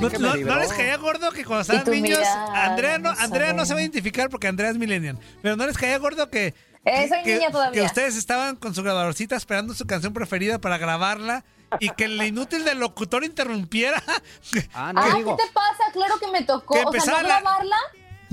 ¿No, 0.00 0.08
no- 0.18 0.36
no 0.36 0.56
les 0.58 0.72
caía 0.72 0.96
gordo 0.96 1.30
que 1.32 1.44
cuando 1.44 1.62
estaban 1.62 1.90
niños, 1.90 2.18
Andrea 2.54 2.98
no, 2.98 3.10
Andrea 3.10 3.52
no 3.52 3.64
se 3.64 3.74
va 3.74 3.80
a 3.80 3.82
identificar 3.82 4.28
porque 4.30 4.48
Andrea 4.48 4.70
es 4.70 4.78
millennial, 4.78 5.18
pero 5.42 5.56
no 5.56 5.66
les 5.66 5.76
caía 5.76 5.98
gordo 5.98 6.28
que, 6.30 6.54
Eh, 6.84 7.08
soy 7.08 7.22
que, 7.24 7.34
niña 7.36 7.50
todavía. 7.50 7.80
que 7.80 7.86
ustedes 7.86 8.16
estaban 8.16 8.56
con 8.56 8.74
su 8.74 8.82
grabadorcita 8.82 9.36
esperando 9.36 9.74
su 9.74 9.86
canción 9.86 10.12
preferida 10.12 10.58
para 10.60 10.78
grabarla 10.78 11.44
y 11.80 11.90
que 11.90 12.04
el 12.04 12.22
inútil 12.22 12.64
del 12.64 12.78
locutor 12.78 13.24
interrumpiera. 13.24 14.02
Ah, 14.74 14.92
Ah, 14.94 15.08
¿qué 15.16 15.24
te 15.24 15.52
pasa? 15.52 15.84
Claro 15.92 16.14
que 16.18 16.28
me 16.30 16.42
tocó. 16.44 16.74
Que 16.92 16.98
o 16.98 17.00
sea, 17.02 17.22
la- 17.22 17.40
grabarla, 17.40 17.76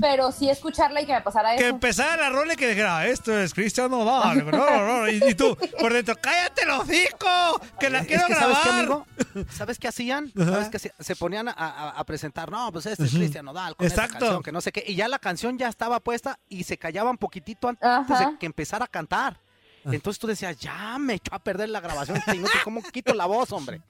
pero 0.00 0.32
sí 0.32 0.48
escucharla 0.50 1.00
y 1.02 1.06
que 1.06 1.12
me 1.12 1.20
pasara 1.22 1.50
que 1.56 1.62
eso. 1.62 1.66
empezara 1.74 2.16
la 2.16 2.30
rola 2.30 2.54
y 2.54 2.56
que 2.56 2.68
dijera, 2.68 3.06
esto 3.06 3.38
es 3.38 3.54
Cristian 3.54 3.90
Nodal. 3.90 4.44
no, 4.44 4.50
no, 4.50 4.86
no", 5.02 5.08
y, 5.08 5.22
y 5.28 5.34
tú, 5.34 5.56
por 5.78 5.92
dentro, 5.92 6.14
cállate 6.20 6.62
el 6.62 6.70
hocico, 6.70 7.60
que 7.78 7.90
la 7.90 8.04
quiero 8.04 8.22
es 8.22 8.28
que, 8.28 8.34
¿sabes 8.34 8.56
qué, 8.58 8.68
grabar. 8.68 8.78
amigo? 8.80 9.06
¿Sabes 9.50 9.78
qué 9.78 9.88
hacían? 9.88 10.32
¿Sabes 10.36 10.68
qué? 10.68 10.92
Se 10.98 11.16
ponían 11.16 11.48
a, 11.48 11.52
a- 11.52 11.90
a 11.90 12.04
presentar, 12.04 12.50
no, 12.50 12.70
pues 12.72 12.86
este 12.86 13.04
es. 13.04 13.12
Cristian 13.12 13.44
Nodal 13.44 13.76
con 13.76 13.86
esta 13.86 14.04
Exacto. 14.04 14.24
canción, 14.26 14.42
que 14.42 14.52
no 14.52 14.60
sé 14.60 14.72
qué. 14.72 14.84
Y 14.86 14.94
ya 14.94 15.08
la 15.08 15.18
canción 15.18 15.58
ya 15.58 15.68
estaba 15.68 16.00
puesta 16.00 16.38
y 16.48 16.64
se 16.64 16.76
callaban 16.78 17.16
poquitito 17.18 17.68
antes 17.68 18.18
de 18.18 18.38
que 18.38 18.46
empezara 18.46 18.84
a 18.84 18.88
cantar. 18.88 19.38
Ah. 19.86 19.90
Entonces 19.92 20.18
tú 20.18 20.26
decías, 20.26 20.56
ya 20.58 20.96
me 20.98 21.14
echó 21.14 21.34
a 21.34 21.38
perder 21.38 21.68
la 21.68 21.80
grabación, 21.80 22.16
este 22.16 22.38
¿cómo 22.64 22.82
quito 22.82 23.12
la 23.14 23.26
voz, 23.26 23.52
hombre? 23.52 23.82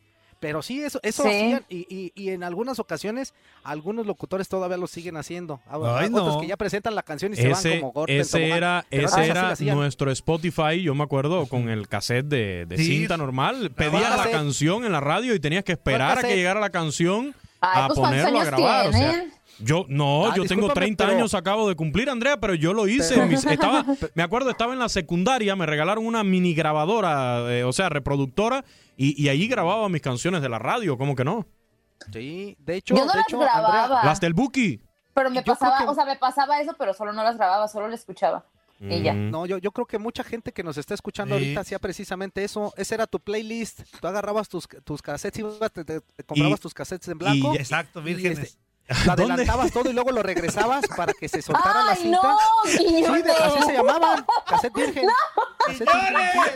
Pero 0.45 0.61
sí, 0.61 0.83
eso, 0.83 1.01
eso 1.03 1.23
Sí. 1.23 1.29
hacían 1.31 1.65
y, 1.71 1.87
y- 1.89 2.13
y 2.15 2.29
en 2.29 2.45
algunas 2.45 2.79
ocasiones 2.79 3.33
algunos 3.63 4.05
locutores 4.05 4.47
todavía 4.47 4.77
lo 4.77 4.87
siguen 4.87 5.17
haciendo. 5.17 5.59
Ah, 5.67 5.79
Ay, 6.01 6.09
Otros 6.13 6.35
no. 6.35 6.41
que 6.43 6.47
ya 6.49 6.59
presentan 6.59 6.95
la 6.95 7.03
canción 7.03 7.33
y 7.33 7.37
se 7.37 7.45
van 7.49 7.53
Ese, 7.53 7.81
como 7.81 7.93
gordo 7.93 8.13
en 8.13 8.21
ese 8.21 8.51
era, 8.51 8.85
ese 8.91 9.27
era 9.27 9.55
nuestro 9.75 10.11
Spotify, 10.11 10.83
yo 10.83 10.95
me 10.95 11.03
acuerdo, 11.03 11.47
con 11.47 11.71
el 11.71 11.89
cassette 11.89 12.27
de, 12.27 12.67
de 12.67 12.77
Sí. 12.77 12.85
cinta 12.99 13.17
normal. 13.17 13.71
Pedías 13.75 14.19
la 14.19 14.31
canción 14.31 14.85
en 14.85 14.93
la 14.93 15.01
radio 15.01 15.35
y 15.35 15.41
tenías 15.41 15.65
que 15.65 15.73
esperar 15.73 16.19
a 16.19 16.23
que 16.23 16.37
llegara 16.37 16.61
la 16.61 16.69
canción 16.69 17.35
Ay, 17.63 17.81
a 17.85 17.87
pues, 17.87 17.99
¿cuántos 17.99 18.21
ponerlo 18.21 18.41
a 18.41 18.45
grabar. 18.45 18.87
O 18.89 18.93
sea? 18.93 19.25
Yo 19.59 19.87
no, 19.89 20.27
Ah, 20.27 20.29
yo 20.37 20.43
tengo 20.45 20.63
discúlpame, 20.63 20.75
30 20.75 21.05
pero- 21.07 21.17
años, 21.19 21.35
acabo 21.35 21.69
de 21.69 21.75
cumplir, 21.75 22.11
Andrea, 22.11 22.39
pero 22.41 22.55
yo 22.55 22.73
lo 22.73 22.87
hice. 22.89 23.15
Pero- 23.15 23.27
mis- 23.27 23.45
estaba, 23.47 23.85
me 24.15 24.23
acuerdo, 24.23 24.51
estaba 24.51 24.73
en 24.73 24.79
la 24.79 24.89
secundaria, 24.89 25.55
me 25.57 25.67
regalaron 25.67 26.07
una 26.07 26.23
mini 26.25 26.55
grabadora, 26.55 27.53
eh, 27.53 27.65
o 27.65 27.73
sea, 27.73 27.89
reproductora, 27.89 28.65
y, 28.97 29.21
y 29.23 29.29
allí 29.29 29.47
grababa 29.49 29.89
mis 29.89 30.03
canciones 30.03 30.43
de 30.43 30.49
la 30.49 30.59
radio, 30.59 30.97
¿cómo 30.99 31.15
que 31.17 31.25
no? 31.25 31.47
Sí, 32.13 32.57
de 32.59 32.77
hecho, 32.77 32.95
Yo 32.95 33.05
no 33.05 33.13
de 33.13 33.19
las 33.19 33.27
hecho, 33.29 33.39
grababa. 33.39 33.83
Andrea, 33.85 34.05
Las 34.05 34.21
del 34.21 34.35
Buki. 34.35 34.81
Pero 35.15 35.31
me 35.31 35.37
Yo 35.37 35.45
pasaba, 35.45 35.79
que- 35.79 35.85
o 35.85 35.95
sea, 35.95 36.05
me 36.05 36.17
pasaba 36.17 36.61
eso, 36.61 36.75
pero 36.79 36.93
solo 36.93 37.13
no 37.13 37.23
las 37.23 37.37
grababa, 37.37 37.69
solo 37.69 37.89
la 37.89 37.95
escuchaba. 37.95 38.45
Y 38.81 39.03
ya. 39.03 39.15
Mm. 39.15 39.31
No, 39.31 39.47
yo, 39.47 39.57
yo 39.59 39.71
creo 39.71 39.87
que 39.87 39.99
mucha 39.99 40.25
gente 40.25 40.53
que 40.53 40.65
nos 40.65 40.77
está 40.77 40.93
escuchando 40.95 41.37
Sí. 41.39 41.43
ahorita 41.45 41.61
hacía 41.61 41.79
precisamente 41.79 42.43
eso. 42.43 42.75
Ese 42.77 42.97
era 42.97 43.07
tu 43.07 43.21
playlist. 43.21 43.83
Tú 44.01 44.07
agarrabas 44.07 44.49
tus, 44.49 44.67
tus 44.83 45.01
cassettes, 45.01 45.39
ibas, 45.39 45.73
te, 45.73 45.85
te- 45.85 46.01
te 46.01 46.25
comprabas 46.25 46.59
Y- 46.59 46.63
tus 46.63 46.75
cassettes 46.75 47.09
en 47.09 47.17
blanco. 47.17 47.55
y- 47.55 47.57
Exacto, 47.59 48.01
y, 48.01 48.03
vírgenes. 48.03 48.39
este, 48.41 48.59
lo 49.07 49.13
adelantabas 49.13 49.73
todo 49.73 49.89
y 49.91 49.93
luego 49.95 50.11
lo 50.13 50.23
regresabas 50.23 50.85
para 50.97 51.13
que 51.15 51.29
se 51.29 51.41
soltara 51.43 51.85
la 51.85 51.93
¡Ay, 51.93 51.99
cinta. 52.03 52.19
no! 52.23 52.39
Sí, 52.67 53.03
de- 53.03 53.33
así 53.33 53.63
se 53.67 53.73
llamaban. 53.73 54.25
Cassette 54.47 54.75
virgen. 54.75 55.05
Cassette 55.67 55.89
virgen. 55.89 56.51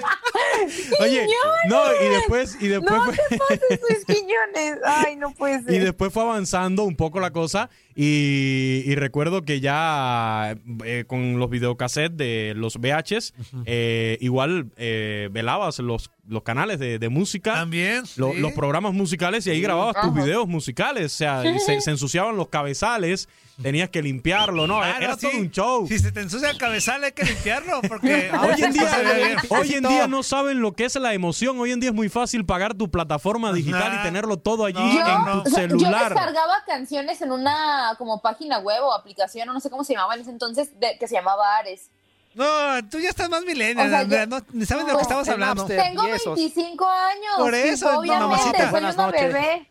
Oye, 1.00 1.26
no, 1.68 1.80
y 2.04 2.08
después, 2.08 2.56
y 2.60 2.68
después 2.68 2.92
No 2.92 3.04
fue- 3.04 3.16
te 3.28 3.38
pases, 3.38 3.80
Luis 3.88 4.04
Quiñones. 4.04 4.78
Ay, 4.84 5.16
no 5.16 5.30
puede 5.32 5.62
ser. 5.62 5.72
Y 5.74 5.78
después 5.78 6.12
fue 6.12 6.22
avanzando 6.22 6.84
un 6.84 6.96
poco 6.96 7.20
la 7.20 7.30
cosa 7.32 7.70
y, 7.94 8.82
y 8.84 8.94
recuerdo 8.94 9.42
que 9.42 9.60
ya 9.60 10.56
eh, 10.84 11.04
con 11.06 11.38
los 11.38 11.48
videocassettes 11.50 12.16
de 12.16 12.52
los 12.56 12.76
VHs, 12.76 13.34
eh, 13.66 14.18
igual 14.20 14.70
eh, 14.76 15.28
velabas 15.32 15.78
los, 15.78 16.10
los 16.28 16.42
canales 16.42 16.78
de, 16.78 16.98
de 16.98 17.08
música, 17.08 17.54
También. 17.54 18.04
lo- 18.16 18.32
sí. 18.32 18.38
los 18.38 18.52
programas 18.52 18.92
musicales 18.92 19.46
y 19.46 19.50
ahí 19.50 19.60
grababas 19.60 19.96
tus 20.00 20.12
videos 20.14 20.46
musicales, 20.46 21.14
o 21.14 21.16
sea, 21.16 21.42
se, 21.58 21.80
se 21.80 21.90
ensuciaban 21.90 22.36
los 22.36 22.48
cabezales, 22.48 23.28
tenías 23.62 23.88
que 23.88 24.02
limpiarlo, 24.02 24.66
¿no? 24.66 24.78
Claro, 24.78 25.02
Era 25.04 25.14
sí. 25.16 25.26
todo 25.26 25.40
un 25.40 25.50
show. 25.50 25.86
Si 25.88 25.98
se 25.98 26.12
te 26.12 26.20
ensucia 26.20 26.50
el 26.50 26.58
cabezal 26.58 27.02
hay 27.02 27.12
que 27.12 27.24
limpiarlo 27.24 27.80
porque 27.82 28.30
Hoy 28.42 28.62
en, 28.62 28.72
día, 28.72 29.36
hoy 29.48 29.74
en 29.74 29.82
día 29.84 30.06
no 30.06 30.22
saben 30.22 30.60
lo 30.60 30.72
que 30.72 30.84
es 30.84 30.94
la 30.96 31.12
emoción. 31.14 31.58
Hoy 31.58 31.72
en 31.72 31.80
día 31.80 31.90
es 31.90 31.94
muy 31.96 32.08
fácil 32.08 32.44
pagar 32.46 32.74
tu 32.74 32.90
plataforma 32.90 33.52
digital 33.52 33.82
Ajá. 33.90 34.00
y 34.00 34.04
tenerlo 34.04 34.36
todo 34.36 34.64
allí 34.64 34.78
No, 34.78 34.90
en 35.18 35.24
no. 35.24 35.42
tu 35.42 35.48
o 35.48 35.52
sea, 35.52 35.62
yo 35.66 35.78
celular. 35.78 36.10
descargaba 36.14 36.54
canciones 36.66 37.20
en 37.22 37.32
una 37.32 37.94
como 37.98 38.20
página 38.22 38.58
web 38.60 38.82
o 38.82 38.92
aplicación, 38.92 39.48
o 39.48 39.52
no 39.52 39.60
sé 39.60 39.70
cómo 39.70 39.82
se 39.82 39.94
llamaba 39.94 40.14
en 40.14 40.20
ese 40.20 40.30
entonces, 40.30 40.78
de- 40.78 40.96
que 40.98 41.08
se 41.08 41.14
llamaba 41.14 41.56
Ares. 41.56 41.90
No, 42.38 42.88
tú 42.88 43.00
ya 43.00 43.08
estás 43.08 43.28
más 43.28 43.42
millennial, 43.42 43.88
O 43.88 43.90
sea, 43.90 43.98
Andrea, 43.98 44.24
yo- 44.24 44.30
no, 44.30 44.46
ni 44.52 44.64
sabes 44.64 44.86
de 44.86 44.92
lo 44.92 44.98
que 44.98 45.02
estamos 45.02 45.26
en 45.26 45.32
hablando. 45.34 45.66
Tengo 45.66 46.06
y 46.06 46.10
esos. 46.12 46.36
25 46.36 46.88
años. 46.88 47.32
Por 47.36 47.54
eso, 47.54 47.90
no, 47.92 47.98
obviamente, 47.98 48.26
mamacita. 48.28 48.70
soy 48.70 48.94
una 48.94 49.06
bebé. 49.10 49.70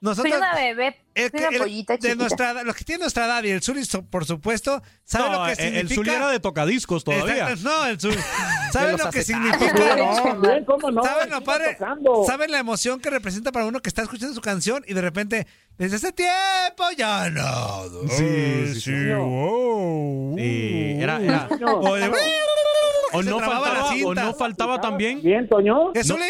Nosotros, 0.00 0.32
Soy 0.32 0.38
una 0.40 0.54
bebé, 0.54 0.96
el 1.16 1.30
soy 1.30 1.40
que- 1.40 1.46
una 1.48 1.56
el- 1.56 1.62
pollita 1.62 1.92
de 1.94 1.98
chiquita. 1.98 2.14
nuestra 2.14 2.62
los 2.62 2.76
que 2.76 2.84
tienen 2.84 3.00
nuestra 3.00 3.26
edad 3.26 3.42
y 3.42 3.50
el 3.50 3.60
Zuli, 3.62 3.82
por 4.10 4.24
supuesto, 4.24 4.80
saben 5.02 5.32
No, 5.32 5.38
lo 5.40 5.44
que 5.46 5.50
el- 5.50 5.56
significa. 5.56 5.80
el 5.80 5.88
Zuli 5.88 6.10
era 6.10 6.28
de 6.30 6.38
tocadiscos 6.40 7.02
todavía. 7.02 7.50
Exacto, 7.50 7.62
No, 7.68 7.86
el 7.86 8.00
Zuli. 8.00 8.16
¿Saben 8.72 8.96
lo 8.96 9.10
que 9.10 9.24
significa? 9.24 9.72
Bien, 10.40 10.64
¿cómo 10.64 10.90
no? 10.92 11.02
¿Saben 11.02 11.30
lo 11.30 11.38
Siga 11.38 11.44
padre? 11.44 11.74
tocando. 11.74 12.24
¿Saben 12.26 12.50
la 12.52 12.58
emoción 12.60 13.00
que 13.00 13.10
representa 13.10 13.50
para 13.50 13.66
uno 13.66 13.80
que 13.80 13.88
está 13.88 14.02
escuchando 14.02 14.34
su 14.34 14.40
canción 14.40 14.84
y 14.86 14.94
de 14.94 15.00
repente, 15.00 15.46
desde 15.78 15.96
ese 15.96 16.12
tiempo 16.12 16.84
ya 16.96 17.28
no? 17.30 17.84
Sí, 18.10 18.74
sí, 18.74 18.80
sí. 18.80 19.12
wow. 19.14 20.34
Sí, 20.38 20.96
era, 21.00 21.20
era- 21.20 21.48
No. 21.58 21.80
O 21.80 21.94
de- 21.96 22.08
o, 23.12 23.22
Se 23.22 23.30
no 23.30 23.38
faltaba, 23.40 23.84
o 24.04 24.14
no 24.14 24.34
faltaba 24.34 24.80
también. 24.80 25.20
Bien, 25.22 25.48
Toño. 25.48 25.92
¿Qué, 25.92 26.04
Zuli? 26.04 26.24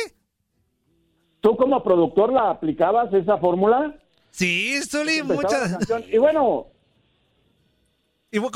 ¿Tú 1.41 1.57
como 1.57 1.82
productor 1.82 2.32
la 2.32 2.51
aplicabas 2.51 3.12
esa 3.12 3.39
fórmula? 3.39 3.95
Sí, 4.30 4.78
Zuli, 4.82 5.22
muchas. 5.22 5.76
Y 6.11 6.18
bueno, 6.18 6.66
Y, 8.30 8.39
¿Cómo? 8.41 8.53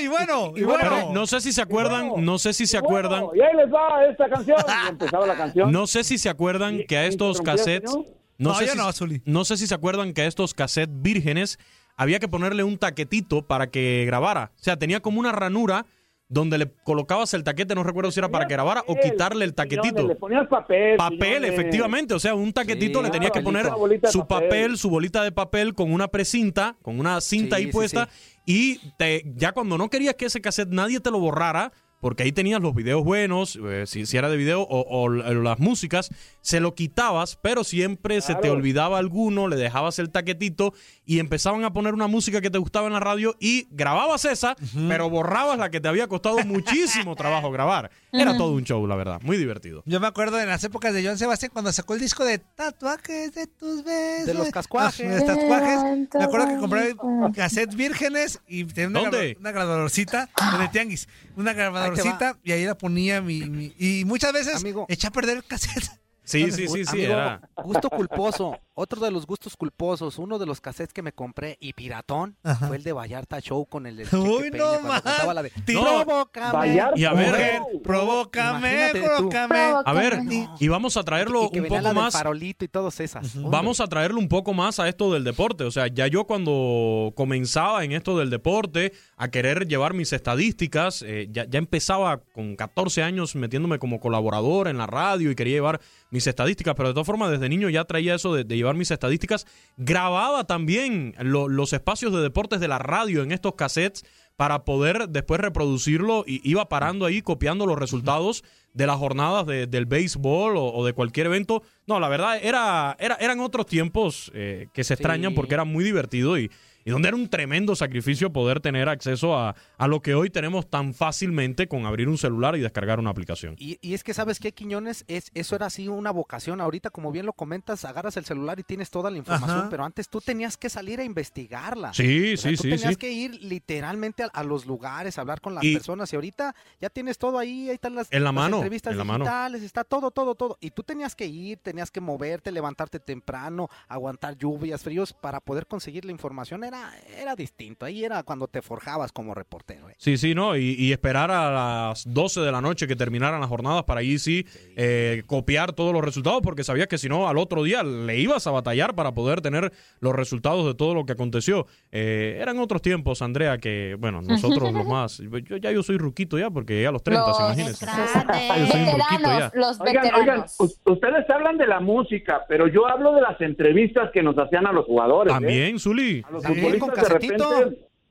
Y 0.00 0.06
bueno, 0.08 0.52
y 0.56 0.62
bueno. 0.62 0.78
Pero 0.82 1.12
no 1.12 1.26
sé 1.26 1.40
si 1.40 1.52
se 1.52 1.60
acuerdan, 1.60 2.12
no 2.24 2.38
sé 2.38 2.52
si 2.54 2.66
se 2.66 2.78
y 2.78 2.80
bueno, 2.80 3.08
acuerdan, 3.08 3.24
y 3.36 3.40
ahí 3.42 3.54
les 3.56 3.72
va 3.72 4.04
esta 4.06 4.28
canción. 4.28 4.56
Y 4.86 4.88
empezaba 4.88 5.26
la 5.26 5.36
canción. 5.36 5.70
no 5.70 5.86
sé 5.86 6.02
si 6.04 6.16
se 6.18 6.28
acuerdan 6.28 6.80
que 6.88 6.96
a 6.96 7.06
estos 7.06 7.38
¿Interrumpía, 7.38 7.80
cassettes, 7.80 7.94
no 8.38 8.50
No, 8.50 8.54
sé 8.54 8.66
yo 8.66 8.72
si, 8.72 8.78
no, 8.78 8.92
Zuli. 8.92 9.22
no 9.26 9.44
sé 9.44 9.56
si 9.58 9.66
se 9.66 9.74
acuerdan 9.74 10.14
que 10.14 10.22
a 10.22 10.26
estos 10.26 10.54
cassettes 10.54 10.94
vírgenes 11.02 11.58
había 11.96 12.18
que 12.20 12.28
ponerle 12.28 12.64
un 12.64 12.78
taquetito 12.78 13.42
para 13.42 13.66
que 13.70 14.04
grabara. 14.06 14.52
O 14.58 14.62
sea, 14.62 14.78
tenía 14.78 15.00
como 15.00 15.20
una 15.20 15.32
ranura 15.32 15.84
donde 16.30 16.58
le 16.58 16.70
colocabas 16.84 17.34
el 17.34 17.42
taquete, 17.42 17.74
no 17.74 17.82
recuerdo 17.82 18.12
si 18.12 18.20
era 18.20 18.28
para 18.28 18.46
que 18.46 18.54
grabara 18.54 18.84
o 18.86 18.94
quitarle 18.94 19.44
el 19.44 19.52
taquetito. 19.52 20.06
Le 20.06 20.14
ponías 20.14 20.46
papel. 20.48 20.96
Papel, 20.96 21.44
efectivamente. 21.44 22.14
O 22.14 22.20
sea, 22.20 22.34
un 22.36 22.52
taquetito 22.52 23.00
Sí, 23.00 23.04
le 23.04 23.10
tenías 23.10 23.32
que 23.32 23.40
poner 23.40 23.66
su 24.04 24.26
papel. 24.26 24.48
papel, 24.48 24.78
su 24.78 24.88
bolita 24.88 25.24
de 25.24 25.32
papel 25.32 25.74
con 25.74 25.92
una 25.92 26.06
precinta, 26.08 26.76
con 26.82 27.00
una 27.00 27.20
cinta 27.20 27.56
Sí, 27.56 27.62
ahí 27.62 27.66
sí, 27.66 27.72
puesta. 27.72 28.08
Y 28.46 28.78
te, 28.96 29.24
ya 29.34 29.50
cuando 29.50 29.76
no 29.76 29.90
querías 29.90 30.14
que 30.14 30.26
ese 30.26 30.40
cassette 30.40 30.70
nadie 30.70 31.00
te 31.00 31.10
lo 31.10 31.18
borrara, 31.18 31.72
porque 32.00 32.22
ahí 32.24 32.32
tenías 32.32 32.60
los 32.60 32.74
videos 32.74 33.04
buenos, 33.04 33.58
eh, 33.62 33.84
si, 33.86 34.06
si 34.06 34.16
era 34.16 34.28
de 34.28 34.36
video 34.36 34.62
o, 34.62 34.80
o 34.88 35.12
l- 35.12 35.42
las 35.42 35.58
músicas, 35.58 36.10
se 36.40 36.58
lo 36.60 36.74
quitabas, 36.74 37.36
pero 37.40 37.62
siempre 37.64 38.20
se 38.22 38.34
te 38.34 38.50
olvidaba 38.50 38.98
alguno, 38.98 39.46
le 39.48 39.56
dejabas 39.56 39.98
el 39.98 40.10
taquetito 40.10 40.72
y 41.04 41.18
empezaban 41.18 41.64
a 41.64 41.72
poner 41.72 41.94
una 41.94 42.06
música 42.06 42.40
que 42.40 42.50
te 42.50 42.58
gustaba 42.58 42.86
en 42.86 42.94
la 42.94 43.00
radio 43.00 43.36
y 43.38 43.68
grababas 43.70 44.24
esa, 44.24 44.56
pero 44.88 45.10
borrabas 45.10 45.58
la 45.58 45.70
que 45.70 45.80
te 45.80 45.88
había 45.88 46.08
costado 46.08 46.38
muchísimo 46.44 47.14
trabajo 47.16 47.50
grabar. 47.50 47.90
Era 48.12 48.36
todo 48.36 48.52
un 48.54 48.64
show, 48.64 48.84
la 48.86 48.96
verdad. 48.96 49.20
Muy 49.22 49.36
divertido. 49.36 49.82
Yo 49.86 50.00
me 50.00 50.06
acuerdo 50.06 50.40
en 50.40 50.48
las 50.48 50.64
épocas 50.64 50.92
de 50.94 51.04
Joan 51.04 51.18
Sebastián 51.18 51.50
cuando 51.52 51.72
sacó 51.72 51.94
el 51.94 52.00
disco 52.00 52.24
de 52.24 52.38
tatuajes 52.38 53.34
de 53.34 53.46
tus 53.46 53.84
besos. 53.84 54.26
De 54.26 54.34
los 54.34 54.48
cascuajes. 54.50 55.06
Ah, 55.06 55.14
de 55.14 55.20
tatuajes. 55.22 56.08
Me 56.14 56.24
acuerdo 56.24 56.48
que 56.48 56.56
compré 56.56 56.96
cassettes 57.34 57.76
vírgenes 57.76 58.40
y 58.48 58.64
tenía 58.64 58.88
una, 58.88 59.00
¿Dónde? 59.02 59.18
graba- 59.34 59.40
una 59.40 59.52
grabadorcita 59.52 60.28
en 60.54 60.60
el 60.62 60.70
tianguis. 60.70 61.08
Una 61.36 61.52
grabadorcita 61.52 62.38
y 62.42 62.52
ahí 62.52 62.64
la 62.64 62.76
ponía 62.76 63.20
mi, 63.20 63.40
mi- 63.48 63.72
Y 63.78 64.04
muchas 64.04 64.32
veces 64.32 64.62
eché 64.88 65.06
a 65.06 65.10
perder 65.10 65.38
el 65.38 65.44
cassette. 65.44 65.84
Sí, 66.24 66.50
sí, 66.52 66.68
sí, 66.68 66.84
sí, 66.84 67.04
Amigo, 67.04 67.12
era. 67.12 67.40
Gusto 67.64 67.90
culposo. 67.90 68.58
Otro 68.80 68.98
de 69.02 69.10
los 69.10 69.26
gustos 69.26 69.58
culposos, 69.58 70.18
uno 70.18 70.38
de 70.38 70.46
los 70.46 70.58
cassettes 70.62 70.94
que 70.94 71.02
me 71.02 71.12
compré 71.12 71.58
y 71.60 71.74
piratón 71.74 72.34
Ajá. 72.42 72.66
fue 72.66 72.78
el 72.78 72.82
de 72.82 72.94
Vallarta 72.94 73.38
Show 73.38 73.66
con 73.66 73.86
el 73.86 73.94
del 73.98 74.06
Cheque 74.10 74.16
Uy, 74.16 74.50
Peña, 74.50 74.64
no 74.64 74.80
más. 74.88 75.02
la 75.34 75.42
de 75.42 75.52
No. 75.68 75.82
Provócame. 76.06 76.52
Vallarta 76.58 76.98
Y 76.98 77.04
a 77.04 77.12
ver, 77.12 77.60
Provócame, 77.82 78.90
provócame. 78.94 79.74
A 79.84 79.92
ver, 79.92 80.20
y 80.58 80.68
vamos 80.68 80.96
a 80.96 81.02
traerlo 81.02 81.44
Y 81.44 81.50
que 81.50 81.58
un 81.60 81.64
la 81.64 81.68
poco 81.68 81.82
del 81.88 81.94
más. 81.94 82.12
farolito 82.14 82.64
y 82.64 82.68
todas 82.68 82.98
esas. 83.00 83.34
Vamos 83.34 83.80
a 83.80 83.86
traerlo 83.86 84.18
un 84.18 84.28
poco 84.28 84.54
más 84.54 84.80
a 84.80 84.88
esto 84.88 85.12
del 85.12 85.24
deporte. 85.24 85.64
O 85.64 85.70
sea, 85.70 85.86
ya 85.88 86.06
yo 86.06 86.24
cuando 86.24 87.12
comenzaba 87.16 87.84
en 87.84 87.92
esto 87.92 88.16
del 88.18 88.30
deporte, 88.30 88.92
a 89.18 89.28
querer 89.28 89.68
llevar 89.68 89.92
mis 89.92 90.12
estadísticas, 90.14 91.02
eh, 91.06 91.28
ya, 91.30 91.44
ya 91.44 91.58
empezaba 91.58 92.22
con 92.32 92.56
14 92.56 93.02
años 93.02 93.36
metiéndome 93.36 93.78
como 93.78 94.00
colaborador 94.00 94.68
en 94.68 94.78
la 94.78 94.86
radio 94.86 95.30
y 95.30 95.34
quería 95.34 95.56
llevar 95.56 95.80
mis 96.10 96.26
estadísticas, 96.26 96.74
pero 96.74 96.88
de 96.88 96.94
todas 96.94 97.06
formas 97.06 97.30
desde 97.30 97.48
niño 97.48 97.68
ya 97.68 97.84
traía 97.84 98.14
eso 98.14 98.34
de, 98.34 98.44
de 98.44 98.56
llevar 98.56 98.69
mis 98.76 98.90
estadísticas. 98.90 99.46
Grababa 99.76 100.44
también 100.44 101.14
lo- 101.20 101.48
los 101.48 101.72
espacios 101.72 102.12
de 102.12 102.20
deportes 102.20 102.60
de 102.60 102.68
la 102.68 102.78
radio 102.78 103.22
en 103.22 103.32
estos 103.32 103.54
cassettes 103.54 104.04
para 104.36 104.64
poder 104.64 105.08
después 105.08 105.40
reproducirlo 105.40 106.24
y 106.26 106.40
iba 106.48 106.68
parando 106.68 107.04
ahí 107.04 107.20
copiando 107.22 107.66
los 107.66 107.78
resultados 107.78 108.42
de 108.72 108.86
las 108.86 108.96
jornadas 108.96 109.46
de- 109.46 109.66
del 109.66 109.84
béisbol 109.86 110.56
o, 110.56 110.64
o 110.72 110.84
de 110.86 110.92
cualquier 110.92 111.26
evento. 111.26 111.62
No, 111.86 112.00
la 112.00 112.08
verdad 112.08 112.38
era, 112.42 112.96
era 112.98 113.16
eran 113.20 113.40
otros 113.40 113.66
tiempos 113.66 114.30
eh, 114.34 114.68
que 114.72 114.84
se 114.84 114.94
extrañan 114.94 115.34
porque 115.34 115.54
era 115.54 115.64
muy 115.64 115.84
divertido 115.84 116.38
y, 116.38 116.50
y 116.84 116.90
donde 116.90 117.08
era 117.08 117.16
un 117.16 117.28
tremendo 117.28 117.74
sacrificio 117.76 118.32
poder 118.32 118.60
tener 118.60 118.88
acceso 118.88 119.36
a, 119.36 119.54
a 119.78 119.86
lo 119.88 120.00
que 120.00 120.14
hoy 120.14 120.30
tenemos 120.30 120.68
tan 120.68 120.94
fácilmente 120.94 121.68
con 121.68 121.86
abrir 121.86 122.08
un 122.08 122.18
celular 122.18 122.56
y 122.56 122.60
descargar 122.60 122.98
una 122.98 123.10
aplicación. 123.10 123.54
Y, 123.58 123.78
y 123.80 123.94
es 123.94 124.04
que, 124.04 124.14
¿sabes 124.14 124.38
qué, 124.40 124.52
Quiñones? 124.52 125.04
Es, 125.08 125.30
eso 125.34 125.56
era 125.56 125.66
así 125.66 125.88
una 125.88 126.10
vocación. 126.10 126.60
Ahorita, 126.60 126.90
como 126.90 127.12
bien 127.12 127.26
lo 127.26 127.32
comentas, 127.32 127.84
agarras 127.84 128.16
el 128.16 128.24
celular 128.24 128.58
y 128.58 128.62
tienes 128.62 128.90
toda 128.90 129.10
la 129.10 129.18
información, 129.18 129.58
Ajá. 129.60 129.68
pero 129.70 129.84
antes 129.84 130.08
tú 130.08 130.20
tenías 130.20 130.56
que 130.56 130.68
salir 130.70 131.00
a 131.00 131.04
investigarla. 131.04 131.92
Sí, 131.94 132.34
O 132.34 132.36
sea, 132.36 132.50
sí, 132.50 132.56
tú 132.56 132.62
sí, 132.64 132.70
tenías 132.70 132.90
sí. 132.90 132.96
que 132.96 133.10
ir 133.12 133.42
literalmente 133.42 134.22
a, 134.24 134.26
a 134.26 134.44
los 134.44 134.66
lugares, 134.66 135.18
hablar 135.18 135.40
con 135.40 135.54
las 135.54 135.64
Y- 135.64 135.74
personas 135.74 136.12
y 136.12 136.16
ahorita 136.16 136.54
ya 136.80 136.90
tienes 136.90 137.18
todo 137.18 137.38
ahí, 137.38 137.68
ahí 137.68 137.74
están 137.74 137.94
las, 137.94 138.08
En 138.12 138.20
la 138.24 138.28
las 138.30 138.34
mano, 138.34 138.56
entrevistas 138.58 138.92
en 138.92 138.98
la 138.98 139.04
mano. 139.04 139.24
digitales, 139.24 139.62
está 139.62 139.84
todo, 139.84 140.10
todo, 140.10 140.34
todo. 140.34 140.56
Y 140.60 140.70
tú 140.70 140.82
tenías 140.82 141.14
que 141.14 141.26
ir, 141.26 141.58
tenías 141.58 141.90
que 141.90 142.00
moverte, 142.00 142.50
levantarte 142.52 143.00
temprano, 143.00 143.68
aguantar 143.88 144.36
lluvias, 144.36 144.82
fríos 144.82 145.12
para 145.12 145.40
poder 145.40 145.66
conseguir 145.66 146.04
la 146.04 146.12
información. 146.12 146.64
Era, 146.70 146.90
era 147.20 147.34
distinto. 147.34 147.84
Ahí 147.84 148.04
era 148.04 148.22
cuando 148.22 148.46
te 148.46 148.62
forjabas 148.62 149.10
como 149.10 149.34
reportero. 149.34 149.90
¿eh? 149.90 149.94
Sí, 149.98 150.16
sí, 150.16 150.34
¿no? 150.36 150.56
Y, 150.56 150.76
y 150.78 150.92
esperar 150.92 151.30
a 151.32 151.50
las 151.88 152.04
12 152.12 152.40
de 152.42 152.52
la 152.52 152.60
noche 152.60 152.86
que 152.86 152.94
terminaran 152.94 153.40
las 153.40 153.48
jornadas 153.48 153.82
para 153.82 154.00
ahí 154.00 154.18
sí 154.20 154.46
eh, 154.76 155.24
copiar 155.26 155.72
todos 155.72 155.92
los 155.92 156.04
resultados, 156.04 156.40
porque 156.42 156.62
sabías 156.62 156.86
que 156.86 156.96
si 156.96 157.08
no, 157.08 157.28
al 157.28 157.38
otro 157.38 157.64
día 157.64 157.82
le 157.82 158.18
ibas 158.18 158.46
a 158.46 158.52
batallar 158.52 158.94
para 158.94 159.12
poder 159.12 159.40
tener 159.40 159.72
los 159.98 160.14
resultados 160.14 160.64
de 160.64 160.74
todo 160.74 160.94
lo 160.94 161.04
que 161.04 161.12
aconteció. 161.12 161.66
Eh, 161.90 162.38
eran 162.40 162.58
otros 162.60 162.82
tiempos, 162.82 163.20
Andrea, 163.20 163.58
que, 163.58 163.96
bueno, 163.98 164.22
nosotros 164.22 164.72
los 164.72 164.86
más. 164.86 165.18
Yo 165.48 165.56
ya 165.56 165.72
yo 165.72 165.82
soy 165.82 165.98
ruquito 165.98 166.38
ya, 166.38 166.50
porque 166.50 166.86
a 166.86 166.92
los 166.92 167.02
30, 167.02 167.26
Los 167.26 167.40
imagínense. 167.40 167.84
Yo 167.86 168.66
soy 168.66 168.80
un 168.80 168.86
ruquito 168.92 169.22
ya. 169.22 169.50
veteranos, 169.50 169.54
los 169.54 169.80
Oigan, 169.80 169.96
oigan, 170.04 170.12
veteranos. 170.20 170.56
u- 170.60 170.92
ustedes 170.92 171.30
hablan 171.30 171.58
de 171.58 171.66
la 171.66 171.80
música, 171.80 172.44
pero 172.48 172.68
yo 172.68 172.86
hablo 172.86 173.12
de 173.14 173.22
las 173.22 173.40
entrevistas 173.40 174.10
que 174.12 174.22
nos 174.22 174.36
hacían 174.38 174.66
a 174.66 174.72
los 174.72 174.86
jugadores. 174.86 175.32
¿eh? 175.32 175.34
También, 175.36 175.78
Zuli. 175.78 176.22
A 176.28 176.30
los 176.30 176.44
También 176.62 176.78
con 176.80 176.94
de 176.94 177.08
repente 177.08 177.44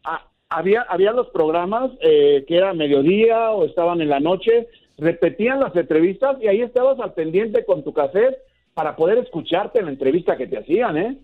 ah, 0.04 0.26
había, 0.50 0.82
había 0.84 1.12
los 1.12 1.28
programas 1.30 1.92
eh, 2.02 2.44
que 2.48 2.58
era 2.58 2.74
mediodía 2.74 3.52
o 3.52 3.66
estaban 3.66 4.02
en 4.02 4.10
la 4.10 4.20
noche, 4.20 4.68
repetían 4.98 5.60
las 5.60 5.76
entrevistas 5.76 6.38
y 6.42 6.48
ahí 6.48 6.62
estabas 6.62 7.00
al 7.00 7.14
pendiente 7.14 7.64
con 7.66 7.84
tu 7.84 7.94
cassette 7.94 8.38
para 8.74 8.96
poder 8.96 9.18
escucharte 9.20 9.80
en 9.80 9.86
la 9.86 9.92
entrevista 9.92 10.38
que 10.38 10.48
te 10.48 10.58
hacían, 10.58 10.98
¿eh? 10.98 11.18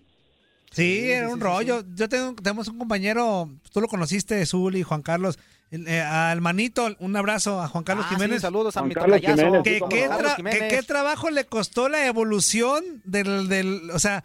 Sí, 0.70 1.10
era 1.10 1.28
un 1.28 1.40
rollo. 1.40 1.82
Yo 1.94 2.08
tengo, 2.08 2.34
tenemos 2.34 2.68
un 2.68 2.78
compañero, 2.78 3.48
tú 3.72 3.80
lo 3.80 3.86
conociste, 3.88 4.44
Zuli, 4.44 4.82
Juan 4.82 5.00
Carlos, 5.00 5.38
eh, 5.70 6.00
al 6.00 6.40
manito, 6.40 6.88
un 6.98 7.16
abrazo 7.16 7.60
a 7.60 7.68
Juan 7.68 7.84
Carlos 7.84 8.04
Ah, 8.06 8.10
sí, 8.10 8.14
Jiménez. 8.16 8.42
saludos 8.42 8.76
a 8.76 8.80
Juan 8.80 8.88
mi 8.88 8.94
Carlos 8.94 9.20
tocayazo. 9.20 9.62
Sí, 9.64 9.80
qué 9.90 10.08
tra- 10.08 10.68
qué 10.68 10.82
trabajo 10.82 11.30
le 11.30 11.44
costó 11.44 11.88
la 11.88 12.06
evolución 12.06 12.84
del, 13.04 13.48
del, 13.48 13.90
o 13.94 13.98
sea, 13.98 14.24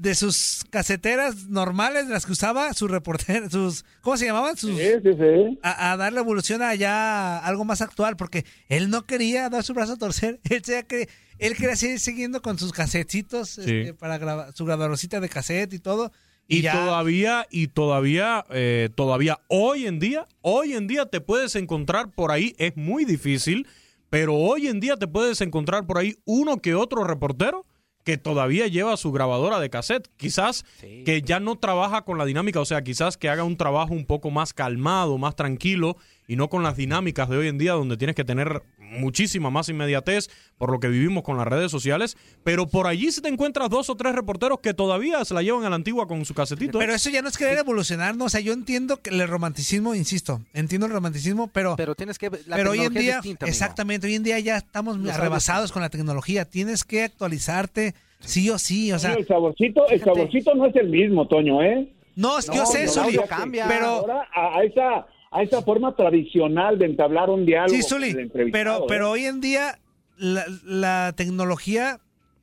de 0.00 0.14
sus 0.14 0.64
caseteras 0.70 1.48
normales, 1.48 2.06
de 2.08 2.14
las 2.14 2.24
que 2.24 2.32
usaba 2.32 2.72
su 2.72 2.88
reportero, 2.88 3.50
sus, 3.50 3.84
¿cómo 4.00 4.16
se 4.16 4.24
llamaban? 4.26 4.56
Sus, 4.56 4.78
Sí, 4.78 4.88
sí, 5.02 5.10
sí. 5.12 5.58
a, 5.62 5.92
a 5.92 5.96
darle 5.98 6.20
evolución 6.20 6.62
a 6.62 6.74
ya 6.74 7.36
algo 7.38 7.64
más 7.66 7.82
actual, 7.82 8.16
porque 8.16 8.46
él 8.68 8.88
no 8.88 9.04
quería 9.04 9.50
dar 9.50 9.62
su 9.62 9.74
brazo 9.74 9.92
a 9.92 9.96
torcer, 9.98 10.40
él, 10.48 10.64
se- 10.64 10.86
que, 10.86 11.08
él 11.38 11.54
quería 11.54 11.76
seguir 11.76 12.00
siguiendo 12.00 12.40
con 12.40 12.58
sus 12.58 12.72
casetitos 12.72 13.58
este, 13.58 13.92
para 13.94 14.16
grabar, 14.16 14.52
su 14.54 14.64
grabadorcita 14.64 15.20
de 15.20 15.28
cassette 15.28 15.74
y 15.74 15.78
todo. 15.78 16.12
Y, 16.48 16.58
Y 16.58 16.62
ya, 16.62 16.72
todavía, 16.72 17.46
y 17.50 17.68
todavía, 17.68 18.44
eh, 18.50 18.88
todavía 18.94 19.38
hoy 19.48 19.86
en 19.86 19.98
día, 20.00 20.26
hoy 20.40 20.72
en 20.72 20.86
día 20.86 21.06
te 21.06 21.20
puedes 21.20 21.54
encontrar 21.56 22.10
por 22.10 22.32
ahí, 22.32 22.54
es 22.58 22.74
muy 22.76 23.04
difícil, 23.04 23.66
pero 24.08 24.34
hoy 24.34 24.66
en 24.66 24.80
día 24.80 24.96
te 24.96 25.06
puedes 25.06 25.40
encontrar 25.42 25.86
por 25.86 25.98
ahí 25.98 26.16
uno 26.24 26.56
que 26.56 26.74
otro 26.74 27.04
reportero 27.04 27.66
que 28.10 28.18
todavía 28.18 28.66
lleva 28.66 28.96
su 28.96 29.12
grabadora 29.12 29.60
de 29.60 29.70
cassette. 29.70 30.08
Quizás 30.16 30.64
que 30.80 31.22
ya 31.22 31.38
no 31.38 31.56
trabaja 31.56 32.02
con 32.02 32.18
la 32.18 32.24
dinámica, 32.24 32.58
o 32.58 32.64
sea, 32.64 32.82
quizás 32.82 33.16
que 33.16 33.28
haga 33.28 33.44
un 33.44 33.56
trabajo 33.56 33.94
un 33.94 34.04
poco 34.04 34.32
más 34.32 34.52
calmado, 34.52 35.16
más 35.16 35.36
tranquilo 35.36 35.96
y 36.26 36.34
no 36.34 36.48
con 36.48 36.64
las 36.64 36.76
dinámicas 36.76 37.28
de 37.28 37.36
hoy 37.36 37.46
en 37.46 37.58
día 37.58 37.74
donde 37.74 37.96
tienes 37.96 38.16
que 38.16 38.24
tener 38.24 38.64
muchísima 38.90 39.50
más 39.50 39.68
inmediatez 39.68 40.28
por 40.58 40.70
lo 40.70 40.80
que 40.80 40.88
vivimos 40.88 41.22
con 41.22 41.36
las 41.38 41.46
redes 41.46 41.70
sociales, 41.70 42.16
pero 42.44 42.66
por 42.66 42.86
allí 42.86 43.10
si 43.12 43.20
te 43.22 43.28
encuentras 43.28 43.70
dos 43.70 43.88
o 43.88 43.96
tres 43.96 44.14
reporteros 44.14 44.60
que 44.60 44.74
todavía 44.74 45.24
se 45.24 45.32
la 45.34 45.42
llevan 45.42 45.64
a 45.64 45.70
la 45.70 45.76
antigua 45.76 46.06
con 46.06 46.24
su 46.24 46.34
casetito. 46.34 46.78
¿eh? 46.78 46.82
Pero 46.82 46.94
eso 46.94 47.08
ya 47.10 47.22
no 47.22 47.28
es 47.28 47.38
querer 47.38 47.58
evolucionar, 47.58 48.16
¿no? 48.16 48.26
O 48.26 48.28
sea, 48.28 48.40
yo 48.40 48.52
entiendo 48.52 48.98
que 49.00 49.10
el 49.10 49.26
romanticismo, 49.28 49.94
insisto, 49.94 50.40
entiendo 50.52 50.86
el 50.86 50.92
romanticismo, 50.92 51.48
pero... 51.48 51.76
Pero 51.76 51.94
tienes 51.94 52.18
que... 52.18 52.30
La 52.46 52.56
pero 52.56 52.72
hoy 52.72 52.80
en 52.80 52.92
día, 52.94 53.14
distinta, 53.16 53.46
amigo. 53.46 53.52
exactamente, 53.52 54.06
hoy 54.06 54.14
en 54.16 54.22
día 54.22 54.38
ya 54.40 54.56
estamos 54.56 54.98
Lo 54.98 55.06
sabes. 55.06 55.20
rebasados 55.20 55.72
con 55.72 55.82
la 55.82 55.88
tecnología. 55.88 56.44
Tienes 56.44 56.84
que 56.84 57.04
actualizarte 57.04 57.94
sí 58.18 58.50
o 58.50 58.58
sí, 58.58 58.92
o 58.92 58.98
sea... 58.98 59.14
el 59.14 59.26
saborcito, 59.26 59.86
el 59.88 60.00
saborcito 60.02 60.54
no 60.54 60.66
es 60.66 60.76
el 60.76 60.88
mismo, 60.90 61.26
Toño, 61.28 61.62
¿eh? 61.62 61.88
No, 62.16 62.38
es- 62.38 62.46
yo 62.52 62.66
sé, 62.66 62.84
no, 62.86 63.08
ya 63.08 63.22
que- 63.22 63.28
cambia. 63.28 63.66
pero- 63.68 63.86
ahora 63.86 64.28
a, 64.34 64.58
a 64.58 64.64
esa 64.64 65.06
a 65.30 65.42
esa 65.42 65.62
forma 65.62 65.94
tradicional 65.94 66.78
de 66.78 66.86
entablar 66.86 67.30
un 67.30 67.46
diálogo. 67.46 67.74
Sí, 67.74 67.80
con 67.82 68.00
Zuli, 68.02 68.30
pero, 68.52 68.78
¿eh? 68.78 68.84
pero 68.88 69.10
hoy 69.10 69.26
en 69.26 69.40
día 69.40 69.78
la, 70.16 70.44
la 70.64 71.12
tecnología 71.16 72.00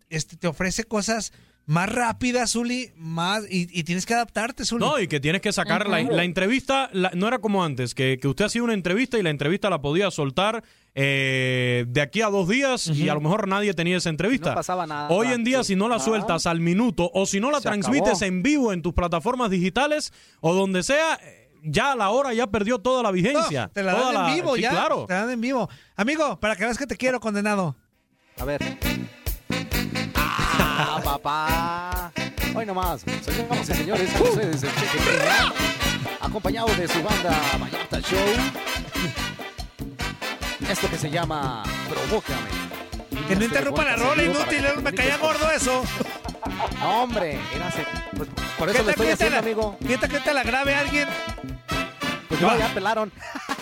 este, 0.09 0.37
te 0.37 0.47
ofrece 0.47 0.83
cosas 0.85 1.33
más 1.65 1.91
rápidas, 1.91 2.53
Zuli, 2.53 2.91
más, 2.95 3.43
y, 3.51 3.67
y 3.77 3.83
tienes 3.83 4.05
que 4.05 4.13
adaptarte, 4.13 4.63
Zuli. 4.63 4.85
No, 4.85 5.01
y 5.01 5.09
que 5.09 5.19
tienes 5.19 5.41
que 5.41 5.51
sacar 5.51 5.89
la, 5.89 6.01
la 6.01 6.23
entrevista, 6.23 6.89
la- 6.93 7.11
no 7.13 7.27
era 7.27 7.39
como 7.39 7.61
antes, 7.61 7.93
que, 7.93 8.17
que 8.21 8.27
usted 8.29 8.45
hacía 8.45 8.63
una 8.63 8.73
entrevista 8.73 9.19
y 9.19 9.21
la 9.23 9.31
entrevista 9.31 9.69
la 9.69 9.81
podía 9.81 10.09
soltar 10.09 10.63
eh, 10.95 11.83
de 11.89 11.99
aquí 12.01 12.21
a 12.21 12.27
dos 12.29 12.47
días 12.47 12.87
y 12.87 13.09
a 13.09 13.13
lo 13.15 13.19
mejor 13.19 13.49
nadie 13.49 13.73
tenía 13.73 13.97
esa 13.97 14.09
entrevista. 14.09 14.51
No 14.51 14.55
pasaba 14.55 14.87
nada. 14.87 15.09
Hoy 15.09 15.27
en 15.27 15.43
día, 15.43 15.61
si 15.65 15.75
no 15.75 15.89
la 15.89 15.97
Ah. 15.97 15.99
sueltas 15.99 16.45
al 16.47 16.61
minuto 16.61 17.11
o 17.13 17.25
si 17.25 17.41
no 17.41 17.51
la 17.51 17.57
Se 17.57 17.63
transmites 17.63 18.13
acabó. 18.21 18.25
en 18.25 18.43
vivo 18.43 18.71
en 18.71 18.81
tus 18.81 18.93
plataformas 18.93 19.49
digitales 19.51 20.13
o 20.39 20.53
donde 20.53 20.83
sea, 20.83 21.19
ya 21.63 21.91
a 21.91 21.95
la 21.95 22.09
hora 22.09 22.33
ya 22.33 22.47
perdió 22.47 22.79
toda 22.79 23.03
la 23.03 23.09
No, 23.09 23.13
vigencia. 23.13 23.69
te 23.73 23.83
la 23.83 23.93
Toda 23.95 24.13
dan 24.13 24.29
en 24.29 24.35
vivo 24.35 24.55
sí, 24.55 24.61
ya. 24.61 24.69
claro. 24.71 25.05
Te 25.07 25.13
la 25.13 25.21
dan 25.21 25.29
en 25.31 25.41
vivo. 25.41 25.69
Amigo, 25.95 26.39
para 26.39 26.55
que 26.55 26.63
veas 26.65 26.77
que 26.77 26.87
te 26.87 26.95
quiero, 26.97 27.19
condenado. 27.19 27.75
A 28.39 28.45
ver. 28.45 28.61
Ah, 30.15 30.99
papá. 31.03 32.11
Hoy 32.55 32.65
nomás, 32.65 33.01
señoras 33.21 33.69
y 33.69 33.73
señores, 33.73 34.11
con 34.13 34.27
ustedes 34.29 34.63
el 34.63 34.69
Cheque 34.73 34.97
Peña, 35.05 35.53
acompañado 36.21 36.67
de 36.75 36.87
su 36.87 37.03
banda 37.03 37.39
Vallarta 37.61 37.99
Show. 38.01 38.19
esto 40.69 40.89
que 40.89 40.97
se 40.97 41.09
llama 41.09 41.63
Provócame. 41.89 42.67
Que 43.27 43.35
no 43.35 43.45
interrumpa 43.45 43.83
la 43.83 43.95
rola, 43.95 44.23
inútil, 44.23 44.63
me 44.81 44.91
caía 44.93 45.17
gordo 45.17 45.51
eso. 45.51 45.83
No, 46.79 47.03
hombre, 47.03 47.39
era 47.53 47.67
hace- 47.67 47.85
pues, 48.17 48.29
por 48.57 48.69
eso 48.69 48.77
¿Qué 48.79 48.83
lo 48.83 48.89
estoy 48.91 49.05
que 49.07 49.15
te 49.15 49.23
haciendo, 49.25 49.35
la- 49.35 49.39
amigo. 49.39 49.77
¿Qué 49.87 49.97
tal 49.97 50.09
que 50.09 50.19
te 50.19 50.33
la 50.33 50.43
grabe 50.43 50.75
alguien? 50.75 51.07
Pues 52.27 52.41
no, 52.41 52.57
ya 52.57 52.73
pelaron. 52.73 53.11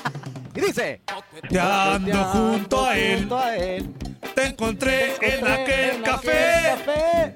y 0.56 0.62
dice: 0.62 1.02
Te 1.50 1.60
ando 1.60 2.24
junto 2.26 2.86
a 2.86 2.98
él. 2.98 3.20
junto 3.20 3.38
a 3.40 3.56
él. 3.56 3.94
Te 4.34 4.46
encontré 4.48 5.16
en 5.22 5.48
aquel 5.48 6.02
café. 6.02 7.34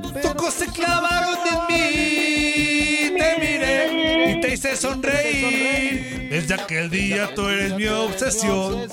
Tus 0.00 0.24
ojos 0.26 0.54
se 0.54 0.66
clavaron 0.66 1.36
en 1.46 1.66
mí. 1.68 3.18
Te 3.18 3.36
miré 3.40 4.30
y 4.32 4.40
te 4.40 4.52
hice 4.54 4.76
sonreír. 4.76 6.28
Desde 6.30 6.54
aquel 6.54 6.90
día 6.90 7.34
tú 7.34 7.48
eres 7.48 7.74
mi 7.74 7.86
obsesión. 7.88 8.88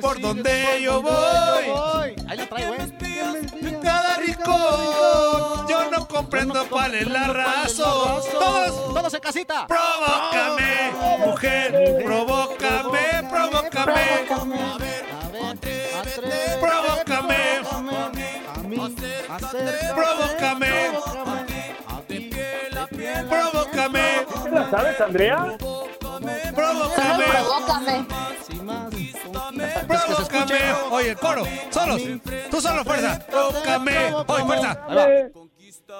Por 0.00 0.20
donde 0.20 0.80
yo 0.82 1.00
voy. 1.02 1.64
Cuál 6.92 7.02
es 7.02 7.08
la 7.08 7.28
razón. 7.28 8.22
Todos, 8.32 8.94
todos 8.94 9.14
en 9.14 9.20
casita. 9.20 9.66
Provócame, 9.66 10.92
mujer. 11.26 12.02
Provócame, 12.04 13.28
provócame. 13.30 13.92
Provócame. 16.60 17.60
Provócame. 19.94 20.72
Provócame. 23.28 24.26
¿La 24.50 24.70
sabes, 24.70 25.00
Andrea? 25.00 25.56
Provócame. 25.58 26.52
Provócame. 26.54 28.06
Provócame. 29.88 30.74
Oye, 30.90 31.10
el 31.10 31.16
coro. 31.16 31.44
Solos. 31.70 32.02
Tú 32.50 32.60
solo, 32.60 32.84
fuerza. 32.84 33.18
Provócame. 33.30 34.14
Oye, 34.26 34.44
fuerza. 34.44 34.78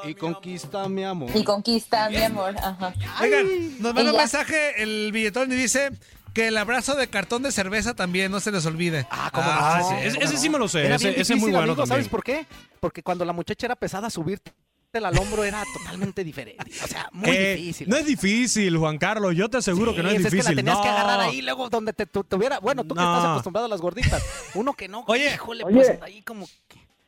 Y 0.04 0.14
conquista 0.14 0.88
mi 0.88 1.04
amor. 1.04 1.30
Y 1.34 1.44
conquista 1.44 2.08
mi 2.10 2.16
amor. 2.22 2.54
Ajá. 2.56 2.92
Oigan, 3.20 3.46
nos 3.82 3.94
manda 3.94 4.10
un 4.12 4.16
mensaje 4.16 4.82
el 4.82 5.10
billetón 5.12 5.50
y 5.52 5.54
dice 5.56 5.90
que 6.34 6.48
el 6.48 6.56
abrazo 6.56 6.94
de 6.94 7.08
cartón 7.08 7.42
de 7.42 7.52
cerveza 7.52 7.94
también 7.94 8.32
no 8.32 8.40
se 8.40 8.50
les 8.52 8.64
olvide. 8.66 9.06
Ah, 9.10 9.30
¿Cómo 9.32 9.46
no? 9.52 9.88
sí, 10.00 10.06
ese- 10.06 10.24
ese 10.24 10.36
sí 10.38 10.48
me 10.48 10.58
lo 10.58 10.66
sé, 10.68 10.86
Era 10.86 10.96
ese- 10.96 11.20
es 11.20 11.30
muy 11.30 11.50
bueno 11.52 11.58
amigo, 11.72 11.86
¿Sabes 11.86 12.08
por 12.08 12.24
qué? 12.24 12.46
Porque 12.80 13.02
cuando 13.02 13.24
la 13.24 13.32
muchacha 13.32 13.66
era 13.66 13.76
pesada, 13.76 14.08
subirte 14.08 14.50
al 14.94 15.16
hombro 15.18 15.42
era 15.44 15.62
totalmente 15.74 16.22
diferente. 16.24 16.64
O 16.84 16.86
sea, 16.86 17.08
muy 17.12 17.30
Eh, 17.30 17.54
difícil. 17.56 17.88
No 17.88 17.96
es 17.96 18.04
difícil, 18.04 18.76
Juan 18.76 18.98
Carlos. 18.98 19.34
Yo 19.34 19.48
te 19.48 19.56
aseguro 19.58 19.94
que 19.94 20.02
no 20.02 20.08
es 20.10 20.16
Sí, 20.18 20.24
difícil. 20.24 20.38
Es 20.40 20.46
que 20.48 20.52
la 20.54 20.56
tenías 20.56 20.78
que 20.78 20.88
No. 20.88 20.92
agarrar 20.92 21.20
ahí, 21.20 21.40
luego 21.42 21.68
donde 21.70 21.92
te 21.94 22.04
tu- 22.06 22.24
tuviera. 22.24 22.60
Bueno, 22.60 22.84
tú 22.84 22.94
que 22.94 23.00
No. 23.00 23.14
estás 23.16 23.30
acostumbrado 23.30 23.66
a 23.66 23.68
las 23.70 23.80
gorditas. 23.80 24.22
Uno 24.54 24.72
que 24.74 24.88
no. 24.88 25.04
Oye, 25.08 25.32
híjole, 25.34 25.64
oye. 25.64 25.74
pues 25.74 26.02
ahí 26.02 26.20
como. 26.22 26.46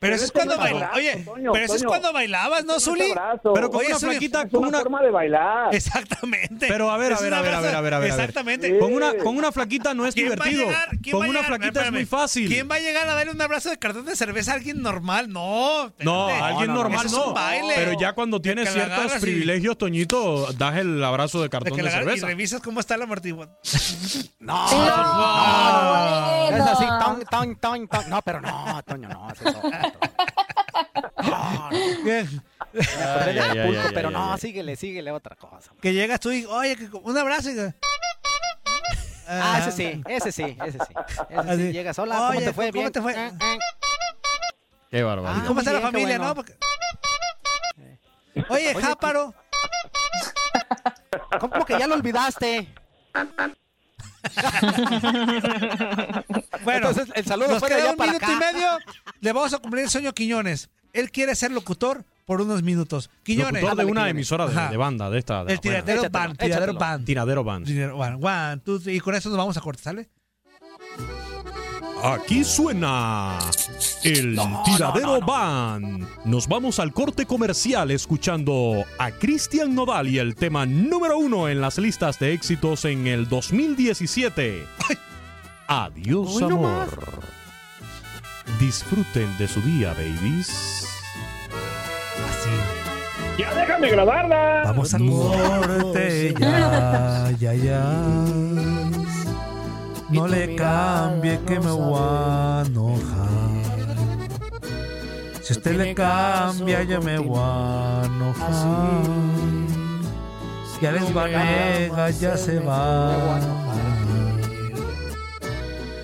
Pero 0.04 0.16
eso 0.16 0.24
es 0.26 0.32
cuando 0.32 0.56
bailabas. 0.58 0.96
Oye, 0.96 1.24
pero 1.52 1.56
eso 1.64 1.74
es 1.76 1.82
cuando 1.84 2.12
bailabas, 2.12 2.64
¿no, 2.64 2.78
Zuli? 2.78 3.12
Pero 3.54 3.70
con 3.70 3.80
Oye, 3.80 3.88
una 3.88 3.98
Zuli, 3.98 4.12
flaquita, 4.12 4.48
con 4.48 4.66
una 4.66 4.80
forma 4.80 5.02
de 5.02 5.10
bailar. 5.10 5.74
Exactamente. 5.74 6.66
Pero 6.68 6.90
a 6.90 6.96
ver, 6.98 7.12
a 7.12 7.14
Es 7.16 7.22
ver, 7.22 7.32
un 7.32 7.38
a 7.38 7.42
ver, 7.42 7.54
a 7.54 7.60
ver, 7.60 7.70
abrazo- 7.70 7.78
a 7.78 7.80
ver, 7.80 7.94
a 7.94 7.98
ver. 7.98 8.10
a 8.12 8.14
ver. 8.16 8.20
Exactamente. 8.24 8.78
Con 8.78 8.92
una, 8.92 9.14
con 9.16 9.36
una 9.36 9.50
flaquita 9.52 9.94
no 9.94 10.06
es 10.06 10.14
¿Quién 10.14 10.28
va 10.28 10.32
a 10.34 10.36
divertido. 10.36 10.66
llegar? 10.66 10.88
¿Quién 11.02 11.12
Con 11.12 11.20
va 11.22 11.26
a 11.26 11.28
una 11.30 11.38
llegar? 11.40 11.46
flaquita 11.56 11.68
es 11.80 11.86
Espérame. 11.86 11.94
muy 11.94 12.04
fácil. 12.04 12.48
¿Quién 12.48 12.70
va 12.70 12.74
a 12.74 12.78
llegar 12.80 13.08
a 13.08 13.14
darle 13.14 13.32
un 13.32 13.40
abrazo 13.40 13.70
de 13.70 13.78
cartón 13.78 14.04
de 14.04 14.14
cerveza 14.16 14.52
a 14.52 14.54
alguien 14.56 14.82
normal? 14.82 15.30
No. 15.32 15.90
No, 16.00 16.26
alguien 16.28 16.72
normal 16.74 17.06
Eso 17.06 17.16
es 17.16 17.22
no. 17.22 17.28
un 17.28 17.34
baile. 17.34 17.72
Pero 17.76 17.92
ya 17.98 18.12
cuando 18.12 18.40
tienes 18.40 18.68
que 18.68 18.78
la 18.78 18.84
ciertos 18.84 18.98
agarras 19.04 19.18
y- 19.22 19.24
privilegios, 19.24 19.78
Toñito, 19.78 20.52
das 20.52 20.76
el 20.76 21.02
abrazo 21.02 21.38
de 21.38 21.44
De 21.44 21.50
cartón 21.50 21.72
que 21.76 21.76
de, 21.78 21.82
la 21.84 21.88
agarras 21.90 22.04
y 22.16 22.20
cerveza. 22.20 22.26
revisas 22.26 22.60
cómo 22.60 22.80
está 22.80 22.96
la 22.96 23.04
amortiguación. 23.04 23.54
No, 24.40 24.70
no, 24.70 24.78
no, 24.86 26.50
no, 26.50 26.56
Es 26.56 26.62
así, 26.62 26.84
no. 26.84 26.98
ton, 26.98 27.24
ton, 27.30 27.56
ton, 27.56 27.88
ton. 27.88 28.10
No, 28.10 28.20
pero 28.22 28.40
no, 28.40 28.82
Toño, 28.86 29.08
no. 29.08 29.28
es 29.32 29.40
eso. 29.40 29.62
Bien. 32.04 32.42
Pero 33.94 34.10
no, 34.10 34.36
síguele, 34.38 34.76
síguele 34.76 35.10
otra 35.12 35.36
cosa. 35.36 35.72
Que 35.80 35.92
llegas 35.92 36.20
tú 36.20 36.30
y, 36.32 36.44
oye, 36.44 36.76
que- 36.76 36.88
un 36.92 37.16
abrazo. 37.18 37.50
y- 37.50 37.74
Ah, 39.26 39.58
ese 39.60 39.72
sí, 39.72 40.02
ese 40.06 40.32
sí, 40.32 40.42
ese 40.64 40.78
sí. 40.78 40.92
Ese 41.30 41.42
sí, 41.42 41.50
Así. 41.50 41.72
llegas, 41.72 41.98
hola, 41.98 42.16
¿cómo 42.16 42.28
Oye, 42.30 42.40
te 42.44 42.52
fue? 42.52 42.66
¿cómo 42.70 42.80
Bien. 42.82 42.92
te 42.92 43.00
fue? 43.00 43.12
Eh, 43.14 43.32
eh. 43.40 43.58
Qué 44.90 45.02
barbaridad. 45.02 45.42
Ah, 45.42 45.46
¿Cómo 45.46 45.60
está 45.60 45.72
la 45.72 45.78
bien, 45.78 45.90
familia, 45.92 46.18
bueno. 46.18 46.28
no? 46.28 46.34
Porque- 46.34 46.56
Oye, 48.50 48.74
Oye, 48.74 48.74
Jáparo. 48.82 49.32
¿Cómo 51.40 51.64
que 51.64 51.78
ya 51.78 51.86
lo 51.86 51.94
olvidaste? 51.94 52.68
Bueno, 56.64 56.88
Entonces, 56.88 57.12
el 57.14 57.24
saludo 57.24 57.48
nos 57.48 57.62
queda 57.62 57.90
un 57.90 57.96
para 57.96 58.12
minuto 58.12 58.26
acá. 58.26 58.34
y 58.34 58.54
medio. 58.54 58.68
Le 59.20 59.32
vamos 59.32 59.52
a 59.52 59.58
cumplir 59.58 59.84
el 59.84 59.90
sueño 59.90 60.12
Quiñones. 60.12 60.70
Él 60.92 61.10
quiere 61.10 61.34
ser 61.34 61.50
locutor 61.50 62.04
por 62.24 62.40
unos 62.40 62.62
minutos. 62.62 63.10
Quiñones. 63.22 63.62
Locutor 63.62 63.84
de 63.84 63.90
una 63.90 64.08
emisora 64.08 64.46
de, 64.46 64.68
de 64.70 64.76
banda, 64.76 65.10
de 65.10 65.18
esta. 65.18 65.44
de 65.44 65.54
El 65.54 65.60
tiradero 65.60 66.02
band. 66.10 66.38
Tiradero 66.38 66.74
band. 66.74 67.04
Tiradero 67.04 67.44
Band. 67.44 67.66
Tiradero 67.66 67.98
band. 67.98 68.24
One, 68.24 68.58
two, 68.64 68.80
three. 68.80 68.96
Y 68.96 69.00
con 69.00 69.14
eso 69.14 69.28
nos 69.28 69.38
vamos 69.38 69.56
a 69.56 69.60
cortar, 69.60 69.84
¿sale? 69.84 70.08
Aquí 72.04 72.44
suena 72.44 73.38
el 74.02 74.38
Tiradero 74.66 75.22
Band. 75.22 76.06
Nos 76.26 76.46
vamos 76.46 76.78
al 76.78 76.92
corte 76.92 77.24
comercial 77.24 77.90
escuchando 77.90 78.84
a 78.98 79.10
Cristian 79.10 79.74
Nodal 79.74 80.08
y 80.08 80.18
el 80.18 80.34
tema 80.34 80.66
número 80.66 81.16
uno 81.16 81.48
en 81.48 81.62
las 81.62 81.78
listas 81.78 82.18
de 82.18 82.34
éxitos 82.34 82.84
en 82.84 83.06
el 83.06 83.26
2017. 83.26 84.66
Adiós, 85.66 86.36
Hoy 86.36 86.42
amor. 86.42 86.88
Disfruten 88.60 89.38
de 89.38 89.48
su 89.48 89.62
día, 89.62 89.94
babies. 89.94 90.86
Ya 93.38 93.54
déjame 93.54 93.88
grabarla. 93.88 94.62
Vamos 94.66 94.92
al 94.92 95.06
corte 95.06 96.34
ya, 96.38 97.32
ya, 97.40 97.54
ya. 97.54 98.83
No 100.14 100.28
le 100.28 100.54
cambie 100.54 101.40
que 101.44 101.58
me 101.58 101.72
voy 101.72 101.98
a 101.98 102.62
enojar. 102.64 103.50
Si 105.42 105.52
usted 105.54 105.76
le 105.76 105.92
cambia, 105.92 106.84
yo 106.84 107.02
me 107.02 107.18
voy 107.18 107.40
a 107.40 108.02
enojar. 108.04 109.02
Y 110.80 110.86
Alex 110.86 111.12
Vanega 111.12 112.10
ya 112.10 112.36
se 112.36 112.60
va. 112.60 113.40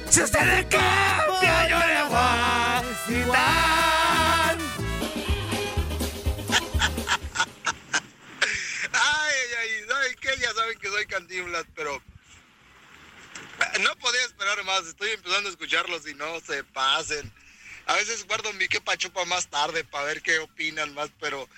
Si 0.09 0.23
usted 0.23 0.41
le 0.41 0.67
cambia, 0.67 1.69
yo 1.69 1.79
le 1.79 2.03
voy 2.09 2.17
a 2.17 2.83
quitar. 3.07 4.57
Ay, 8.93 9.39
ay, 9.61 9.71
¿saben 9.87 10.17
qué? 10.21 10.31
Ya 10.41 10.53
saben 10.53 10.79
que 10.81 10.89
soy 10.89 11.07
Cantinflas, 11.07 11.67
pero 11.77 12.03
no 13.81 13.97
podía 13.97 14.25
esperar 14.25 14.63
más. 14.65 14.87
Estoy 14.87 15.11
empezando 15.11 15.49
a 15.49 15.53
escucharlos 15.53 16.07
y 16.09 16.15
no 16.15 16.41
se 16.41 16.65
pasen. 16.65 17.33
A 17.87 17.95
veces 17.95 18.27
guardo 18.27 18.53
mi 18.55 18.69
que 18.69 18.81
pachupa 18.81 19.25
más 19.25 19.49
tarde 19.49 19.85
para 19.85 20.05
ver 20.05 20.23
qué 20.23 20.39
opinan 20.39 20.95
más, 20.95 21.11
pero 21.19 21.49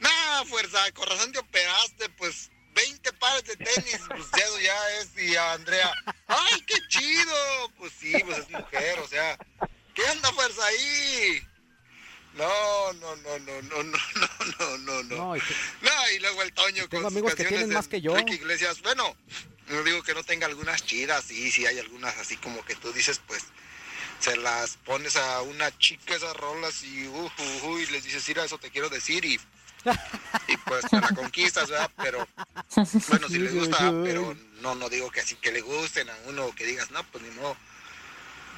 nada, 0.00 0.44
fuerza, 0.44 0.78
con 0.92 1.08
razón 1.08 1.32
te 1.32 1.38
operaste, 1.38 2.08
pues 2.10 2.50
20 2.74 3.12
pares 3.14 3.44
de 3.44 3.56
tenis, 3.56 4.00
pues 4.08 4.26
eso 4.36 4.60
ya 4.60 4.98
es. 4.98 5.08
Y 5.16 5.34
a 5.36 5.52
Andrea, 5.52 5.92
¡ay, 6.26 6.60
qué 6.66 6.76
chido! 6.88 7.72
Pues 7.78 7.92
sí, 7.98 8.12
pues 8.24 8.38
es 8.38 8.50
mujer, 8.50 8.98
o 9.00 9.08
sea, 9.08 9.38
¿qué 9.94 10.06
anda 10.08 10.32
fuerza 10.32 10.64
ahí? 10.66 11.42
No, 12.34 12.92
no, 12.94 13.16
no, 13.16 13.38
no, 13.38 13.62
no, 13.62 13.82
no, 13.82 13.82
no, 13.82 13.98
no, 14.58 14.78
no, 14.78 15.02
no. 15.04 15.34
No, 15.34 16.10
y 16.14 16.18
luego 16.20 16.42
el 16.42 16.52
Toño 16.52 16.88
Tengo 16.88 17.02
con 17.02 17.02
sus 17.02 17.06
amigos 17.06 17.34
que 17.34 17.44
tienen 17.44 17.70
más 17.70 17.88
que 17.88 18.00
yo. 18.00 18.16
Iglesias. 18.18 18.80
Bueno, 18.82 19.16
no 19.70 19.82
digo 19.82 20.02
que 20.02 20.14
no 20.14 20.22
tenga 20.24 20.46
algunas 20.46 20.84
chidas, 20.84 21.24
sí, 21.24 21.50
sí 21.50 21.66
hay 21.66 21.78
algunas 21.78 22.16
así 22.18 22.36
como 22.36 22.64
que 22.64 22.74
tú 22.74 22.92
dices, 22.92 23.20
pues 23.26 23.44
se 24.18 24.36
las 24.36 24.76
pones 24.78 25.16
a 25.16 25.42
una 25.42 25.76
chica 25.78 26.14
esas 26.14 26.36
rolas 26.36 26.82
y 26.82 27.06
uh, 27.06 27.26
uh, 27.26 27.66
uh, 27.66 27.78
y 27.78 27.86
les 27.86 28.04
dices, 28.04 28.26
mira, 28.28 28.44
eso 28.44 28.58
te 28.58 28.70
quiero 28.70 28.88
decir 28.88 29.24
y, 29.24 29.40
y 30.48 30.56
pues 30.56 30.84
te 30.90 31.00
la 31.00 31.08
conquistas, 31.08 31.68
¿verdad? 31.68 31.90
Pero 31.96 32.26
bueno, 33.08 33.28
si 33.28 33.38
les 33.38 33.54
gusta, 33.54 33.92
pero 34.02 34.36
no, 34.60 34.74
no 34.74 34.88
digo 34.88 35.10
que 35.10 35.20
así 35.20 35.36
que 35.36 35.52
le 35.52 35.60
gusten 35.60 36.10
a 36.10 36.16
uno 36.26 36.52
que 36.54 36.66
digas, 36.66 36.90
no, 36.90 37.04
pues 37.04 37.22
ni 37.22 37.30
modo. 37.30 37.56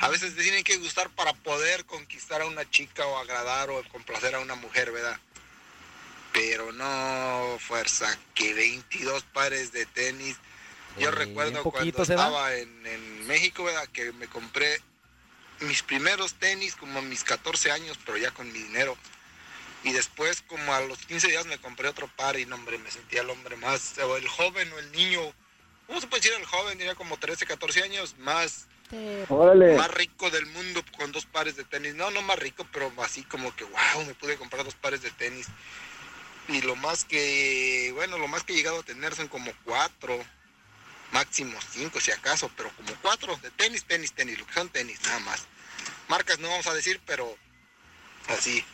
A 0.00 0.08
veces 0.08 0.34
te 0.34 0.42
tienen 0.42 0.64
que 0.64 0.78
gustar 0.78 1.10
para 1.10 1.34
poder 1.34 1.84
conquistar 1.84 2.40
a 2.40 2.46
una 2.46 2.68
chica 2.70 3.04
o 3.04 3.18
agradar 3.18 3.68
o 3.68 3.82
complacer 3.90 4.34
a 4.34 4.40
una 4.40 4.54
mujer, 4.54 4.92
¿verdad? 4.92 5.20
Pero 6.32 6.72
no, 6.72 7.58
fuerza, 7.58 8.18
que 8.34 8.54
22 8.54 9.24
pares 9.24 9.72
de 9.72 9.84
tenis. 9.84 10.36
Yo 10.98 11.08
Eh, 11.08 11.12
recuerdo 11.12 11.62
cuando 11.62 12.02
estaba 12.02 12.54
en, 12.54 12.86
en 12.86 13.26
México, 13.26 13.64
¿verdad? 13.64 13.86
Que 13.88 14.12
me 14.12 14.26
compré 14.26 14.80
mis 15.60 15.82
primeros 15.82 16.34
tenis 16.34 16.74
como 16.74 16.98
a 16.98 17.02
mis 17.02 17.24
14 17.24 17.70
años, 17.70 17.98
pero 18.04 18.18
ya 18.18 18.30
con 18.32 18.50
mi 18.52 18.58
dinero. 18.58 18.96
Y 19.82 19.92
después, 19.92 20.42
como 20.42 20.74
a 20.74 20.80
los 20.82 20.98
15 21.06 21.28
días, 21.28 21.46
me 21.46 21.58
compré 21.58 21.88
otro 21.88 22.08
par 22.08 22.38
y, 22.38 22.44
no, 22.46 22.56
hombre, 22.56 22.78
me 22.78 22.90
sentía 22.90 23.22
el 23.22 23.30
hombre 23.30 23.56
más, 23.56 23.96
o 23.98 24.16
el 24.16 24.28
joven 24.28 24.70
o 24.72 24.78
el 24.78 24.92
niño 24.92 25.32
¿cómo 25.90 26.00
se 26.00 26.06
puede 26.06 26.22
decir 26.22 26.38
el 26.38 26.46
joven? 26.46 26.78
Tenía 26.78 26.94
como 26.94 27.16
13, 27.16 27.46
14 27.46 27.82
años, 27.82 28.14
más, 28.18 28.68
Órale. 29.28 29.74
más 29.76 29.90
rico 29.90 30.30
del 30.30 30.46
mundo 30.46 30.84
con 30.96 31.10
dos 31.10 31.26
pares 31.26 31.56
de 31.56 31.64
tenis. 31.64 31.96
No, 31.96 32.12
no 32.12 32.22
más 32.22 32.38
rico, 32.38 32.64
pero 32.72 32.92
así 32.98 33.24
como 33.24 33.54
que, 33.56 33.64
wow, 33.64 34.04
me 34.06 34.14
pude 34.14 34.36
comprar 34.36 34.64
dos 34.64 34.76
pares 34.76 35.02
de 35.02 35.10
tenis. 35.10 35.48
Y 36.46 36.62
lo 36.62 36.76
más 36.76 37.04
que, 37.04 37.90
bueno, 37.96 38.18
lo 38.18 38.28
más 38.28 38.44
que 38.44 38.52
he 38.52 38.56
llegado 38.56 38.78
a 38.78 38.82
tener 38.84 39.16
son 39.16 39.26
como 39.26 39.52
cuatro, 39.64 40.16
máximo 41.12 41.58
cinco 41.72 42.00
si 42.00 42.10
acaso, 42.10 42.50
pero 42.56 42.70
como 42.76 42.94
cuatro 43.02 43.36
de 43.42 43.50
tenis, 43.52 43.84
tenis, 43.84 44.12
tenis, 44.12 44.38
lo 44.38 44.46
que 44.46 44.54
son 44.54 44.68
tenis, 44.68 45.00
nada 45.02 45.20
más. 45.20 45.46
Marcas 46.08 46.38
no 46.38 46.48
vamos 46.48 46.66
a 46.66 46.74
decir, 46.74 47.00
pero 47.06 47.36
así. 48.28 48.64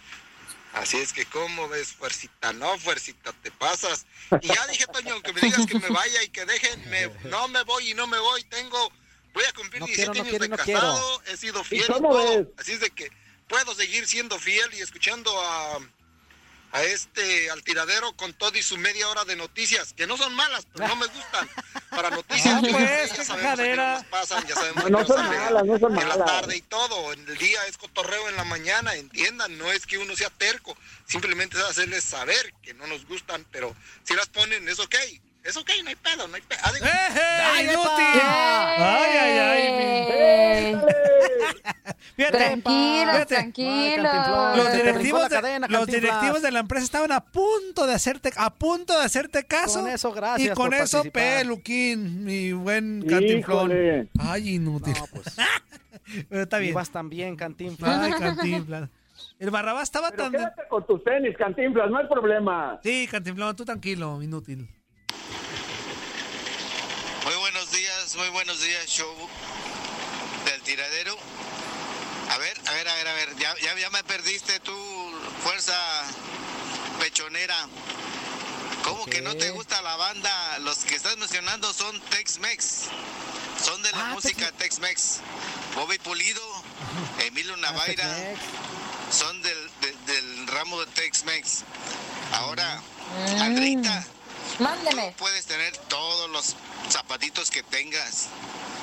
Así 0.72 0.98
es 0.98 1.14
que, 1.14 1.24
¿cómo 1.24 1.68
ves, 1.68 1.92
fuercita? 1.92 2.52
No, 2.52 2.78
fuercita, 2.78 3.32
te 3.42 3.50
pasas. 3.50 4.04
Y 4.42 4.48
ya 4.48 4.66
dije, 4.66 4.86
Toño, 4.86 5.22
que 5.22 5.32
me 5.32 5.40
digas 5.40 5.66
que 5.66 5.78
me 5.78 5.88
vaya 5.90 6.22
y 6.22 6.28
que 6.28 6.44
dejen, 6.44 6.90
me, 6.90 7.08
no 7.30 7.48
me 7.48 7.62
voy 7.62 7.90
y 7.90 7.94
no 7.94 8.06
me 8.06 8.18
voy. 8.18 8.44
Tengo, 8.44 8.92
voy 9.32 9.44
a 9.44 9.52
cumplir 9.54 9.80
No 9.80 9.86
17 9.86 10.12
quiero, 10.12 10.12
no 10.12 10.20
años 10.20 10.38
quiero, 10.38 10.44
de 10.44 10.90
casado, 10.90 11.22
he 11.28 11.36
sido 11.38 11.62
¿Y 11.62 11.64
fiel 11.64 11.84
y 11.84 12.02
todo. 12.02 12.36
ves? 12.38 12.46
Así 12.58 12.72
es 12.72 12.80
de 12.80 12.90
que 12.90 13.10
puedo 13.48 13.74
seguir 13.74 14.06
siendo 14.06 14.38
fiel 14.38 14.68
y 14.74 14.80
escuchando 14.80 15.32
a, 15.40 15.78
a 16.72 16.82
este, 16.82 17.50
al 17.50 17.62
tiradero 17.62 18.12
con 18.16 18.32
todo 18.34 18.56
y 18.58 18.62
su 18.62 18.76
media 18.76 19.08
hora 19.08 19.24
de 19.24 19.36
noticias, 19.36 19.92
que 19.94 20.06
no 20.06 20.16
son 20.16 20.34
malas, 20.34 20.66
pero 20.74 20.88
no 20.88 20.96
me 20.96 21.06
gustan. 21.06 21.48
Para 21.90 22.10
noticias, 22.10 22.54
Ah, 22.54 22.60
yo 22.62 22.70
pues, 22.72 22.84
sé, 22.88 23.08
qué 23.10 23.16
ya 23.16 23.24
sabemos 23.24 23.30
a 23.30 23.36
qué 23.36 23.42
cajadera. 23.42 23.94
nos 23.94 24.04
pasan, 24.06 24.46
ya 24.46 24.54
sabemos 24.54 24.84
No, 24.84 24.90
no 24.90 24.98
qué 24.98 25.04
son 25.06 25.16
sale 25.16 25.38
malas, 25.38 25.64
no 25.64 25.78
son 25.78 25.98
en 25.98 26.08
la 26.08 26.24
tarde 26.24 26.56
y 26.56 26.60
todo. 26.62 27.12
En 27.12 27.26
el 27.28 27.36
día 27.38 27.64
es 27.66 27.78
cotorreo 27.78 28.28
en 28.28 28.36
la 28.36 28.44
mañana, 28.44 28.94
entiendan, 28.94 29.56
no 29.56 29.72
es 29.72 29.86
que 29.86 29.96
uno 29.98 30.14
sea 30.16 30.28
terco, 30.30 30.76
simplemente 31.06 31.56
es 31.56 31.64
hacerles 31.64 32.04
saber 32.04 32.52
que 32.62 32.74
no 32.74 32.86
nos 32.86 33.06
gustan, 33.06 33.46
pero 33.50 33.74
si 34.04 34.14
las 34.14 34.26
ponen 34.28 34.68
es 34.68 34.78
ok, 34.78 34.94
es 35.44 35.56
ok, 35.56 35.70
no 35.84 35.88
hay 35.90 35.96
pedo, 35.96 36.26
no 36.28 36.34
hay 36.34 36.42
pedo. 36.42 36.60
Adiós. 36.64 36.82
¡Eh, 36.88 37.62
inútil! 37.62 38.20
¡Ay, 38.22 39.16
ay, 39.16 39.38
ay! 39.38 40.76
Fíjate, 42.16 42.36
Tranquilos, 42.38 43.12
fíjate. 43.14 43.34
tranquilos. 43.34 44.56
Los 44.56 44.72
directivos, 44.72 45.20
la 45.22 45.28
de, 45.28 45.34
cadena, 45.34 45.66
los 45.68 45.78
Cantinflas. 45.80 46.02
directivos 46.02 46.42
de 46.42 46.50
la 46.52 46.58
empresa 46.60 46.84
estaban 46.84 47.12
a 47.12 47.20
punto 47.20 47.86
de 47.86 47.94
hacerte, 47.94 48.32
a 48.36 48.54
punto 48.54 48.98
de 48.98 49.04
hacerte 49.04 49.44
caso. 49.44 49.80
Con 49.82 49.90
eso, 49.90 50.12
gracias 50.12 50.52
Y 50.52 50.54
con 50.54 50.66
por 50.66 50.74
eso, 50.74 50.98
participar. 50.98 51.38
Peluquín, 51.40 52.24
mi 52.24 52.52
buen 52.52 53.04
cantinflón. 53.08 53.70
Híjole. 53.70 54.08
Ay, 54.18 54.54
inútil. 54.56 54.94
No, 54.98 55.06
pues. 55.12 55.36
Pero 56.28 56.42
está 56.42 56.58
bien. 56.58 56.70
Ibas 56.72 56.90
tan 56.90 57.08
bien, 57.10 57.36
Cantinflas. 57.36 58.00
Ay, 58.00 58.12
cantinflas. 58.12 58.88
El 59.38 59.50
Barrabás 59.50 59.84
estaba 59.84 60.10
Pero 60.10 60.22
tan... 60.24 60.32
quédate 60.32 60.62
con 60.68 60.86
tus 60.86 61.02
tenis, 61.04 61.34
Cantinflas, 61.36 61.90
no 61.90 61.98
hay 61.98 62.06
problema. 62.06 62.78
Sí, 62.82 63.08
cantinflón, 63.10 63.56
tú 63.56 63.64
tranquilo, 63.64 64.22
inútil. 64.22 64.68
Muy 67.24 67.34
buenos 67.40 67.72
días, 67.72 68.14
muy 68.16 68.28
buenos 68.30 68.62
días, 68.62 68.86
show 68.86 69.08
tiradero. 70.66 71.16
A 72.30 72.38
ver, 72.38 72.60
a 72.66 72.72
ver, 72.72 72.88
a 72.88 72.94
ver, 72.94 73.08
a 73.08 73.14
ver, 73.14 73.36
ya, 73.38 73.54
ya, 73.62 73.74
ya 73.78 73.88
me 73.90 74.02
perdiste 74.04 74.58
tu 74.60 74.74
fuerza 75.44 75.74
pechonera. 77.00 77.56
¿Cómo 78.82 79.04
que 79.06 79.20
no 79.22 79.34
te 79.36 79.50
gusta 79.50 79.80
la 79.82 79.96
banda? 79.96 80.58
Los 80.60 80.78
que 80.78 80.96
estás 80.96 81.16
mencionando 81.16 81.72
son 81.72 81.98
Tex-Mex. 82.10 82.82
Son 83.64 83.80
de 83.82 83.90
la 83.92 84.08
Ah, 84.10 84.12
música 84.12 84.50
Tex-Mex. 84.52 85.20
Bobby 85.74 85.98
Pulido, 85.98 86.42
Emilio 87.26 87.56
Navaira, 87.56 88.08
son 89.10 89.40
del, 89.42 89.70
de- 89.80 90.12
del 90.12 90.46
ramo 90.48 90.80
de 90.80 90.86
Tex-Mex. 90.92 91.62
Ahora, 92.32 92.80
Mm. 93.36 93.40
Andreita, 93.42 94.04
Mándeme. 94.58 95.14
puedes 95.18 95.46
tener 95.46 95.76
todos 95.88 96.28
los 96.30 96.56
zapatitos 96.90 97.50
que 97.50 97.62
tengas. 97.62 98.26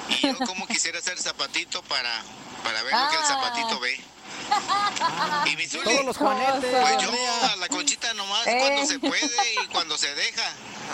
Y 0.10 0.28
yo 0.28 0.38
como 0.46 0.68
quisiera 0.68 1.00
ser 1.02 1.18
zapatito 1.20 1.82
para, 1.84 2.22
para 2.64 2.82
ver 2.84 2.94
lo 2.94 3.10
que 3.10 3.16
el 3.16 3.22
Ah. 3.24 3.28
zapatito 3.28 3.80
ve. 3.80 4.00
Y 5.52 5.56
mi 5.58 5.66
Zuli, 5.68 5.84
Todos 5.84 6.06
los 6.06 6.18
juanetes. 6.18 6.60
pues 6.82 6.98
yo 7.02 7.12
a 7.52 7.56
la 7.58 7.68
conchita 7.70 8.14
nomás 8.14 8.46
Eh. 8.48 8.58
cuando 8.60 8.86
se 8.86 9.00
puede 9.00 9.54
y 9.64 9.68
cuando 9.68 9.98
se 9.98 10.14
deja. 10.16 10.44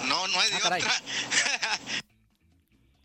No, 0.07 0.27
no 0.27 0.39
hay 0.39 0.49
de 0.51 0.55
Ah, 0.57 0.61
otra. 0.65 0.91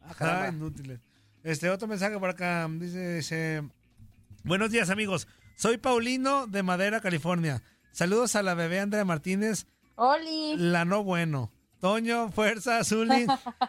Ah, 0.02 0.14
caramba. 0.14 0.44
Ay, 0.46 0.50
inútiles. 0.50 1.00
Este 1.42 1.70
otro 1.70 1.88
mensaje 1.88 2.18
por 2.18 2.30
acá. 2.30 2.66
Dice, 2.70 3.16
dice, 3.16 3.62
buenos 4.42 4.70
días 4.70 4.90
amigos. 4.90 5.26
Soy 5.56 5.78
Paulino 5.78 6.46
de 6.46 6.62
Madera, 6.62 7.00
California. 7.00 7.62
Saludos 7.92 8.34
a 8.34 8.42
la 8.42 8.54
bebé 8.54 8.80
Andrea 8.80 9.04
Martínez, 9.04 9.66
Oli. 9.96 10.56
la 10.56 10.84
no 10.84 11.04
bueno. 11.04 11.52
Toño, 11.80 12.30
fuerza, 12.32 12.82
Zuli, 12.84 13.26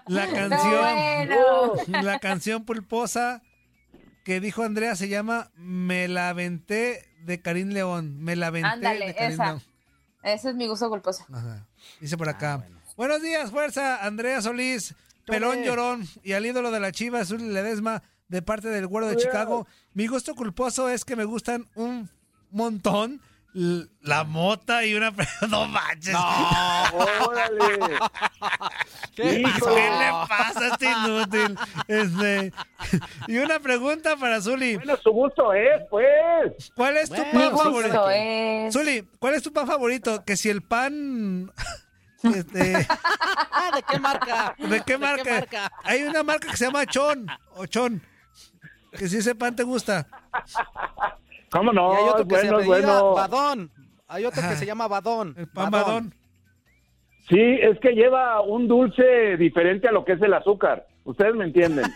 la 0.07 0.25
No, 0.27 0.33
canción, 0.33 1.75
bueno. 1.87 2.01
la 2.03 2.19
canción 2.19 2.63
pulposa 2.65 3.41
que 4.23 4.39
dijo 4.39 4.63
Andrea 4.63 4.95
se 4.95 5.07
llama 5.09 5.51
Me 5.55 6.07
la 6.07 6.29
aventé 6.29 7.07
de 7.23 7.41
Karim 7.41 7.69
León. 7.69 8.17
Me 8.19 8.35
la 8.35 8.47
aventé 8.47 8.69
Ándale, 8.69 9.07
de 9.07 9.15
Karim 9.15 9.31
esa. 9.33 9.45
León. 9.45 9.61
Ese 10.23 10.49
es 10.49 10.55
mi 10.55 10.67
gusto 10.67 10.89
culposo. 10.89 11.25
Ajá. 11.31 11.67
Dice 11.99 12.17
por 12.17 12.29
acá. 12.29 12.53
Ah, 12.53 12.57
bueno. 12.57 12.79
Buenos 12.97 13.21
días, 13.21 13.51
fuerza, 13.51 14.03
Andrea 14.05 14.41
Solís, 14.41 14.95
Pelón 15.27 15.63
Llorón 15.63 16.07
y 16.23 16.31
al 16.33 16.45
ídolo 16.45 16.71
de 16.71 16.79
la 16.79 16.91
Chiva, 16.93 17.25
Zuli 17.25 17.49
Ledesma, 17.49 18.01
de 18.29 18.41
parte 18.41 18.69
del 18.69 18.87
Güero 18.87 19.07
de 19.07 19.17
Chicago. 19.17 19.67
Mi 19.93 20.07
gusto 20.07 20.33
culposo 20.33 20.89
es 20.89 21.03
que 21.03 21.15
me 21.17 21.25
gustan 21.25 21.67
un 21.75 22.09
montón 22.49 23.21
la 24.01 24.25
mota 24.25 24.83
y 24.85 24.95
una... 24.95 25.11
No 25.49 25.65
manches. 25.67 26.13
Órale. 26.93 27.97
¿Qué 29.15 29.43
pasó? 29.43 29.73
¿Qué 29.73 29.89
le 29.89 30.09
pasa 30.27 30.59
a 30.59 30.67
este 30.73 30.91
inútil? 30.91 31.57
Este, 31.87 32.53
y 33.27 33.37
una 33.37 33.59
pregunta 33.59 34.17
para 34.17 34.41
Zuli. 34.41 34.75
Bueno, 34.75 34.97
su 34.97 35.11
gusto 35.11 35.53
es, 35.53 35.81
pues. 35.89 36.71
¿Cuál 36.75 36.97
es 36.97 37.09
tu 37.09 37.15
Bueno, 37.15 37.31
Mi 37.33 37.47
pan 37.49 37.57
favorito? 37.57 38.09
es. 38.09 38.73
Zuli, 38.73 39.07
¿cuál 39.19 39.35
es 39.35 39.43
tu 39.43 39.53
pan 39.53 39.67
favorito? 39.67 40.23
Que 40.25 40.35
si 40.35 40.49
el 40.49 40.61
pan... 40.61 41.51
Este, 42.23 42.87
Ah, 43.51 43.71
¿De 43.73 43.83
qué 43.83 43.99
marca? 43.99 44.55
¿De 44.57 44.81
qué 44.81 44.97
marca? 44.97 45.71
Hay 45.83 46.03
una 46.03 46.23
marca 46.23 46.49
que 46.49 46.57
se 46.57 46.65
llama 46.65 46.85
Chon 46.87 47.25
o 47.55 47.65
Chon. 47.67 48.01
Que 48.97 49.07
si 49.07 49.17
ese 49.17 49.35
pan 49.35 49.55
te 49.55 49.63
gusta. 49.63 50.07
¿Cómo 51.55 51.71
Y 51.71 51.75
no? 51.75 51.93
hay 51.95 52.03
otro 52.09 52.27
que 52.27 52.35
se 52.35 52.51
bueno, 52.51 52.57
apellida 52.57 53.01
bueno. 53.01 53.13
Badón. 53.15 53.71
Hay 54.07 54.25
otro 54.25 54.41
que 54.41 54.55
se 54.55 54.65
llama 54.65 54.87
Badón. 54.87 55.33
El 55.37 55.47
pan 55.47 55.71
badón. 55.71 56.13
Sí, 57.29 57.39
es 57.39 57.79
que 57.79 57.91
lleva 57.93 58.41
un 58.41 58.67
dulce 58.67 59.35
diferente 59.37 59.87
a 59.87 59.91
lo 59.91 60.05
que 60.05 60.13
es 60.13 60.21
el 60.21 60.33
azúcar. 60.33 60.85
Ustedes 61.05 61.35
me 61.35 61.45
entienden. 61.45 61.85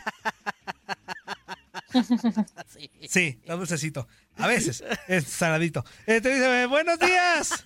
Sí, 3.08 3.40
está 3.40 3.56
dulcecito. 3.56 4.08
A 4.38 4.48
veces 4.48 4.84
es 5.08 5.24
saladito. 5.26 5.84
Eh, 6.06 6.22
te 6.22 6.30
dice, 6.30 6.68
buenos 6.68 7.00
días. 7.00 7.66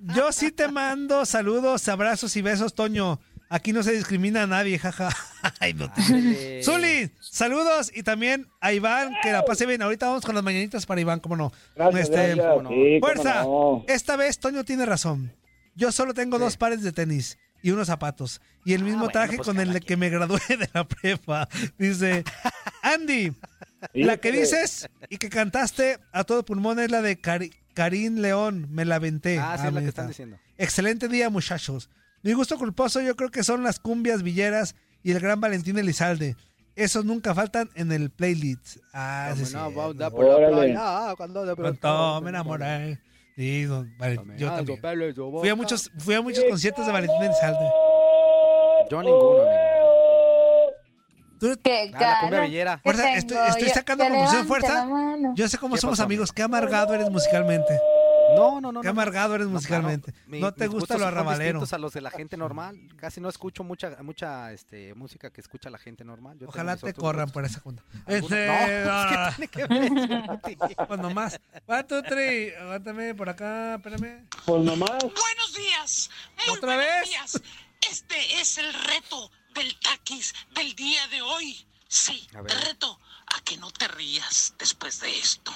Yo 0.00 0.32
sí 0.32 0.52
te 0.52 0.68
mando 0.68 1.24
saludos, 1.24 1.88
abrazos 1.88 2.36
y 2.36 2.42
besos, 2.42 2.74
Toño. 2.74 3.18
Aquí 3.50 3.72
no 3.72 3.82
se 3.82 3.92
discrimina 3.92 4.42
a 4.42 4.46
nadie, 4.46 4.78
jaja. 4.78 5.08
Ay, 5.60 5.72
no 5.74 5.90
te... 5.90 6.02
Ándale. 6.02 6.62
Zuli, 6.62 7.10
saludos 7.20 7.90
y 7.94 8.02
también 8.02 8.46
a 8.60 8.72
Iván, 8.72 9.14
que 9.22 9.32
la 9.32 9.44
pase 9.44 9.64
bien. 9.64 9.80
Ahorita 9.82 10.06
vamos 10.06 10.24
con 10.24 10.34
las 10.34 10.44
mañanitas 10.44 10.84
para 10.86 11.00
Iván, 11.00 11.20
cómo 11.20 11.36
no. 11.36 11.52
Gracias, 11.74 12.04
Este, 12.10 12.16
gracias. 12.34 12.46
cómo 12.46 12.62
no. 12.62 12.68
Sí, 12.68 12.98
cómo 13.00 13.14
Fuerza, 13.14 13.42
no. 13.44 13.84
esta 13.88 14.16
vez 14.16 14.38
Toño 14.38 14.64
tiene 14.64 14.84
razón. 14.84 15.32
Yo 15.74 15.92
solo 15.92 16.12
tengo 16.12 16.38
dos 16.38 16.56
pares 16.56 16.82
de 16.82 16.92
tenis 16.92 17.38
y 17.62 17.70
unos 17.70 17.86
zapatos 17.86 18.40
y 18.64 18.74
el 18.74 18.82
mismo 18.82 18.98
bueno, 19.00 19.12
traje 19.12 19.36
pues 19.36 19.46
con 19.46 19.58
el 19.60 19.80
que 19.84 19.96
me 19.96 20.10
gradué 20.10 20.40
de 20.48 20.68
la 20.74 20.86
prepa. 20.86 21.48
Dice, 21.78 22.24
Andy, 22.82 23.32
la 23.94 24.16
que 24.18 24.32
dices 24.32 24.88
y 25.08 25.16
que 25.18 25.28
cantaste 25.30 25.98
a 26.12 26.24
todo 26.24 26.44
pulmón 26.44 26.78
es 26.80 26.90
la 26.90 27.00
de 27.00 27.20
Cari- 27.20 27.54
Karim 27.74 28.16
León, 28.18 28.66
me 28.70 28.84
la 28.84 28.98
venté. 28.98 29.38
Ah, 29.38 29.56
sí, 29.58 29.66
es 29.68 29.72
la 29.72 29.80
que 29.80 29.86
está. 29.86 30.02
están 30.02 30.08
diciendo. 30.08 30.38
Excelente 30.58 31.08
día, 31.08 31.30
muchachos. 31.30 31.88
Mi 32.22 32.32
gusto 32.32 32.58
culposo 32.58 33.00
yo 33.00 33.14
creo 33.16 33.30
que 33.30 33.42
son 33.44 33.62
las 33.62 33.78
cumbias 33.78 34.22
villeras 34.22 34.74
y 35.02 35.12
el 35.12 35.20
gran 35.20 35.40
Valentín 35.40 35.78
Elizalde. 35.78 36.36
Esos 36.76 37.04
nunca 37.04 37.34
faltan 37.34 37.70
en 37.74 37.90
el 37.92 38.10
playlist. 38.10 38.78
Ah, 38.92 39.32
sí, 39.36 39.44
sí. 39.46 39.52
Caminaba 39.52 39.86
onda 39.88 40.10
por 40.10 40.24
la 40.26 40.36
Órale. 40.36 40.72
playa, 40.72 41.14
cuando 41.16 41.44
de 41.44 41.56
Pronto 41.56 42.20
me 42.22 42.30
enamoré. 42.30 43.00
Sí, 43.36 43.64
don- 43.64 43.92
vale, 43.98 44.16
yo 44.36 44.50
también. 44.52 44.80
Fui 45.40 45.48
a 45.48 45.54
muchos, 45.54 45.90
fui 45.98 46.14
a 46.14 46.22
muchos 46.22 46.44
conciertos 46.44 46.86
de 46.86 46.92
Valentín 46.92 47.22
Elizalde. 47.22 47.68
Yo 48.90 49.02
ninguno, 49.02 49.42
amigo. 49.42 49.48
Tú- 51.40 51.56
Que 51.62 51.92
Ah, 51.94 52.00
la 52.00 52.20
cumbia 52.20 52.40
villera. 52.40 52.76
que 52.76 52.82
Fuerza, 52.82 53.02
tengo 53.04 53.16
estoy, 53.18 53.38
estoy 53.48 53.68
yo. 53.68 53.74
sacando 53.74 54.04
conclusión, 54.04 54.46
fuerza. 54.48 54.88
Yo 55.34 55.48
sé 55.48 55.58
cómo 55.58 55.74
¿Qué 55.76 55.80
somos 55.80 55.94
pasó, 55.98 56.04
amigos. 56.04 56.30
amigo? 56.30 56.34
Qué 56.34 56.42
amargado 56.42 56.94
eres 56.94 57.10
musicalmente. 57.10 57.78
No, 58.38 58.60
no, 58.60 58.72
no. 58.72 58.80
Qué 58.80 58.86
no. 58.86 58.90
amargado 58.92 59.34
eres 59.34 59.46
No, 59.46 59.54
musicalmente. 59.54 60.12
mi- 60.26 60.40
no 60.40 60.52
te 60.52 60.64
mis 60.68 60.74
gusta 60.78 60.96
lo 60.98 61.06
arrabalero. 61.06 61.62
a 61.70 61.78
los 61.78 61.92
de 61.92 62.00
la 62.00 62.10
gente 62.10 62.36
normal. 62.36 62.78
Casi 62.96 63.20
no 63.20 63.28
escucho 63.28 63.64
mucha 63.64 63.96
mucha 64.02 64.52
este, 64.52 64.94
música 64.94 65.30
que 65.30 65.40
escucha 65.40 65.70
la 65.70 65.78
gente 65.78 66.04
normal. 66.04 66.38
Yo 66.38 66.48
Ojalá 66.48 66.76
te 66.76 66.94
corran 66.94 67.26
gustos. 67.26 67.32
por 67.32 67.44
esa 67.44 67.60
junta. 67.60 67.82
Este, 68.06 68.46
No, 68.84 68.86
no, 68.86 69.06
no, 69.06 69.32
es 69.32 69.48
que 69.48 69.48
tiene 69.48 69.48
que 69.48 69.66
ver 69.66 69.82
eso. 70.72 70.84
Pues 70.88 71.00
nomás. 71.00 71.40
One, 71.66 71.84
two, 71.84 72.02
three. 72.02 72.54
Aguántame 72.54 73.14
por 73.14 73.28
acá, 73.28 73.74
espérame. 73.76 74.26
Pues 74.46 74.62
nomás. 74.64 74.90
Buenos 75.00 75.54
días. 75.56 76.10
Muy 76.46 76.56
¿Otra 76.56 76.76
buenos 76.76 76.86
vez? 77.00 77.08
días. 77.08 77.42
Este 77.90 78.40
es 78.40 78.58
el 78.58 78.72
reto 78.74 79.30
papel 79.48 79.76
taquis 79.82 80.34
del 80.54 80.74
día 80.76 81.06
de 81.08 81.22
hoy. 81.22 81.66
Sí, 81.88 82.28
te 82.32 82.54
reto 82.54 82.98
a 83.34 83.40
que 83.42 83.56
no 83.56 83.70
te 83.70 83.88
rías 83.88 84.54
después 84.58 85.00
de 85.00 85.18
esto. 85.18 85.52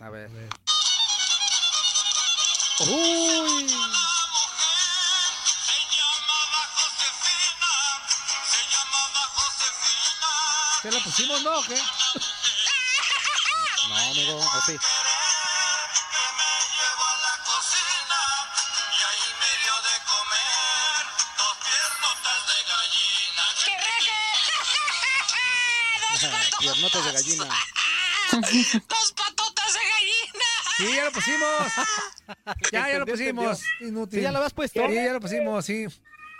A 0.00 0.08
ver. 0.08 0.30
Uy. 2.80 3.66
¿Qué 10.82 10.90
la 10.92 11.00
pusimos, 11.00 11.42
no? 11.42 11.58
o 11.58 11.62
¿Qué? 11.64 11.74
No, 13.88 13.96
amigo, 13.96 14.38
o 14.38 14.62
sí. 14.66 14.76
Piernotas 26.58 27.04
de 27.04 27.12
gallina. 27.12 27.48
Sí, 30.78 30.84
ya 30.96 31.04
lo 31.04 31.12
pusimos. 31.12 31.72
Ya, 32.72 32.90
ya 32.90 32.98
lo 32.98 33.06
pusimos. 33.06 33.62
Inútil. 33.80 34.18
Sí, 34.20 34.22
ya 34.22 34.32
lo 34.32 34.38
habías 34.38 34.52
puesto. 34.52 34.86
Sí, 34.86 34.94
ya 34.94 35.12
lo 35.12 35.20
pusimos, 35.20 35.64
sí. 35.64 35.86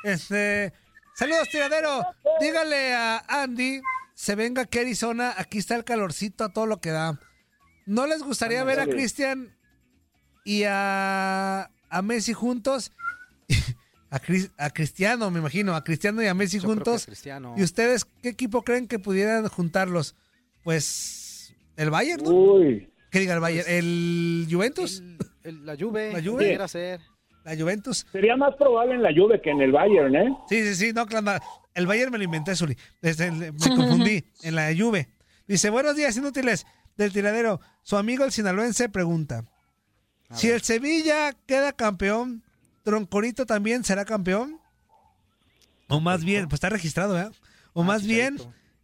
Este. 0.04 0.72
Saludos, 1.14 1.48
tiradero. 1.50 2.02
Dígale 2.40 2.94
a 2.94 3.24
Andy, 3.26 3.80
se 4.14 4.34
venga 4.34 4.62
aquí 4.62 4.78
a 4.78 4.80
Arizona. 4.82 5.34
Aquí 5.36 5.58
está 5.58 5.74
el 5.76 5.84
calorcito 5.84 6.44
a 6.44 6.52
todo 6.52 6.66
lo 6.66 6.80
que 6.80 6.90
da. 6.90 7.18
¿No 7.86 8.06
les 8.06 8.22
gustaría 8.22 8.62
ver 8.64 8.80
a. 8.80 8.86
Cristian 8.86 9.56
y 10.44 10.64
a, 10.64 11.70
a 11.88 12.02
Messi 12.02 12.32
juntos? 12.34 12.92
A, 14.10 14.20
Cris- 14.20 14.50
a 14.56 14.70
Cristiano, 14.70 15.30
me 15.30 15.38
imagino, 15.38 15.76
a 15.76 15.84
Cristiano 15.84 16.22
y 16.22 16.26
a 16.28 16.32
Messi 16.32 16.56
Yo 16.56 16.62
creo 16.62 16.76
que 16.76 16.78
juntos. 16.84 17.04
Cristiano. 17.04 17.54
¿Y 17.58 17.62
ustedes 17.62 18.06
qué 18.22 18.30
equipo 18.30 18.62
creen 18.62 18.88
que 18.88 18.98
pudieran 18.98 19.46
juntarlos? 19.48 20.14
Pues 20.64 21.54
el 21.76 21.90
Bayern, 21.90 22.24
¿no? 22.24 22.30
Uy. 22.30 22.90
¿Qué 23.10 23.20
diga 23.20 23.34
el 23.34 23.40
Bayern? 23.40 23.68
¿El 23.68 24.46
Juventus? 24.50 25.02
El- 25.42 25.64
la 25.64 25.76
Juve. 25.76 26.12
La 26.12 26.18
Juve. 26.22 26.44
pudiera 26.44 26.68
ser. 26.68 27.00
La 27.44 27.56
Juventus. 27.56 28.06
Sería 28.12 28.36
más 28.36 28.54
probable 28.56 28.94
en 28.94 29.02
la 29.02 29.10
Juve 29.14 29.40
que 29.40 29.50
en 29.50 29.60
el 29.62 29.72
Bayern, 29.72 30.14
¿eh? 30.14 30.36
Sí, 30.48 30.62
sí, 30.62 30.74
sí, 30.74 30.92
no, 30.92 31.06
claro. 31.06 31.42
El 31.74 31.86
Bayern 31.86 32.10
me 32.12 32.18
lo 32.18 32.24
inventé, 32.24 32.54
Zuli. 32.54 32.76
Desde 33.00 33.28
el- 33.28 33.52
me 33.54 33.58
confundí 33.76 34.24
en 34.42 34.54
la 34.54 34.68
Juve. 34.76 35.08
Dice, 35.46 35.70
buenos 35.70 35.96
días, 35.96 36.14
inútiles 36.16 36.66
del 36.96 37.12
tiradero. 37.12 37.60
Su 37.82 37.96
amigo 37.96 38.24
el 38.24 38.32
sinaloense 38.32 38.88
pregunta, 38.90 39.44
si 40.32 40.50
el 40.50 40.60
Sevilla 40.60 41.32
queda 41.46 41.72
campeón, 41.72 42.42
¿Troncorito 42.82 43.46
también 43.46 43.84
será 43.84 44.04
campeón? 44.04 44.58
O 45.88 46.00
más 46.00 46.22
bien, 46.24 46.44
pues 46.48 46.54
está 46.54 46.68
registrado, 46.68 47.18
¿eh? 47.18 47.30
O 47.72 47.82
más 47.82 48.06
bien, 48.06 48.36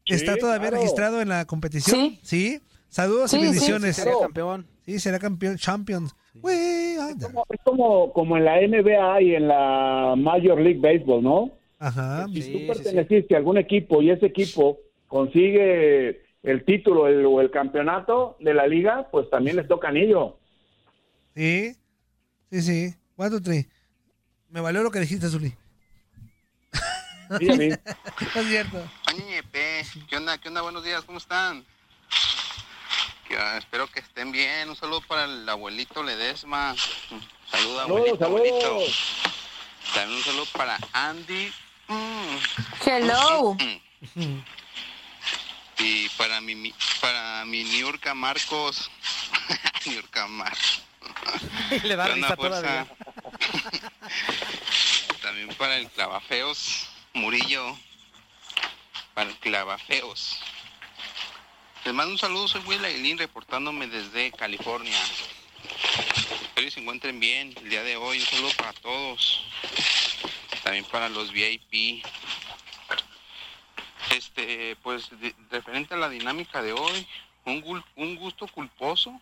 ¿está 0.07 0.35
Sí, 0.35 0.39
todavía 0.41 0.69
claro. 0.69 0.77
registrado 0.83 1.21
en 1.21 1.29
la 1.29 1.45
competición? 1.45 2.19
Sí. 2.23 2.61
Saludos 2.95 3.33
y 3.33 3.37
Sí, 3.37 3.41
sí, 3.41 3.45
bendiciones. 3.47 3.97
sí, 3.97 4.03
será 4.03 4.15
campeón. 4.21 4.67
Sí, 4.87 4.99
será 5.01 5.19
campeón, 5.19 5.57
Champions. 5.57 6.15
We 6.35 6.97
are 7.01 7.13
the- 7.17 7.27
Es 7.51 7.61
como, 7.65 8.13
como 8.13 8.37
en 8.37 8.45
la 8.45 8.61
NBA 8.61 9.21
y 9.23 9.35
en 9.35 9.49
la 9.49 10.15
Major 10.17 10.61
League 10.61 10.79
Baseball, 10.79 11.21
¿no? 11.21 11.51
Ajá. 11.81 12.29
Si 12.33 12.53
tú 12.53 12.73
perteneciste 12.73 13.35
a 13.35 13.39
algún 13.39 13.59
equipo 13.59 14.01
y 14.01 14.11
ese 14.11 14.27
equipo 14.27 14.79
consigue 15.09 16.23
el 16.45 16.65
título 16.65 17.09
el- 17.09 17.27
o 17.27 17.41
el 17.41 17.51
campeonato 17.51 18.37
de 18.39 18.55
la 18.55 18.69
liga, 18.69 19.09
pues 19.11 19.29
también 19.29 19.57
les 19.57 19.67
toca 19.67 19.89
anillo. 19.89 20.39
Sí, 21.35 21.75
sí, 22.53 22.63
sí. 22.63 22.95
Two, 23.17 23.43
three. 23.43 23.67
Me 24.51 24.61
valió 24.61 24.85
lo 24.85 24.93
que 24.93 25.01
dijiste, 25.01 25.27
Zuli. 25.29 25.53
Sí, 27.41 27.51
a 27.51 27.57
mí. 27.57 27.65
es 28.37 28.47
cierto. 28.47 28.79
¿qué 30.09 30.17
onda? 30.17 30.39
¿Qué 30.39 30.47
onda? 30.47 30.63
Buenos 30.63 30.85
días, 30.85 31.03
¿cómo 31.05 31.19
están? 31.19 31.65
Que, 33.29 33.37
ah, 33.39 33.57
espero 33.59 33.87
que 33.89 34.01
estén 34.01 34.33
bien. 34.33 34.69
Un 34.69 34.77
saludo 34.77 35.01
para 35.03 35.25
el 35.25 35.49
abuelito 35.49 36.03
Ledesma. 36.03 36.75
Saludos, 37.51 37.83
abuelito, 37.83 38.19
saludos. 38.19 38.25
abuelito. 38.25 38.93
También 39.95 40.19
un 40.19 40.25
saludo 40.25 40.47
para 40.47 40.79
Andy. 40.93 41.53
Mm. 41.89 42.37
Hello. 42.87 43.57
Y 45.79 46.09
para 46.11 46.41
mi, 46.41 46.55
mi- 46.55 46.75
para 47.01 47.45
mi 47.47 47.65
Niurka 47.65 48.15
Marcos. 48.15 48.91
Niurka 49.87 50.27
Marcos. 50.27 50.83
Le 51.83 51.97
da 51.97 52.07
¿Qué 52.07 52.13
onda, 52.13 52.29
risa 52.29 52.37
fuerza? 52.37 52.61
todavía. 52.61 52.87
También 55.23 55.49
para 55.57 55.77
el 55.77 55.89
Clavafeos 55.91 56.89
Murillo. 57.15 57.77
Para 59.15 59.31
el 59.31 59.37
Clavafeos. 59.37 60.39
Les 61.85 61.93
mando 61.93 62.13
un 62.13 62.19
saludo, 62.19 62.49
soy 62.49 62.63
Will 62.63 62.83
Ailín 62.83 63.19
reportándome 63.19 63.87
desde 63.87 64.33
California. 64.33 64.99
Espero 66.41 66.65
que 66.67 66.71
se 66.71 66.81
encuentren 66.81 67.21
bien 67.21 67.53
el 67.59 67.69
día 67.69 67.83
de 67.83 67.99
hoy. 67.99 68.21
Un 68.21 68.25
saludo 68.25 68.51
para 68.57 68.73
todos. 68.73 69.45
También 70.63 70.87
para 70.87 71.11
los 71.11 71.31
VIP. 71.31 72.03
Este, 74.17 74.77
pues 74.77 75.11
referente 75.51 75.93
a 75.93 75.99
la 75.99 76.09
dinámica 76.09 76.63
de 76.63 76.73
hoy, 76.73 77.07
un, 77.45 77.85
un 77.97 78.17
gusto 78.17 78.47
culposo. 78.47 79.21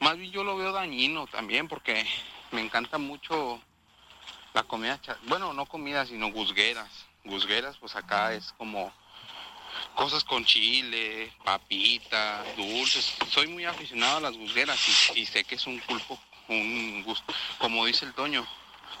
Más 0.00 0.18
bien 0.18 0.30
yo 0.30 0.44
lo 0.44 0.58
veo 0.58 0.72
dañino 0.72 1.26
también 1.26 1.68
porque 1.68 2.06
me 2.50 2.60
encanta 2.60 2.98
mucho 2.98 3.62
la 4.52 4.62
comida, 4.62 5.00
bueno, 5.22 5.54
no 5.54 5.64
comida, 5.64 6.04
sino 6.04 6.30
guzgueras. 6.32 7.06
Guzgueras, 7.24 7.78
pues 7.78 7.96
acá 7.96 8.34
es 8.34 8.52
como 8.58 8.92
cosas 9.94 10.24
con 10.24 10.44
chile, 10.44 11.32
papita, 11.44 12.44
dulces. 12.56 13.14
Soy 13.30 13.46
muy 13.48 13.64
aficionado 13.64 14.18
a 14.18 14.20
las 14.20 14.36
guzgueras 14.36 14.78
y, 15.14 15.20
y 15.20 15.26
sé 15.26 15.44
que 15.44 15.54
es 15.56 15.66
un 15.66 15.78
culpo, 15.80 16.18
un 16.48 17.02
gusto, 17.04 17.32
como 17.58 17.84
dice 17.86 18.04
el 18.04 18.14
Toño, 18.14 18.46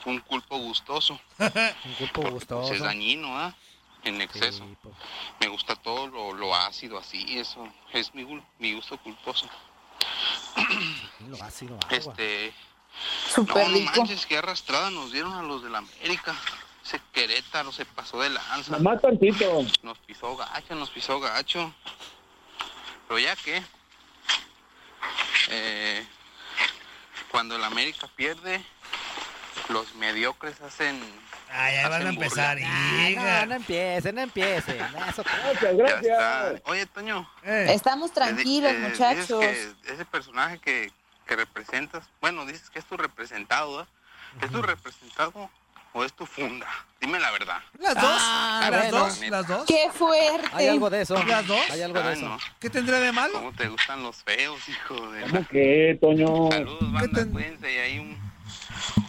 un 0.04 0.20
culpo 0.20 0.56
gustoso. 0.58 1.20
Un 1.38 1.94
culpo 1.98 2.20
Pues 2.22 2.34
gustoso. 2.34 2.72
es 2.72 2.80
dañino, 2.80 3.36
¿ah? 3.36 3.54
En 4.04 4.20
exceso. 4.20 4.64
Me 5.40 5.48
gusta 5.48 5.74
todo 5.76 6.06
lo, 6.06 6.32
lo 6.32 6.54
ácido 6.54 6.98
así, 6.98 7.38
eso 7.38 7.68
es 7.92 8.14
mi, 8.14 8.24
mi 8.58 8.72
gusto 8.74 8.96
culposo. 8.98 9.48
Lo 11.28 11.42
ácido, 11.42 11.76
agua. 11.82 11.96
Este. 11.96 12.54
Súper 13.34 13.68
no, 13.68 13.78
no 13.78 13.80
manches, 13.80 14.26
qué 14.26 14.38
arrastrada 14.38 14.90
nos 14.90 15.12
dieron 15.12 15.32
a 15.34 15.42
los 15.42 15.62
de 15.62 15.70
la 15.70 15.78
América. 15.78 16.34
Ese 16.88 17.02
Querétaro 17.12 17.70
se 17.70 17.84
pasó 17.84 18.18
de 18.22 18.30
lanza. 18.30 18.72
Nomás 18.72 19.02
tantito. 19.02 19.62
Nos 19.82 19.98
pisó 19.98 20.34
gacho, 20.38 20.74
nos 20.74 20.88
pisó 20.88 21.20
gacho. 21.20 21.74
Pero 23.06 23.18
ya 23.20 23.36
que. 23.36 23.62
eh, 25.50 26.06
cuando 27.30 27.56
el 27.56 27.64
América 27.64 28.08
pierde, 28.16 28.64
los 29.68 29.94
mediocres 29.96 30.58
hacen. 30.62 30.98
Ay, 31.50 31.74
ya 31.76 31.88
van 31.90 32.06
a 32.06 32.08
empezar. 32.08 32.56
burla. 32.58 33.40
No, 33.40 33.46
no 33.46 33.54
empiecen, 33.56 34.14
no 34.14 34.20
empiecen. 34.22 34.80
Eso- 35.08 35.24
Ya 35.76 36.00
está. 36.00 36.54
Oye, 36.64 36.86
Toño. 36.86 37.30
Estamos 37.44 38.12
tranquilos, 38.12 38.72
Eh, 38.72 38.78
muchachos. 38.78 39.40
que 39.40 39.72
ese 39.92 40.04
personaje 40.06 40.58
que, 40.58 40.90
que 41.26 41.36
representas, 41.36 42.08
bueno, 42.22 42.46
dices 42.46 42.70
que 42.70 42.78
es 42.78 42.86
tu 42.86 42.96
representado, 42.96 43.82
¿eh? 43.82 43.86
¿es 44.40 44.50
tu 44.50 44.62
representado 44.62 45.50
o 45.98 46.04
es 46.04 46.12
tu 46.12 46.24
funda? 46.26 46.66
Dime 47.00 47.18
la 47.18 47.30
verdad. 47.32 47.58
Las 47.80 47.94
dos, 47.94 48.04
Ah, 48.04 48.68
las 48.70 48.90
bueno. 48.90 48.98
dos, 49.06 49.20
las 49.28 49.46
dos. 49.48 49.64
Qué 49.66 49.88
fuerte. 49.92 50.48
Hay 50.52 50.68
algo 50.68 50.90
de 50.90 51.02
eso. 51.02 51.22
Las 51.24 51.46
dos. 51.46 51.60
Hay 51.70 51.82
algo 51.82 52.00
de 52.00 52.08
Ay, 52.08 52.18
eso. 52.18 52.28
no. 52.28 52.38
¿Qué 52.60 52.70
tendrá 52.70 53.00
de 53.00 53.12
malo? 53.12 53.32
¿Cómo 53.34 53.52
te 53.52 53.68
gustan 53.68 54.02
los 54.02 54.16
feos, 54.22 54.60
hijo 54.68 54.94
de 55.10 55.22
¿Cómo 55.22 55.34
la... 55.40 55.44
que, 55.46 55.98
Toño? 56.00 56.50
Saludos, 56.50 56.92
banda, 56.92 57.26
cuídense, 57.30 57.72
y 57.72 57.78
ahí 57.78 57.98
un, 57.98 58.18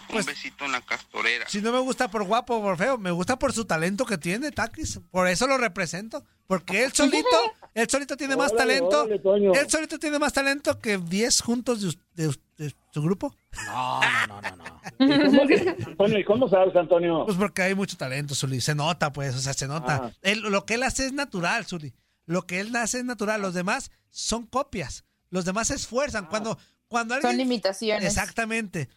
un 0.09 0.13
Pues 0.13 0.25
besito 0.25 0.65
en 0.65 0.71
la 0.71 0.81
castorera. 0.81 1.47
Si 1.47 1.61
no 1.61 1.71
me 1.71 1.79
gusta 1.79 2.09
por 2.09 2.23
guapo 2.23 2.57
o 2.57 2.61
por 2.61 2.77
feo, 2.77 2.97
me 2.97 3.11
gusta 3.11 3.37
por 3.37 3.53
su 3.53 3.65
talento 3.65 4.05
que 4.05 4.17
tiene, 4.17 4.51
Takis. 4.51 4.99
Por 5.11 5.27
eso 5.27 5.47
lo 5.47 5.57
represento. 5.57 6.23
Porque 6.47 6.83
él 6.83 6.91
solito, 6.93 7.27
él 7.75 7.87
solito 7.89 8.17
tiene 8.17 8.35
más 8.35 8.51
Órale, 8.51 8.79
talento. 8.79 9.03
órale, 9.03 9.59
él 9.59 9.69
solito 9.69 9.99
tiene 9.99 10.17
más 10.17 10.33
talento 10.33 10.79
que 10.79 10.97
10 10.97 11.41
juntos 11.41 11.81
de, 11.81 11.95
de 12.27 12.33
de 12.57 12.75
su 12.91 13.01
grupo. 13.01 13.33
No, 13.67 14.01
no, 14.27 14.41
no, 14.41 14.55
no. 14.57 14.63
no. 14.65 14.79
¿Y 14.99 15.25
cómo, 15.25 15.87
Antonio, 15.87 16.19
¿y 16.19 16.23
cómo 16.25 16.49
sabes, 16.49 16.75
Antonio? 16.75 17.23
Pues 17.25 17.37
porque 17.37 17.61
hay 17.61 17.73
mucho 17.75 17.95
talento, 17.95 18.35
Zuli. 18.35 18.59
Se 18.61 18.75
nota, 18.75 19.13
pues, 19.13 19.33
o 19.35 19.39
sea, 19.39 19.53
se 19.53 19.67
nota. 19.67 20.01
Ah. 20.03 20.11
Él- 20.23 20.41
lo 20.41 20.65
que 20.65 20.73
él 20.73 20.83
hace 20.83 21.05
es 21.05 21.13
natural, 21.13 21.65
Zuli. 21.65 21.93
Lo 22.25 22.45
que 22.45 22.59
él 22.59 22.75
hace 22.75 22.99
es 22.99 23.05
natural. 23.05 23.41
Los 23.41 23.53
demás 23.53 23.91
son 24.09 24.45
copias. 24.45 25.05
Los 25.29 25.45
demás 25.45 25.67
se 25.69 25.75
esfuerzan. 25.75 26.25
Cuando, 26.25 26.57
cuando 26.89 27.13
alguien... 27.13 27.31
Son 27.33 27.39
imitaciones. 27.39 28.05
Exactamente. 28.05 28.89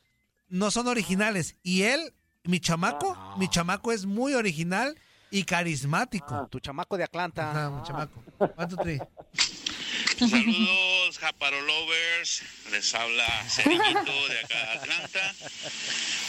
No 0.53 0.71
son 0.71 0.87
originales. 0.87 1.57
Y 1.63 1.85
él, 1.85 2.13
mi 2.45 2.61
chamaco, 2.61 3.17
mi 3.39 3.49
chamaco 3.49 3.91
es 3.91 4.05
muy 4.05 4.35
original 4.35 4.99
y 5.31 5.45
carismático. 5.45 6.47
Tu 6.51 6.61
chamaco 6.61 6.99
de 6.99 7.05
Atlanta. 7.05 7.51
Ajá, 7.51 7.71
mi 7.71 7.83
chamaco. 7.87 8.23
One, 8.39 8.67
two, 8.69 8.77
three. 8.83 8.99
Saludos, 10.19 11.19
Japaro 11.19 11.59
Lovers. 11.63 12.43
Les 12.71 12.95
habla 12.95 13.27
Cerillito 13.49 14.29
de 14.29 14.41
acá 14.41 14.59
de 14.59 14.79
Atlanta. 14.79 15.35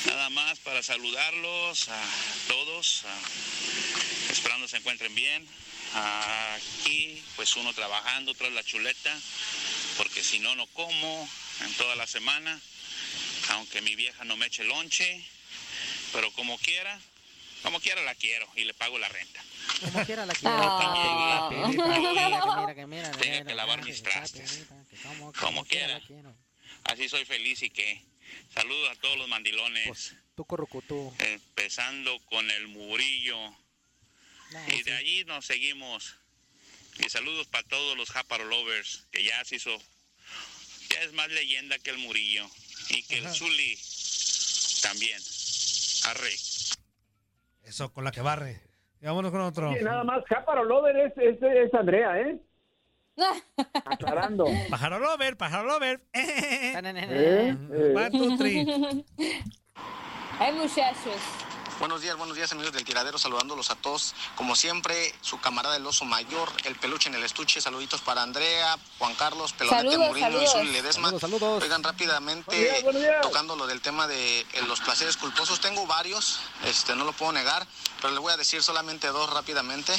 Nada 0.07 0.29
más 0.29 0.57
para 0.59 0.81
saludarlos 0.81 1.89
a 1.89 2.01
todos. 2.47 3.03
a- 3.05 4.31
esperando 4.31 4.67
encuentren 4.77 5.13
bien. 5.13 5.45
Aquí, 5.95 7.21
pues 7.35 7.57
uno 7.57 7.73
trabajando 7.73 8.33
tras 8.35 8.53
la 8.53 8.63
chuleta, 8.63 9.13
porque 9.97 10.23
si 10.23 10.39
no, 10.39 10.55
no 10.55 10.65
como 10.67 11.27
en 11.65 11.73
toda 11.73 11.97
la 11.97 12.07
semana. 12.07 12.57
Aunque 13.49 13.81
mi 13.81 13.95
vieja 13.95 14.23
no 14.23 14.37
me 14.37 14.45
eche 14.47 14.63
lonche, 14.63 15.23
pero 16.11 16.31
como 16.33 16.57
quiera, 16.59 16.99
como 17.61 17.79
quiera 17.79 18.01
la 18.01 18.15
quiero 18.15 18.47
y 18.55 18.63
le 18.65 18.73
pago 18.73 18.97
la 18.99 19.09
renta. 19.09 19.43
Como 19.81 20.05
quiera 20.05 20.25
la 20.25 20.33
quiero. 20.33 20.55
Ah. 20.55 21.49
papi, 21.49 21.55
mira, 21.57 22.73
que 22.75 22.85
mira, 22.87 23.11
que 23.45 23.53
lavar 23.55 23.83
mis 23.83 24.01
trastes. 24.03 24.65
como- 25.03 25.33
Como 25.33 25.65
quiera. 25.65 26.01
quiero. 26.07 26.35
Así 26.85 27.07
soy 27.09 27.25
feliz 27.25 27.61
y 27.61 27.69
que. 27.69 28.01
Saludos 28.53 28.89
a 28.91 28.95
todos 28.99 29.17
los 29.17 29.27
mandilones. 29.27 30.15
Tú 30.35 30.45
corrucutú. 30.45 31.13
Empezando 31.19 32.19
con 32.25 32.49
el 32.49 32.67
Murillo. 32.67 33.37
y 34.67 34.83
de 34.83 34.93
allí 34.95 35.23
nos 35.25 35.45
seguimos. 35.45 36.15
Y 36.99 37.09
saludos 37.09 37.47
para 37.47 37.67
todos 37.67 37.97
los 37.97 38.09
Jáparo 38.11 38.45
Lovers, 38.45 39.07
que 39.11 39.23
ya 39.23 39.43
se 39.45 39.55
hizo. 39.55 39.81
Ya 40.89 41.01
es 41.01 41.13
más 41.13 41.27
leyenda 41.29 41.79
que 41.79 41.89
el 41.89 41.97
Murillo. 41.97 42.47
Y 42.89 43.03
que 43.03 43.17
el 43.19 43.25
Ajá. 43.25 43.33
Zuli 43.33 43.77
también. 44.81 45.19
Arre. 46.09 46.33
Eso, 47.63 47.91
con 47.93 48.03
la 48.03 48.11
que 48.11 48.21
barre. 48.21 48.61
Y 49.01 49.05
vámonos 49.05 49.31
con 49.31 49.41
otro. 49.41 49.69
Oye, 49.71 49.81
nada 49.81 50.03
más, 50.03 50.23
Jáparo 50.27 50.63
Lover 50.63 50.95
es, 50.97 51.13
es, 51.17 51.41
es 51.41 51.73
Andrea, 51.73 52.19
¿eh? 52.19 52.39
Aclarando. 53.85 54.45
Pájaro 54.69 54.99
Lover, 54.99 55.37
pájaro 55.37 55.67
Lover. 55.67 56.01
¿Eh? 56.13 57.55
One, 57.95 58.11
two, 58.11 58.37
three. 58.37 58.65
Ay, 60.39 60.53
muchachos. 60.53 61.21
Buenos 61.79 62.01
días, 62.01 62.15
buenos 62.15 62.35
días 62.37 62.51
amigos 62.51 62.71
del 62.71 62.85
tiradero, 62.85 63.17
saludándolos 63.17 63.69
a 63.69 63.75
todos. 63.75 64.13
Como 64.35 64.55
siempre, 64.55 65.13
su 65.21 65.39
camarada 65.41 65.75
el 65.75 65.85
oso 65.85 66.05
mayor, 66.05 66.49
el 66.63 66.75
peluche 66.75 67.09
en 67.09 67.15
el 67.15 67.23
estuche, 67.23 67.59
saluditos 67.59 67.99
para 68.01 68.21
Andrea, 68.21 68.77
Juan 68.99 69.13
Carlos, 69.15 69.51
Pelonete 69.53 69.91
saludos. 69.91 70.43
y 70.43 70.47
Zuli 70.47 70.71
Ledesma. 70.71 71.07
Saludos, 71.09 71.21
saludos. 71.21 71.63
Oigan 71.63 71.83
rápidamente, 71.83 72.45
Buenos 72.55 72.69
días, 72.71 72.83
buenos 72.83 73.01
días. 73.01 73.21
tocando 73.21 73.55
lo 73.57 73.67
del 73.67 73.81
tema 73.81 74.07
de 74.07 74.41
eh, 74.41 74.47
los 74.67 74.79
placeres 74.79 75.17
culposos, 75.17 75.59
tengo 75.59 75.85
varios, 75.85 76.39
este, 76.63 76.95
no 76.95 77.03
lo 77.03 77.11
puedo 77.11 77.33
negar, 77.33 77.65
pero 78.01 78.13
les 78.13 78.21
voy 78.21 78.31
a 78.31 78.37
decir 78.37 78.63
solamente 78.63 79.07
dos 79.07 79.29
rápidamente. 79.31 79.93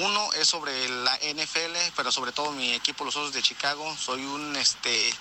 Uno 0.00 0.32
es 0.32 0.48
sobre 0.48 0.88
la 0.88 1.14
NFL, 1.16 1.76
pero 1.94 2.10
sobre 2.10 2.32
todo 2.32 2.50
mi 2.52 2.72
equipo, 2.72 3.04
los 3.04 3.14
Osos 3.16 3.32
de 3.34 3.42
Chicago. 3.42 3.94
Soy 3.98 4.24
un, 4.24 4.56
este, 4.56 5.14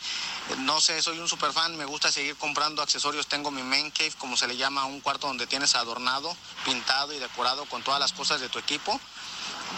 no 0.59 0.79
sé, 0.79 1.01
soy 1.01 1.19
un 1.19 1.27
super 1.27 1.51
fan, 1.51 1.75
me 1.75 1.85
gusta 1.85 2.11
seguir 2.11 2.35
comprando 2.37 2.81
accesorios. 2.81 3.27
Tengo 3.27 3.51
mi 3.51 3.61
main 3.61 3.91
cave, 3.91 4.13
como 4.17 4.37
se 4.37 4.47
le 4.47 4.55
llama, 4.55 4.85
un 4.85 5.01
cuarto 5.01 5.27
donde 5.27 5.45
tienes 5.47 5.72
adornado, 5.75 6.35
pintado 6.65 7.13
y 7.13 7.19
decorado 7.19 7.65
con 7.65 7.83
todas 7.83 7.99
las 7.99 8.13
cosas 8.13 8.41
de 8.41 8.49
tu 8.49 8.59
equipo. 8.59 8.99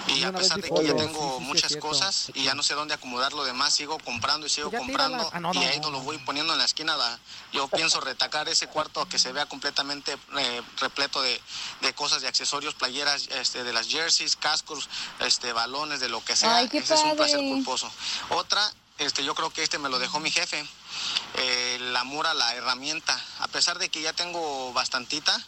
Y 0.07 0.23
a 0.23 0.31
pesar 0.31 0.61
de 0.61 0.69
que 0.69 0.83
ya 0.83 0.95
tengo 0.95 1.39
muchas 1.39 1.75
cosas 1.77 2.31
y 2.35 2.43
ya 2.43 2.53
no 2.53 2.61
sé 2.63 2.73
dónde 2.75 2.93
acomodar 2.93 3.33
lo 3.33 3.43
demás, 3.43 3.73
sigo 3.73 3.97
comprando 3.99 4.45
y 4.45 4.49
sigo 4.49 4.69
Ya 4.71 4.77
comprando. 4.77 5.29
Ah, 5.33 5.51
y 5.53 5.57
ahí 5.59 5.79
no, 5.79 5.89
lo 5.89 6.01
voy 6.01 6.17
poniendo 6.19 6.53
en 6.53 6.59
la 6.59 6.65
esquina. 6.65 6.95
yo 7.51 7.67
pienso 7.75 7.99
retacar 8.01 8.47
ese 8.47 8.67
cuarto 8.67 9.01
a 9.01 9.09
que 9.09 9.17
se 9.17 9.31
vea 9.31 9.45
completamente 9.47 10.17
eh, 10.37 10.61
repleto 10.77 11.21
de, 11.21 11.41
de 11.81 11.93
cosas, 11.93 12.21
de 12.21 12.27
accesorios, 12.27 12.75
playeras 12.75 13.27
este, 13.29 13.63
de 13.63 13.73
las 13.73 13.87
jerseys, 13.87 14.35
cascos, 14.35 14.89
este, 15.19 15.53
balones, 15.53 15.99
de 15.99 16.09
lo 16.09 16.23
que 16.23 16.35
sea. 16.35 16.57
Ay, 16.57 16.69
qué 16.69 16.79
Ese 16.79 16.93
es 16.93 17.01
un 17.01 17.15
placer 17.15 17.39
culposo. 17.39 17.91
Otra, 18.29 18.71
este, 18.99 19.23
yo 19.23 19.33
creo 19.33 19.49
que 19.49 19.63
este 19.63 19.79
me 19.79 19.89
lo 19.89 19.97
dejó 19.97 20.19
mi 20.19 20.29
jefe, 20.29 20.63
eh, 21.37 21.75
el 21.79 21.95
amor 21.95 22.27
a 22.27 22.33
la 22.33 22.53
herramienta. 22.53 23.19
A 23.39 23.47
pesar 23.47 23.79
de 23.79 23.89
que 23.89 24.01
ya 24.01 24.13
tengo 24.13 24.71
bastantita, 24.73 25.43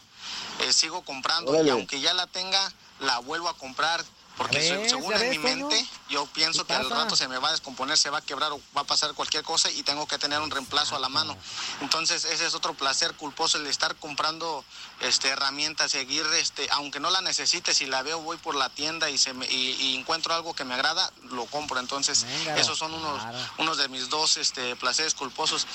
eh, 0.60 0.72
sigo 0.72 1.02
comprando 1.02 1.62
y 1.62 1.68
aunque 1.70 2.00
ya 2.00 2.14
la 2.14 2.26
tenga, 2.26 2.72
la 3.00 3.18
vuelvo 3.18 3.48
a 3.48 3.54
comprar. 3.56 4.04
Porque 4.38 4.88
según 4.88 5.12
en 5.14 5.18
ves, 5.18 5.30
mi 5.30 5.38
mente, 5.38 5.84
yo 6.08 6.24
pienso 6.26 6.62
¿Qué 6.62 6.68
que 6.68 6.74
al 6.74 6.88
rato 6.88 7.16
se 7.16 7.26
me 7.26 7.38
va 7.38 7.48
a 7.48 7.50
descomponer, 7.50 7.98
se 7.98 8.08
va 8.08 8.18
a 8.18 8.20
quebrar 8.20 8.52
o 8.52 8.60
va 8.74 8.82
a 8.82 8.84
pasar 8.84 9.12
cualquier 9.14 9.42
cosa 9.42 9.68
y 9.68 9.82
tengo 9.82 10.06
que 10.06 10.16
tener 10.16 10.40
un 10.40 10.48
reemplazo 10.52 10.94
a 10.94 11.00
la 11.00 11.08
mano. 11.08 11.36
Entonces 11.80 12.24
ese 12.24 12.46
es 12.46 12.54
otro 12.54 12.72
placer 12.74 13.14
culposo 13.14 13.58
el 13.58 13.66
estar 13.66 13.96
comprando 13.96 14.64
este 15.00 15.26
herramientas, 15.30 15.90
seguir 15.90 16.24
este, 16.36 16.68
aunque 16.70 17.00
no 17.00 17.10
la 17.10 17.20
necesite, 17.20 17.74
si 17.74 17.86
la 17.86 18.02
veo 18.04 18.20
voy 18.20 18.36
por 18.36 18.54
la 18.54 18.68
tienda 18.68 19.10
y 19.10 19.18
se 19.18 19.32
me, 19.32 19.44
y, 19.46 19.72
y 19.72 19.96
encuentro 19.96 20.32
algo 20.32 20.54
que 20.54 20.64
me 20.64 20.74
agrada, 20.74 21.12
lo 21.30 21.46
compro. 21.46 21.80
Entonces 21.80 22.22
Venga, 22.22 22.56
esos 22.58 22.78
son 22.78 22.94
unos 22.94 23.20
claro. 23.20 23.38
unos 23.58 23.76
de 23.76 23.88
mis 23.88 24.08
dos 24.08 24.36
este 24.36 24.76
placeres 24.76 25.14
culposos. 25.14 25.66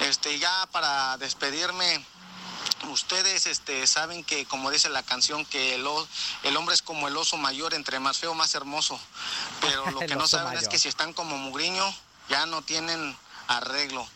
Este 0.00 0.38
ya 0.38 0.66
para 0.72 1.18
despedirme 1.18 2.02
Ustedes 2.90 3.46
este, 3.46 3.86
saben 3.86 4.22
que, 4.22 4.44
como 4.46 4.70
dice 4.70 4.88
la 4.90 5.02
canción, 5.02 5.44
que 5.46 5.74
el, 5.76 5.86
o- 5.86 6.06
el 6.42 6.56
hombre 6.56 6.74
es 6.74 6.82
como 6.82 7.08
el 7.08 7.16
oso 7.16 7.36
mayor, 7.36 7.74
entre 7.74 7.98
más 8.00 8.18
feo, 8.18 8.34
más 8.34 8.54
hermoso. 8.54 8.98
Pero 9.60 9.90
lo 9.90 10.00
que 10.00 10.14
no 10.14 10.28
saben 10.28 10.58
es 10.58 10.68
que 10.68 10.78
si 10.78 10.88
están 10.88 11.12
como 11.12 11.36
mugriño, 11.38 11.84
ya 12.28 12.46
no 12.46 12.62
tienen 12.62 13.16
arreglo. 13.48 14.06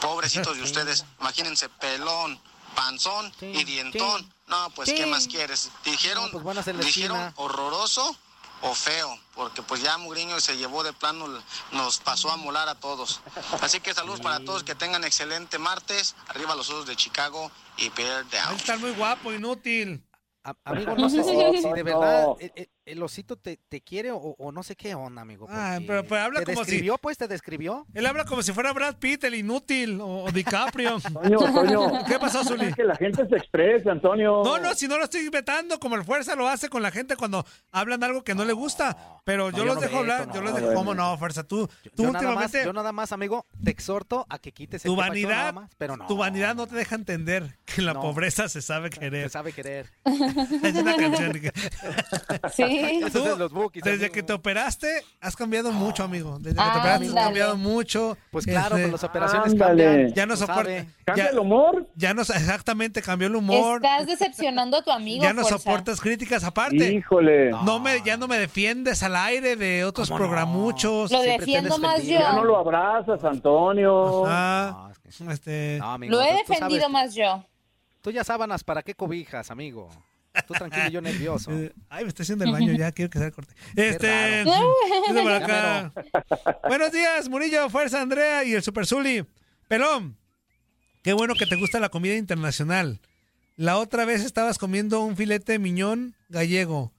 Pobrecitos 0.00 0.56
de 0.56 0.62
ustedes, 0.64 1.04
imagínense, 1.20 1.68
pelón, 1.68 2.40
panzón 2.74 3.32
Sí, 3.38 3.46
y 3.46 3.64
dientón. 3.64 4.20
sí. 4.22 4.28
No, 4.48 4.68
pues, 4.70 4.88
Sí. 4.88 4.96
¿qué 4.96 5.06
más 5.06 5.28
quieres? 5.28 5.70
Dijeron, 5.84 6.30
No, 6.32 6.42
pues, 6.42 6.64
dijeron 6.66 6.86
esquina. 6.86 7.32
horroroso 7.36 8.16
o 8.62 8.74
feo, 8.74 9.18
porque 9.34 9.62
pues 9.62 9.82
ya 9.82 9.96
Mugriño 9.98 10.38
se 10.40 10.56
llevó 10.56 10.82
de 10.82 10.92
plano, 10.92 11.26
nos 11.72 11.98
pasó 12.00 12.30
a 12.30 12.36
molar 12.36 12.68
a 12.68 12.74
todos. 12.74 13.20
Así 13.60 13.80
que 13.80 13.94
saludos 13.94 14.20
para 14.20 14.40
todos, 14.40 14.62
que 14.64 14.74
tengan 14.74 15.04
excelente 15.04 15.58
martes, 15.58 16.14
arriba 16.28 16.54
los 16.54 16.68
osos 16.70 16.86
de 16.86 16.96
Chicago 16.96 17.50
y 17.76 17.88
Bear 17.90 18.28
Down. 18.30 18.56
está 18.56 18.76
muy 18.76 18.92
guapo, 18.92 19.32
inútil. 19.32 20.04
A- 20.44 20.54
amigo, 20.64 20.94
no 20.96 21.08
sé 21.08 21.22
si, 21.22 21.62
si 21.62 21.68
de 21.72 21.82
verdad 21.82 22.26
el, 22.40 22.52
el- 22.56 22.70
el 22.84 23.02
osito 23.02 23.36
te, 23.36 23.58
te 23.68 23.80
quiere 23.80 24.10
o, 24.10 24.16
o 24.18 24.52
no 24.52 24.62
sé 24.62 24.74
qué 24.76 24.94
onda, 24.94 25.22
amigo. 25.22 25.46
Ah, 25.50 25.74
porque 25.76 25.86
pero- 25.86 26.04
pero 26.04 26.20
habla 26.22 26.40
¿Te 26.40 26.46
como 26.46 26.64
si- 26.64 26.70
describió, 26.72 26.98
pues? 26.98 27.16
¿Te 27.18 27.28
describió? 27.28 27.86
Él 27.94 28.06
habla 28.06 28.24
como 28.24 28.42
si 28.42 28.52
fuera 28.52 28.72
Brad 28.72 28.96
Pitt, 28.96 29.24
el 29.24 29.34
inútil, 29.36 30.00
o, 30.00 30.24
o 30.24 30.30
DiCaprio. 30.32 30.98
Toño, 31.12 31.38
Toño. 31.38 32.04
¿Qué 32.06 32.18
pasó, 32.18 32.44
Zuli? 32.44 32.66
Es 32.66 32.74
que 32.76 32.84
la 32.84 32.96
gente 32.96 33.26
se 33.28 33.36
exprese, 33.36 33.88
Antonio. 33.90 34.42
No, 34.44 34.58
no, 34.58 34.74
si 34.74 34.88
no 34.88 34.98
lo 34.98 35.04
estoy 35.04 35.28
vetando, 35.28 35.78
como 35.78 35.94
el 35.96 36.04
Fuerza 36.04 36.34
lo 36.34 36.48
hace 36.48 36.68
con 36.68 36.82
la 36.82 36.90
gente 36.90 37.16
cuando 37.16 37.44
hablan 37.70 38.02
algo 38.02 38.24
que 38.24 38.34
no 38.34 38.44
le 38.44 38.52
gusta. 38.52 39.20
Pero 39.24 39.50
No, 39.50 39.56
yo 39.56 39.58
yo 39.58 39.64
los 39.66 39.74
no 39.76 39.80
dejo 39.82 39.98
hablar, 39.98 40.26
no. 40.26 40.34
yo 40.34 40.40
los 40.42 40.52
dejo. 40.54 40.66
bueno. 40.66 40.78
¿Cómo 40.80 40.94
no, 40.94 41.16
Fuerza? 41.18 41.44
Tú, 41.44 41.68
tú 41.94 42.02
Yo 42.02 42.10
nada, 42.10 42.12
más, 42.12 42.14
últimamente, 42.44 42.64
yo 42.64 42.72
nada 42.72 42.92
más, 42.92 43.12
amigo, 43.12 43.46
te 43.62 43.70
exhorto 43.70 44.26
a 44.28 44.38
que 44.40 44.50
quites 44.52 44.84
el 44.84 44.90
tu 44.90 44.96
nada 44.96 45.08
vanidad, 45.08 45.54
más, 45.54 45.70
pero 45.78 45.96
no. 45.96 46.06
tu 46.08 46.16
vanidad 46.16 46.56
no 46.56 46.66
te 46.66 46.74
deja 46.74 46.96
entender 46.96 47.58
que 47.64 47.80
la 47.82 47.94
No. 47.94 48.00
pobreza 48.00 48.48
se 48.48 48.60
sabe 48.60 48.90
querer. 48.90 49.30
sabe 49.30 49.52
querer. 49.52 49.88
Es 50.04 50.74
una 50.74 50.96
canción. 50.96 51.32
Sí. 52.54 52.71
Los 53.38 53.52
bookies, 53.52 53.82
desde 53.82 53.96
amigo. 54.06 54.12
que 54.14 54.22
te 54.22 54.32
operaste, 54.32 55.04
has 55.20 55.36
cambiado 55.36 55.72
mucho, 55.72 56.04
amigo. 56.04 56.38
Desde 56.40 56.56
que 56.56 56.62
te 56.62 56.78
operaste, 56.78 57.06
has 57.08 57.14
cambiado 57.14 57.56
mucho. 57.56 58.16
Pues 58.30 58.44
claro, 58.46 58.76
Este, 58.76 58.82
con 58.82 58.92
las 58.92 59.04
operaciones 59.04 59.52
ándale. 59.52 59.84
cambian. 59.84 60.14
ya 60.14 60.26
no 60.26 60.36
soporta. 60.36 60.86
¿Cambia 61.04 61.28
el 61.28 61.38
humor? 61.38 61.88
ya 61.96 62.14
no, 62.14 62.22
exactamente, 62.22 63.02
cambió 63.02 63.28
el 63.28 63.36
humor. 63.36 63.80
Estás 63.84 64.06
decepcionando 64.06 64.76
a 64.78 64.82
tu 64.82 64.90
amigo, 64.90 65.22
Ya 65.22 65.32
no 65.32 65.42
Fuerza. 65.42 65.58
soportas 65.58 66.00
críticas 66.00 66.44
aparte. 66.44 66.92
Híjole. 66.92 67.50
No 67.50 67.78
me, 67.80 68.00
ya 68.02 68.16
no 68.16 68.28
me 68.28 68.38
defiendes 68.38 69.02
al 69.02 69.16
aire 69.16 69.56
de 69.56 69.84
otros 69.84 70.08
¿Cómo 70.08 70.18
no? 70.20 70.26
programuchos. 70.26 71.10
Lo 71.10 71.20
Siempre 71.20 71.38
defiendo 71.46 71.78
más 71.78 72.02
yo. 72.04 72.18
Ya 72.20 72.32
no 72.32 72.44
lo 72.44 72.56
abrazas, 72.56 73.22
Antonio. 73.24 74.24
Ah, 74.26 74.86
No, 74.86 74.90
es 74.90 74.98
que- 74.98 75.32
este, 75.32 75.76
no, 75.80 75.92
amigo, 75.92 76.12
Lo 76.12 76.22
he 76.22 76.32
defendido 76.34 76.80
sabes- 76.82 76.90
más 76.90 77.14
yo. 77.14 77.44
Tú 78.00 78.10
ya 78.10 78.24
sábanas, 78.24 78.64
¿para 78.64 78.82
qué 78.82 78.94
cobijas, 78.94 79.50
amigo? 79.50 79.88
Tú 80.46 80.54
tranquilo, 80.54 80.88
yo 80.88 81.00
nervioso. 81.00 81.50
eh, 81.52 81.72
ay, 81.90 82.04
me 82.04 82.08
estoy 82.08 82.24
haciendo 82.24 82.44
el 82.44 82.52
baño 82.52 82.72
ya, 82.72 82.90
quiero 82.92 83.10
que 83.10 83.18
sea 83.18 83.26
el 83.28 83.32
corte. 83.34 83.54
Este, 83.76 84.44
dice 84.44 85.22
por 85.22 85.32
acá. 85.42 85.92
Buenos 86.68 86.90
días, 86.92 87.28
Murillo, 87.28 87.68
Fuerza 87.68 88.00
Andrea 88.00 88.44
y 88.44 88.54
el 88.54 88.62
Super 88.62 88.86
Zuli. 88.86 89.24
Pelón, 89.68 90.16
qué 91.02 91.12
bueno 91.12 91.34
que 91.34 91.46
te 91.46 91.56
gusta 91.56 91.80
la 91.80 91.88
comida 91.90 92.14
internacional. 92.16 93.00
La 93.56 93.76
otra 93.76 94.04
vez 94.06 94.24
estabas 94.24 94.58
comiendo 94.58 95.02
un 95.02 95.16
filete 95.16 95.52
de 95.52 95.58
miñón 95.58 96.14
gallego. 96.28 96.92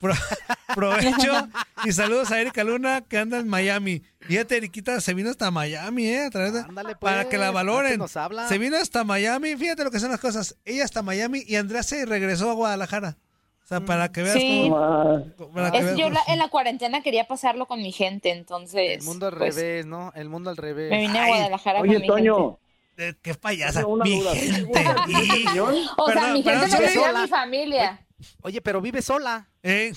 Pro- 0.00 0.14
provecho 0.74 1.48
y 1.84 1.92
saludos 1.92 2.30
a 2.30 2.40
Erika 2.40 2.64
Luna 2.64 3.02
que 3.02 3.18
anda 3.18 3.38
en 3.38 3.48
Miami. 3.48 4.02
Fíjate, 4.20 4.56
Eriquita 4.56 5.00
se 5.00 5.12
vino 5.14 5.30
hasta 5.30 5.50
Miami, 5.50 6.06
¿eh? 6.06 6.24
A 6.26 6.30
través 6.30 6.52
de- 6.54 6.60
Ándale, 6.60 6.96
para 6.96 7.16
pues, 7.22 7.26
que 7.26 7.36
la 7.38 7.48
antes 7.48 7.54
valoren. 7.54 7.98
nos 7.98 8.16
habla. 8.16 8.48
Se 8.48 8.56
vino 8.58 8.76
hasta 8.76 9.04
Miami, 9.04 9.56
fíjate 9.56 9.84
lo 9.84 9.90
que 9.90 10.00
son 10.00 10.10
las 10.10 10.20
cosas. 10.20 10.56
Ella 10.64 10.84
hasta 10.84 11.02
Miami 11.02 11.42
y 11.46 11.56
Andrea 11.56 11.82
se 11.82 12.06
regresó 12.06 12.50
a 12.50 12.54
Guadalajara. 12.54 13.16
O 13.64 13.66
sea, 13.70 13.80
para 13.84 14.10
que 14.10 14.22
veas 14.22 14.34
Sí. 14.36 14.66
cómo- 14.68 15.52
para 15.54 15.70
que 15.70 15.78
Es, 15.78 15.84
veas 15.84 15.96
yo 15.96 16.10
la- 16.10 16.22
en 16.28 16.38
la 16.38 16.48
cuarentena 16.48 17.02
quería 17.02 17.28
pasarlo 17.28 17.66
con 17.66 17.80
mi 17.82 17.92
gente, 17.92 18.30
entonces. 18.30 18.98
El 18.98 19.02
mundo 19.04 19.26
al 19.28 19.36
pues, 19.36 19.54
revés, 19.54 19.86
¿no? 19.86 20.12
El 20.16 20.28
mundo 20.28 20.50
al 20.50 20.56
revés. 20.56 20.90
Me 20.90 20.98
vine 21.00 21.18
a 21.18 21.24
Ay, 21.24 21.30
Guadalajara 21.30 21.80
Oye, 21.80 21.92
con 21.94 22.00
mi 22.02 22.06
Toño. 22.08 22.58
Eh, 22.96 23.14
qué 23.22 23.34
payasa. 23.34 23.84
Mi 23.86 24.20
gente. 24.22 24.72
O 25.96 26.10
sea, 26.10 26.32
mi 26.32 26.42
gente 26.42 26.66
me 26.96 27.04
a 27.04 27.22
mi 27.22 27.28
familia. 27.28 28.00
Oye, 28.42 28.60
pero 28.60 28.80
vive 28.80 29.02
sola. 29.02 29.48
Eh, 29.62 29.92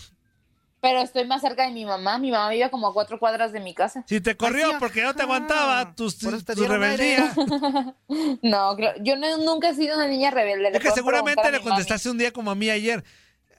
Pero 0.81 0.99
estoy 1.01 1.25
más 1.25 1.41
cerca 1.41 1.65
de 1.65 1.71
mi 1.71 1.85
mamá. 1.85 2.17
Mi 2.17 2.29
mamá 2.31 2.49
vive 2.49 2.69
como 2.69 2.87
a 2.89 2.93
cuatro 2.93 3.17
cuadras 3.17 3.51
de 3.53 3.59
mi 3.61 3.73
casa. 3.73 4.03
si 4.07 4.19
te 4.19 4.35
corrió 4.35 4.65
Ay, 4.65 4.71
sí, 4.73 4.77
porque 4.79 5.01
no 5.01 5.13
te 5.15 5.21
aguantaba 5.23 5.95
tus, 5.95 6.17
tu 6.17 6.29
rebeldía. 6.29 7.33
No, 8.41 8.77
yo 9.01 9.15
no- 9.15 9.37
nunca 9.37 9.69
he 9.69 9.75
sido 9.75 9.95
una 9.95 10.07
niña 10.07 10.31
rebelde. 10.31 10.71
le 10.71 10.77
Es 10.77 10.83
que 10.83 10.91
seguramente 10.91 11.43
le 11.51 11.59
mami. 11.59 11.63
contestaste 11.69 12.09
un 12.09 12.17
día 12.17 12.31
como 12.33 12.51
a 12.51 12.55
mí 12.55 12.69
ayer. 12.69 13.03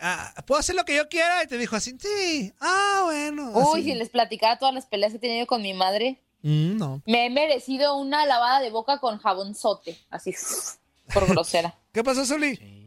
ah, 0.01 0.35
¿puedo 0.47 0.59
hacer 0.61 0.75
lo 0.75 0.85
que 0.85 0.97
yo 0.97 1.09
quiera? 1.09 1.43
Y 1.43 1.47
te 1.47 1.57
dijo 1.57 1.77
así, 1.77 1.97
sí, 1.99 2.53
ah, 2.61 3.03
bueno. 3.05 3.53
Uy, 3.55 3.81
así. 3.81 3.91
si 3.91 3.95
les 3.95 4.11
platicara 4.11 4.59
todas 4.59 4.75
las 4.75 4.87
peleas 4.87 5.13
que 5.13 5.17
he 5.17 5.21
tenido 5.21 5.47
con 5.47 5.63
mi 5.63 5.73
madre, 5.73 6.21
Mm, 6.43 6.77
no. 6.77 7.01
me 7.07 7.25
he 7.25 7.31
merecido 7.31 7.97
una 7.97 8.27
lavada 8.27 8.61
de 8.61 8.69
boca 8.71 8.99
con 8.99 9.17
jabonzote, 9.19 9.97
así, 10.11 10.35
por 11.15 11.27
grosera. 11.27 11.75
¿Qué 11.91 12.05
pasó, 12.05 12.27
Zuli? 12.27 12.84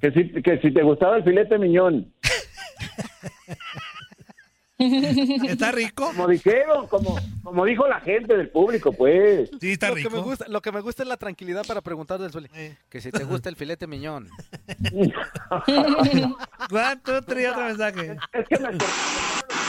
Que 0.00 0.10
si, 0.12 0.42
que 0.42 0.58
si 0.60 0.72
te 0.72 0.82
gustaba 0.82 1.16
el 1.16 1.24
filete 1.24 1.58
miñón. 1.58 2.12
¿Está 4.78 5.72
rico? 5.72 6.08
Como 6.08 6.28
dijeron, 6.28 6.86
como, 6.88 7.18
como 7.42 7.64
dijo 7.64 7.88
la 7.88 8.00
gente 8.00 8.36
del 8.36 8.50
público, 8.50 8.92
pues. 8.92 9.50
Sí, 9.58 9.72
está 9.72 9.88
lo 9.88 9.94
rico. 9.94 10.10
Que 10.10 10.16
me 10.16 10.22
gusta, 10.22 10.48
lo 10.48 10.60
que 10.60 10.70
me 10.70 10.80
gusta 10.80 11.02
es 11.02 11.08
la 11.08 11.16
tranquilidad 11.16 11.64
para 11.66 11.80
preguntar 11.80 12.20
del 12.20 12.30
Zuli. 12.30 12.50
Que 12.90 13.00
si 13.00 13.10
te 13.10 13.24
gusta 13.24 13.48
el 13.48 13.56
filete 13.56 13.86
miñón. 13.86 14.28
¿Cuánto? 16.68 17.22
Tres, 17.22 17.48
otro 17.50 17.64
mensaje. 17.64 18.16
Es 18.34 18.48
que 18.48 18.58
me 18.58 18.68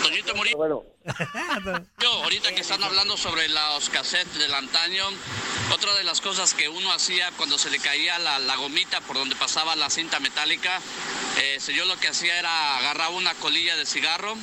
Toñito 0.03 0.35
Murillo. 0.35 0.57
Bueno, 0.57 0.83
Yo, 1.99 2.11
ahorita 2.23 2.53
que 2.53 2.61
están 2.61 2.83
hablando 2.83 3.17
sobre 3.17 3.47
los 3.47 3.89
cassettes 3.89 4.37
del 4.37 4.53
antaño, 4.53 5.05
otra 5.73 5.93
de 5.95 6.03
las 6.03 6.21
cosas 6.21 6.53
que 6.53 6.69
uno 6.69 6.91
hacía 6.91 7.31
cuando 7.37 7.57
se 7.57 7.69
le 7.69 7.79
caía 7.79 8.19
la, 8.19 8.39
la 8.39 8.55
gomita 8.55 9.01
por 9.01 9.15
donde 9.17 9.35
pasaba 9.35 9.75
la 9.75 9.89
cinta 9.89 10.19
metálica, 10.19 10.79
eh, 11.37 11.59
yo 11.75 11.85
lo 11.85 11.97
que 11.99 12.09
hacía 12.09 12.37
era 12.39 12.77
agarrar 12.77 13.11
una 13.11 13.33
colilla 13.35 13.75
de 13.75 13.85
cigarro, 13.85 14.35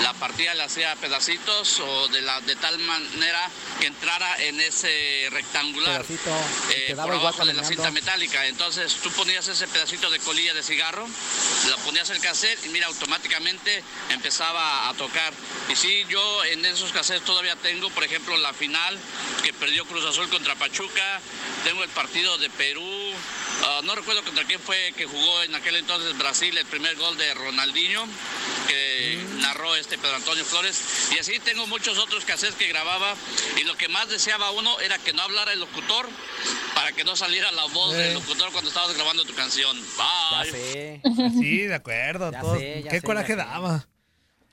la 0.00 0.14
partía, 0.14 0.54
le 0.54 0.62
hacía 0.62 0.94
pedacitos 0.96 1.80
o 1.80 2.08
de, 2.08 2.22
la, 2.22 2.40
de 2.40 2.56
tal 2.56 2.78
manera 2.78 3.50
que 3.80 3.86
entrara 3.86 4.42
en 4.42 4.60
ese 4.60 5.28
rectangular 5.30 6.02
Pedacito, 6.02 6.30
eh, 6.70 6.94
por 6.96 7.12
abajo 7.12 7.44
de 7.44 7.54
la 7.54 7.64
cinta 7.64 7.90
metálica. 7.90 8.46
Entonces 8.46 8.94
tú 9.02 9.10
ponías 9.12 9.46
ese 9.48 9.68
pedacito 9.68 10.10
de 10.10 10.18
colilla 10.20 10.54
de 10.54 10.62
cigarro, 10.62 11.06
la 11.68 11.76
ponías 11.78 12.10
el 12.10 12.20
cassette 12.20 12.64
y 12.66 12.68
mira, 12.70 12.86
automáticamente 12.86 13.82
empezaba 14.10 14.88
a 14.88 14.94
tocar. 14.94 15.32
Y 15.68 15.76
sí, 15.76 16.04
yo 16.08 16.44
en 16.44 16.64
esos 16.64 16.92
cassettes 16.92 17.24
todavía 17.24 17.56
tengo, 17.56 17.90
por 17.90 18.04
ejemplo, 18.04 18.36
la 18.36 18.52
final 18.52 18.98
que 19.42 19.52
perdió 19.52 19.84
Cruz 19.84 20.04
Azul 20.04 20.28
contra 20.28 20.54
Pachuca, 20.54 21.20
tengo 21.64 21.82
el 21.82 21.90
partido 21.90 22.38
de 22.38 22.50
Perú, 22.50 23.12
ah, 23.64 23.80
no 23.84 23.94
recuerdo 23.94 24.22
contra 24.22 24.44
quién 24.44 24.60
fue 24.60 24.92
que 24.96 25.06
jugó 25.06 25.42
en 25.42 25.54
aquel 25.54 25.76
entonces 25.76 26.16
Brasil, 26.18 26.56
el 26.56 26.66
primer 26.66 26.96
gol 26.96 27.16
de 27.16 27.34
Ronaldinho, 27.34 28.06
que 28.68 28.91
narró 29.42 29.74
este 29.76 29.98
Pedro 29.98 30.16
Antonio 30.16 30.44
Flores. 30.44 31.10
Y 31.14 31.18
así 31.18 31.38
tengo 31.40 31.66
muchos 31.66 31.98
otros 31.98 32.24
cassettes 32.24 32.54
que 32.56 32.68
grababa 32.68 33.14
y 33.60 33.64
lo 33.64 33.76
que 33.76 33.88
más 33.88 34.08
deseaba 34.08 34.50
uno 34.52 34.78
era 34.80 34.98
que 34.98 35.12
no 35.12 35.22
hablara 35.22 35.52
el 35.52 35.60
locutor 35.60 36.08
para 36.74 36.92
que 36.92 37.04
no 37.04 37.16
saliera 37.16 37.50
la 37.52 37.64
voz 37.66 37.94
Eh. 37.94 37.98
del 37.98 38.14
locutor 38.14 38.50
cuando 38.52 38.68
estabas 38.70 38.94
grabando 38.94 39.24
tu 39.24 39.34
canción. 39.34 39.76
Ya 39.76 40.42
Bye. 40.42 40.50
sé. 40.50 41.02
Sí, 41.38 41.58
de 41.58 41.74
acuerdo. 41.74 42.30
Ya 42.32 42.40
todo. 42.40 42.56
sé, 42.56 42.82
ya 42.84 42.90
Qué 42.90 43.00
sé, 43.00 43.06
coraje 43.06 43.36
ya 43.36 43.44
sé. 43.44 43.50
daba. 43.50 43.88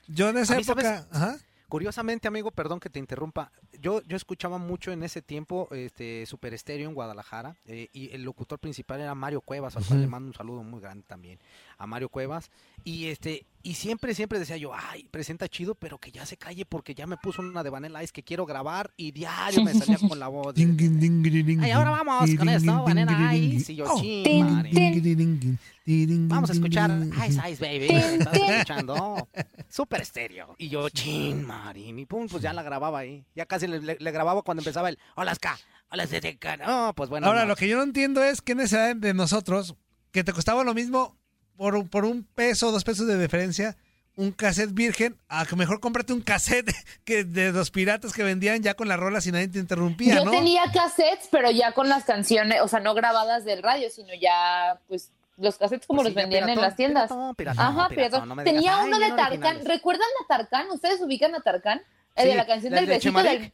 Yo 0.08 0.28
en 0.28 0.38
esa 0.38 0.58
época. 0.58 1.06
Ajá. 1.12 1.38
Curiosamente, 1.68 2.26
amigo, 2.26 2.50
perdón 2.50 2.80
que 2.80 2.90
te 2.90 2.98
interrumpa. 2.98 3.52
Yo, 3.78 4.02
yo 4.02 4.16
escuchaba 4.16 4.58
mucho 4.58 4.90
en 4.90 5.04
ese 5.04 5.22
tiempo 5.22 5.68
este 5.70 6.26
Super 6.26 6.52
Estéreo 6.52 6.88
en 6.88 6.94
Guadalajara 6.94 7.56
eh, 7.64 7.86
y 7.92 8.12
el 8.12 8.24
locutor 8.24 8.58
principal 8.58 9.00
era 9.00 9.14
Mario 9.14 9.40
Cuevas, 9.40 9.76
al 9.76 9.84
cual 9.84 10.00
le 10.00 10.08
mando 10.08 10.26
un 10.26 10.34
saludo 10.34 10.64
muy 10.64 10.80
grande 10.80 11.04
también 11.06 11.38
a 11.80 11.86
Mario 11.86 12.08
Cuevas. 12.10 12.50
Y 12.84 13.06
este 13.06 13.46
y 13.62 13.74
siempre, 13.74 14.14
siempre 14.14 14.38
decía 14.38 14.56
yo, 14.56 14.72
ay, 14.74 15.06
presenta 15.10 15.46
chido, 15.48 15.74
pero 15.74 15.98
que 15.98 16.10
ya 16.10 16.24
se 16.24 16.36
calle 16.38 16.64
porque 16.64 16.94
ya 16.94 17.06
me 17.06 17.16
puso 17.18 17.42
una 17.42 17.62
de 17.62 17.68
Vanilla 17.68 18.02
Ice 18.02 18.12
que 18.12 18.22
quiero 18.22 18.46
grabar 18.46 18.90
y 18.96 19.10
diario 19.12 19.62
me 19.64 19.74
salía 19.74 19.98
con 19.98 20.18
la 20.18 20.28
voz. 20.28 20.54
Ay, 20.56 21.70
ahora 21.72 21.90
vamos 21.90 22.30
con 22.36 22.48
esto, 22.48 22.84
Vanilla 22.84 23.34
Ice. 23.34 23.72
Y 23.72 23.76
yo, 23.76 23.84
oh, 23.92 24.00
chin, 24.00 24.24
ding, 24.24 24.44
madre. 24.50 24.70
ding, 24.70 25.02
ding, 25.02 25.16
ding, 25.16 25.40
ding, 25.84 26.06
ding, 26.06 26.28
Vamos 26.28 26.50
a 26.50 26.52
escuchar 26.54 26.90
Ice. 27.28 27.50
Ice 27.50 27.60
Baby. 27.64 27.88
¿Estás 27.90 28.36
escuchando? 28.36 29.28
Super 29.68 30.00
estéreo. 30.02 30.54
Y 30.58 30.68
yo, 30.68 30.88
chin, 30.88 31.44
Marín. 31.46 31.98
Y 31.98 32.06
pum, 32.06 32.28
pues 32.28 32.42
ya 32.42 32.52
la 32.52 32.62
grababa 32.62 33.00
ahí. 33.00 33.24
Ya 33.34 33.46
casi 33.46 33.66
le, 33.66 33.80
le- 33.80 33.96
le 34.00 34.10
grababa 34.10 34.42
cuando 34.42 34.62
empezaba 34.62 34.88
el 34.88 34.98
Hola, 35.16 35.34
Ska. 35.34 35.58
Hola, 35.90 36.06
Zeteca. 36.06 36.56
No, 36.56 36.94
pues 36.94 37.10
bueno. 37.10 37.26
Ahora, 37.26 37.42
no. 37.42 37.48
lo 37.48 37.56
que 37.56 37.68
yo 37.68 37.76
no 37.76 37.82
entiendo 37.82 38.22
es 38.22 38.40
qué 38.40 38.54
necesidad 38.54 38.94
de 38.96 39.12
nosotros, 39.12 39.74
que 40.12 40.24
te 40.24 40.32
costaba 40.32 40.64
lo 40.64 40.72
mismo 40.72 41.18
por, 41.60 41.74
un- 41.74 41.88
por 41.88 42.06
un 42.06 42.24
peso, 42.24 42.72
dos 42.72 42.84
pesos 42.84 43.06
de 43.06 43.18
diferencia, 43.20 43.76
un 44.16 44.32
cassette 44.32 44.72
virgen, 44.72 45.14
a 45.28 45.44
que 45.44 45.56
mejor 45.56 45.78
cómprate 45.78 46.14
un 46.14 46.22
cassette 46.22 46.72
que 47.04 47.22
de 47.24 47.52
los 47.52 47.70
piratas 47.70 48.14
que 48.14 48.22
vendían 48.22 48.62
ya 48.62 48.72
con 48.72 48.88
las 48.88 48.98
rolas 48.98 49.26
y 49.26 49.32
nadie 49.32 49.48
te 49.48 49.58
interrumpía, 49.58 50.14
Yo 50.14 50.24
¿no? 50.24 50.30
tenía 50.30 50.62
cassettes, 50.72 51.28
pero 51.30 51.50
ya 51.50 51.72
con 51.72 51.90
las 51.90 52.04
canciones, 52.04 52.62
o 52.62 52.68
sea, 52.68 52.80
no 52.80 52.94
grabadas 52.94 53.44
del 53.44 53.62
radio, 53.62 53.90
sino 53.90 54.08
ya, 54.18 54.80
pues, 54.88 55.12
los 55.36 55.58
cassettes 55.58 55.86
como 55.86 55.98
Pues 55.98 56.14
los 56.14 56.14
sí, 56.14 56.20
vendían 56.30 56.48
en 56.48 56.60
las 56.62 56.76
tiendas. 56.76 57.08
piratón, 57.10 57.34
piratón, 57.34 57.64
Ajá, 57.66 57.88
piratón, 57.90 58.28
no 58.28 58.36
tenía 58.42 58.78
"Ay, 58.80 58.86
uno 58.88 58.98
de 58.98 59.08
Tarkan. 59.08 59.26
originales". 59.32 59.64
¿Recuerdan 59.68 60.08
a 60.24 60.26
Tarkan? 60.28 60.70
¿Ustedes 60.70 61.00
ubican 61.02 61.34
a 61.34 61.40
Tarkan? 61.40 61.82
El 62.16 62.28
de 62.28 62.34
la 62.36 62.46
canción 62.46 62.72
del 62.72 62.86
de 62.86 62.92
besito 62.94 63.22
del... 63.22 63.52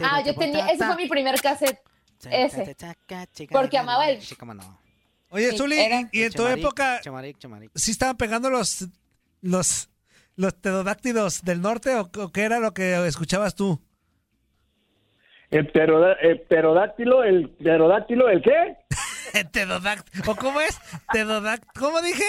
Ah, 0.00 0.22
yo 0.24 0.34
tenía, 0.34 0.66
ese 0.66 0.84
fue 0.84 0.96
mi 0.96 1.08
primer 1.08 1.40
cassette. 1.40 1.78
Ese. 2.30 2.76
Porque 3.50 3.78
amaba 3.78 4.08
el... 4.08 4.20
Sí, 4.22 4.34
cómo 4.36 4.54
no. 4.54 4.78
Oye, 5.36 5.50
Sí, 5.52 5.58
Zuli, 5.58 5.76
y, 6.12 6.22
en 6.22 6.32
tu 6.32 6.46
época, 6.46 7.00
Chemaric, 7.02 7.38
Chemaric. 7.38 7.70
¿sí 7.74 7.90
estaban 7.90 8.16
pegando 8.16 8.50
los, 8.50 8.86
los, 9.42 9.88
los 10.36 10.52
pterodáctilos 10.54 11.42
del 11.42 11.60
norte 11.60 11.94
o, 11.94 12.10
o 12.18 12.32
qué 12.32 12.42
era 12.42 12.58
lo 12.58 12.72
que 12.74 13.06
escuchabas 13.06 13.54
tú? 13.54 13.80
el 15.50 15.70
pteroda- 15.70 16.16
el 16.20 16.40
pterodáctilo, 16.42 17.22
el 17.22 17.50
pterodáctilo, 17.50 18.28
¿el 18.28 18.42
qué? 18.42 18.76
Pterodáctilo. 19.52 20.24
¿O 20.32 20.36
cómo 20.36 20.60
es? 20.60 20.78
Pterodáctilo. 21.12 21.72
¿Cómo 21.86 22.02
dije? 22.02 22.24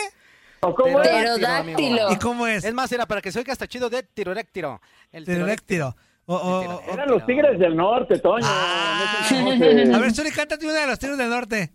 ¿O 0.59 0.75
cómo 0.75 1.01
es? 1.01 1.07
Pterodáctilo. 1.07 2.11
¿Y 2.11 2.17
cómo 2.17 2.45
es? 2.47 2.63
Es 2.63 2.73
más, 2.73 2.91
era 2.91 3.05
para 3.05 3.21
que 3.21 3.31
se 3.31 3.39
oiga 3.39 3.53
hasta 3.53 3.67
chido 3.67 3.89
de 3.89 4.03
tiroréctiro. 4.03 4.81
El 5.11 5.23
Pterodáctilo. 5.23 5.95
O- 6.25 6.81
Eran 6.91 7.07
los 7.07 7.25
tigres 7.25 7.57
del 7.57 7.75
norte, 7.75 8.19
Toño. 8.19 8.45
Ah. 8.45 9.25
A 9.31 9.97
ver, 9.99 10.13
Zuli, 10.13 10.29
cántate 10.31 10.65
una 10.67 10.81
de 10.81 10.87
los 10.87 10.99
tiros 10.99 11.17
del 11.17 11.29
norte. 11.29 11.71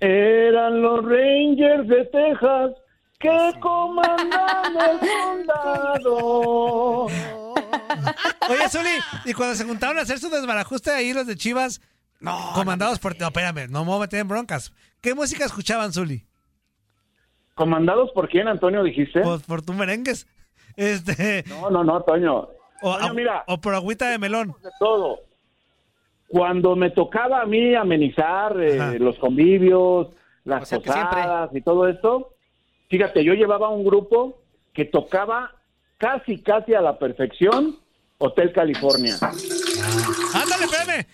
Eran 0.00 0.80
los 0.80 1.04
Rangers 1.04 1.88
de 1.88 2.04
Texas 2.06 2.72
que 3.18 3.52
comandan 3.60 4.76
el 4.76 4.98
condado. 5.98 7.06
Oye, 8.48 8.68
Zuli, 8.68 8.90
y 9.24 9.32
cuando 9.32 9.54
se 9.54 9.64
juntaron 9.64 9.98
a 9.98 10.02
hacer 10.02 10.18
su 10.18 10.30
desbarajuste 10.30 10.90
ahí 10.90 11.12
los 11.12 11.26
de 11.26 11.36
Chivas, 11.36 11.80
comandados 12.54 12.98
por... 12.98 13.18
No, 13.18 13.26
espérame, 13.26 13.68
no 13.70 13.84
me 13.84 13.90
voy 13.90 13.98
a 13.98 14.00
meter 14.02 14.20
en 14.20 14.28
broncas. 14.28 14.72
¿Qué 15.00 15.14
música 15.14 15.44
escuchaban, 15.44 15.92
Zuli? 15.92 16.24
¿Comandados 17.54 18.10
por 18.12 18.28
quién, 18.28 18.46
Antonio, 18.46 18.84
dijiste? 18.84 19.20
Por, 19.20 19.42
por 19.42 19.62
tu 19.62 19.72
merengues. 19.72 20.26
Este... 20.76 21.42
No, 21.48 21.70
no, 21.70 21.82
no, 21.82 22.00
Toño. 22.02 22.48
O, 22.82 22.98
Toño, 22.98 23.14
mira. 23.14 23.42
o 23.48 23.60
por 23.60 23.74
agüita 23.74 24.10
de 24.10 24.18
melón. 24.18 24.54
de 24.62 24.70
todo. 24.78 25.18
Cuando 26.28 26.76
me 26.76 26.90
tocaba 26.90 27.40
a 27.40 27.46
mí 27.46 27.74
amenizar 27.74 28.54
eh, 28.60 28.98
los 28.98 29.18
convivios, 29.18 30.08
las 30.44 30.62
O 30.72 30.80
sea 30.80 30.92
siempre. 30.92 31.58
y 31.58 31.62
todo 31.62 31.88
esto, 31.88 32.34
fíjate, 32.88 33.24
yo 33.24 33.32
llevaba 33.34 33.70
un 33.70 33.84
grupo 33.84 34.40
que 34.74 34.84
tocaba 34.84 35.52
casi, 35.96 36.42
casi 36.42 36.74
a 36.74 36.80
la 36.82 36.98
perfección 36.98 37.78
Hotel 38.18 38.52
California. 38.52 39.16
Ándale, 40.34 40.64
espérame. 40.64 41.06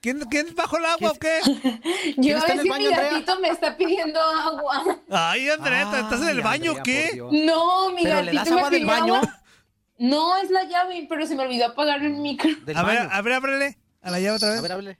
¿Quién, 0.00 0.20
quién 0.30 0.54
bajó 0.54 0.76
el 0.76 0.84
agua 0.84 1.12
o 1.12 1.14
qué? 1.14 1.40
Yo 2.18 2.36
a 2.36 2.46
ver 2.46 2.58
si 2.60 2.68
mi 2.68 2.74
Andrea? 2.86 3.10
gatito 3.10 3.40
me 3.40 3.48
está 3.48 3.74
pidiendo 3.76 4.20
agua. 4.20 4.98
Ay, 5.10 5.48
Andrea, 5.48 5.82
¿estás 5.82 6.20
en 6.22 6.28
el 6.28 6.38
Ay, 6.38 6.42
baño 6.44 6.72
o 6.72 6.82
qué? 6.82 7.10
No, 7.16 7.90
mi 7.90 8.02
¿Pero 8.02 8.22
le 8.22 8.32
gatito 8.32 8.36
das 8.36 8.50
me 8.50 8.56
agua 8.58 8.70
del 8.70 8.80
pidió 8.82 8.92
baño? 8.92 9.14
agua. 9.16 9.40
No, 9.96 10.36
es 10.36 10.50
la 10.50 10.64
llave, 10.64 11.06
pero 11.08 11.26
se 11.26 11.34
me 11.34 11.44
olvidó 11.44 11.66
apagar 11.66 12.02
el 12.04 12.12
micro. 12.14 12.50
Del 12.66 12.76
A 12.76 12.82
ver, 12.82 12.98
a 13.10 13.22
ver, 13.22 13.32
ábrele. 13.32 13.78
A 14.04 14.10
la 14.10 14.20
llave 14.20 14.36
otra 14.36 14.50
vez. 14.50 14.58
A 14.58 14.62
ver, 14.62 14.72
hable. 14.72 14.98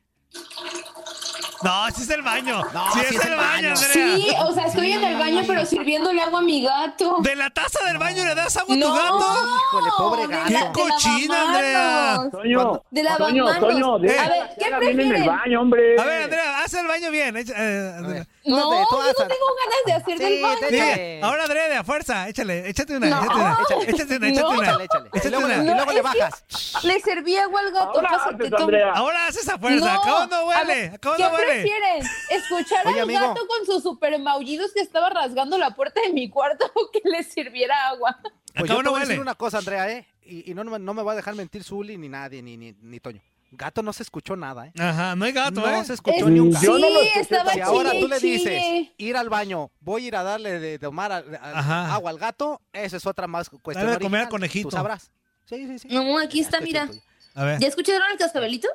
No, 1.64 1.86
sí 1.94 2.02
es 2.02 2.10
el 2.10 2.22
baño. 2.22 2.62
No, 2.72 2.92
sí, 2.92 3.00
sí 3.08 3.16
es, 3.16 3.24
el 3.24 3.36
baño, 3.36 3.68
Andrea. 3.70 3.76
Sí, 3.92 4.28
o 4.38 4.52
sea, 4.52 4.66
estoy 4.66 4.92
en 4.92 5.02
el 5.04 5.18
baño, 5.18 5.42
pero 5.46 5.64
sirviéndole 5.66 6.20
agua 6.22 6.40
a 6.40 6.42
mi 6.42 6.62
gato. 6.62 7.16
¿De 7.20 7.34
la 7.34 7.50
taza 7.50 7.84
del 7.86 7.98
baño 7.98 8.24
le 8.24 8.34
das 8.34 8.56
agua 8.56 8.74
a 8.74 8.78
tu 8.78 8.86
No, 8.86 8.94
gato? 8.94 9.26
Híjole, 9.72 9.90
pobre 9.96 10.20
de 10.26 10.34
gato. 10.34 10.48
¡Qué 10.48 10.54
de 10.54 10.72
cochina. 10.90 11.42
Andrea! 11.48 12.28
Toño, 12.30 12.82
De 12.90 13.02
la 13.02 13.16
Toño. 13.16 13.60
Toño, 13.60 13.94
A 13.94 13.98
deja 13.98 14.28
ver, 14.28 14.50
¿qué 14.58 14.64
bien 14.64 14.82
en 14.82 15.00
el 15.00 15.06
prefieren? 15.08 15.26
baño, 15.26 15.60
hombre. 15.60 16.00
A 16.00 16.04
ver, 16.04 16.22
Andrea, 16.24 16.58
haz 16.60 16.74
el 16.74 16.86
baño 16.86 17.10
bien. 17.10 17.36
eh. 17.36 18.24
No, 18.46 18.58
yo 18.58 18.78
no 18.90 19.14
tengo 19.14 19.46
ganas 19.56 19.84
de 19.86 19.92
hacer 19.94 20.18
Sí, 20.18 20.24
del 20.24 20.42
baño. 20.42 20.58
Sí, 20.68 21.20
ahora 21.22 21.44
Andrea, 21.44 21.68
de 21.68 21.76
a 21.76 21.84
fuerza, 21.84 22.28
échale, 22.28 22.68
échate 22.68 22.94
una, 22.98 23.06
No. 23.08 23.22
échate 23.24 23.34
una, 23.38 23.56
échate 23.88 24.16
una, 24.16 24.28
échate 24.28 24.42
No. 24.42 24.50
una. 24.50 24.62
Échale, 24.68 24.84
échale. 24.84 25.08
Y 25.12 25.16
Échate 25.18 25.30
luego, 25.30 25.46
una. 25.46 25.56
y 25.56 25.66
luego 25.74 25.92
le 25.92 25.96
es 25.98 26.02
bajas. 26.04 26.44
Le 26.84 27.00
serví 27.00 27.36
agua 27.38 27.60
al 27.60 27.70
gato. 27.72 27.92
Ahora 27.94 28.08
haces. 28.10 28.52
Andrea. 28.52 28.92
Ahora 28.94 29.26
haces 29.28 29.48
a 29.48 29.58
fuerza, 29.58 29.94
acá 29.94 30.26
no 30.30 30.36
a 30.36 30.44
huele, 30.44 30.92
¿Qué 31.00 31.08
no 31.18 31.28
huele. 31.30 31.53
Prefieren? 31.62 32.06
¿Escuchar 32.30 32.86
Oye, 32.86 32.96
al 33.00 33.02
amigo. 33.02 33.20
gato 33.20 33.46
con 33.46 33.66
sus 33.66 33.82
super 33.82 34.18
maullidos 34.18 34.72
que 34.72 34.80
estaba 34.80 35.10
rasgando 35.10 35.58
la 35.58 35.74
puerta 35.74 36.00
de 36.06 36.12
mi 36.12 36.28
cuarto 36.30 36.70
o 36.74 36.90
que 36.92 37.00
le 37.04 37.22
sirviera 37.22 37.88
agua? 37.88 38.18
Pues 38.22 38.64
Acá 38.64 38.74
yo 38.74 38.76
te 38.78 38.82
no 38.84 38.90
voy 38.90 39.02
a 39.02 39.04
decir 39.06 39.20
una 39.20 39.34
cosa, 39.34 39.58
Andrea, 39.58 39.90
¿eh? 39.90 40.06
Y, 40.24 40.50
y 40.50 40.54
no, 40.54 40.64
no 40.64 40.94
me 40.94 41.02
va 41.02 41.12
a 41.12 41.16
dejar 41.16 41.34
mentir 41.34 41.64
Zuli 41.64 41.98
ni 41.98 42.08
nadie, 42.08 42.42
ni, 42.42 42.56
ni, 42.56 42.72
ni 42.80 43.00
Toño. 43.00 43.20
Gato 43.56 43.82
no 43.82 43.92
se 43.92 44.02
escuchó 44.02 44.34
nada, 44.34 44.66
¿eh? 44.66 44.72
Ajá, 44.80 45.14
no 45.14 45.24
hay 45.26 45.32
gato, 45.32 45.60
no 45.60 45.68
¿eh? 45.68 45.84
se 45.84 45.94
escuchó 45.94 46.16
Es- 46.16 46.26
ni 46.26 46.40
un 46.40 46.52
sí, 46.56 46.66
gato. 46.66 46.78
estaba 47.14 47.52
Si 47.52 47.60
ahora 47.60 47.90
chille, 47.90 48.02
tú 48.02 48.08
le 48.08 48.18
dices, 48.18 48.88
ir 48.96 49.16
al 49.16 49.28
baño, 49.28 49.70
voy 49.80 50.04
a 50.04 50.08
ir 50.08 50.16
a 50.16 50.22
darle 50.24 50.58
de 50.58 50.78
tomar 50.80 51.12
a- 51.12 51.18
a- 51.40 51.58
Ajá. 51.60 51.94
agua 51.94 52.10
al 52.10 52.18
gato, 52.18 52.60
esa 52.72 52.96
es 52.96 53.06
otra 53.06 53.28
más 53.28 53.48
cuestión 53.48 53.86
Dale 53.86 53.98
de 53.98 54.02
comer 54.04 54.22
al 54.22 54.28
conejito. 54.28 54.70
Tú 54.70 54.76
sabrás. 54.76 55.10
Sí, 55.44 55.66
sí, 55.68 55.78
sí. 55.78 55.88
No, 55.90 56.18
aquí 56.18 56.40
está, 56.40 56.60
mira. 56.60 56.88
A 57.36 57.44
ver. 57.44 57.60
¿Ya 57.60 57.68
escucharon 57.68 58.02
el 58.10 58.18
cascabelito? 58.18 58.66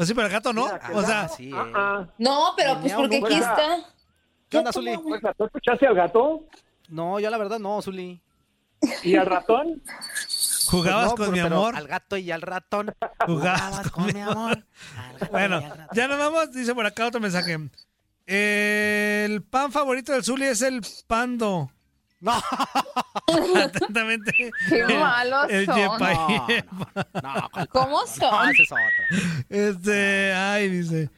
Pues 0.00 0.08
sí, 0.08 0.14
pero 0.14 0.28
el 0.28 0.32
gato 0.32 0.54
no. 0.54 0.66
O 0.94 1.02
sea, 1.02 1.28
Sí, 1.28 1.50
Ah, 1.54 2.06
No, 2.16 2.54
pero 2.56 2.80
pues 2.80 2.90
porque 2.94 3.18
aquí 3.18 3.34
está. 3.34 3.80
¿Qué 4.48 4.56
onda, 4.56 4.72
Zuli? 4.72 4.96
¿Tú 4.96 5.44
escuchaste 5.44 5.86
al 5.86 5.94
gato? 5.94 6.40
No, 6.88 7.20
yo 7.20 7.28
la 7.28 7.36
verdad 7.36 7.58
no, 7.58 7.82
Zuli. 7.82 8.18
¿Y 9.02 9.16
al 9.16 9.26
ratón? 9.26 9.82
jugabas 10.70 11.12
Pues 11.14 11.18
no, 11.18 11.24
con 11.26 11.32
mi 11.34 11.40
amor. 11.40 11.76
Al 11.76 11.86
gato 11.86 12.16
y 12.16 12.30
al 12.30 12.40
ratón. 12.40 12.94
Jugabas 13.26 13.90
con 13.90 14.06
mi 14.06 14.22
amor. 14.22 14.64
Bueno, 15.30 15.60
ya 15.92 16.08
nos 16.08 16.18
vamos. 16.18 16.50
Dice 16.50 16.74
por 16.74 16.86
acá 16.86 17.06
otro 17.06 17.20
mensaje. 17.20 17.58
El 18.24 19.42
pan 19.42 19.70
favorito 19.70 20.12
del 20.12 20.24
Zuli 20.24 20.46
es 20.46 20.62
el 20.62 20.80
pando. 21.08 21.70
No. 22.20 22.32
Atentamente. 23.64 24.32
Qué 24.68 24.80
el- 24.80 24.98
malos 24.98 25.46
el 25.50 25.66
son. 25.66 25.76
yepa 25.76 26.14
No, 26.14 26.48
yepa. 26.48 27.66
¿Cómo 27.70 28.00
No, 28.00 28.06
son? 28.06 28.50
esa 28.50 28.62
es 28.62 28.72
otra. 28.72 29.44
Este, 29.48 30.32
ay, 30.32 30.68
dice. 30.68 31.10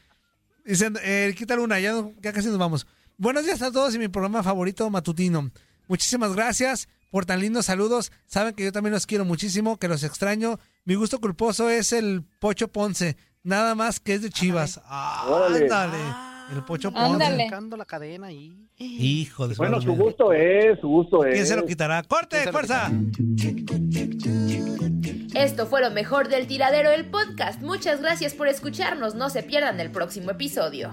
Dice, 0.64 0.90
eh, 1.02 1.34
quita 1.36 1.56
luna, 1.56 1.80
ya, 1.80 1.94
ya 2.20 2.32
casi 2.32 2.48
nos 2.48 2.58
vamos. 2.58 2.86
Buenos 3.16 3.44
días 3.44 3.60
a 3.62 3.70
todos 3.72 3.94
y 3.94 3.98
mi 3.98 4.08
programa 4.08 4.42
favorito 4.42 4.88
matutino. 4.90 5.50
Muchísimas 5.88 6.34
gracias 6.34 6.88
por 7.10 7.26
tan 7.26 7.40
lindos 7.40 7.66
saludos. 7.66 8.12
Saben 8.26 8.54
que 8.54 8.64
yo 8.64 8.72
también 8.72 8.92
los 8.94 9.06
quiero 9.06 9.24
muchísimo, 9.24 9.76
que 9.78 9.88
los 9.88 10.02
extraño. 10.04 10.58
Mi 10.84 10.94
gusto 10.94 11.20
culposo 11.20 11.68
es 11.68 11.92
el 11.92 12.24
Pocho 12.38 12.68
Ponce, 12.68 13.16
nada 13.42 13.74
más 13.74 14.00
que 14.00 14.14
es 14.14 14.22
de 14.22 14.30
Chivas. 14.30 14.80
Ándale. 14.86 16.31
El 16.52 16.64
Pocho 16.64 16.92
Ponce. 16.92 17.36
Sacando 17.36 17.76
la 17.76 17.84
cadena 17.84 18.28
ahí. 18.28 18.68
Hijo 18.78 19.48
de 19.48 19.54
su 19.54 19.62
Bueno, 19.62 19.80
su 19.80 19.94
gusto 19.94 20.32
es, 20.32 20.78
su 20.80 20.88
gusto 20.88 21.24
es. 21.24 21.34
¿Quién 21.34 21.46
se 21.46 21.56
lo 21.56 21.64
quitará? 21.64 22.02
¡Corte, 22.02 22.36
¿Quién 22.36 22.42
se 22.42 22.46
lo 22.46 22.52
fuerza! 22.52 22.90
Esto 25.34 25.66
fue 25.66 25.80
lo 25.80 25.90
mejor 25.90 26.28
del 26.28 26.46
tiradero 26.46 26.90
del 26.90 27.06
podcast. 27.06 27.62
Muchas 27.62 28.02
gracias 28.02 28.34
por 28.34 28.48
escucharnos. 28.48 29.14
No 29.14 29.30
se 29.30 29.42
pierdan 29.42 29.80
el 29.80 29.90
próximo 29.90 30.30
episodio. 30.30 30.92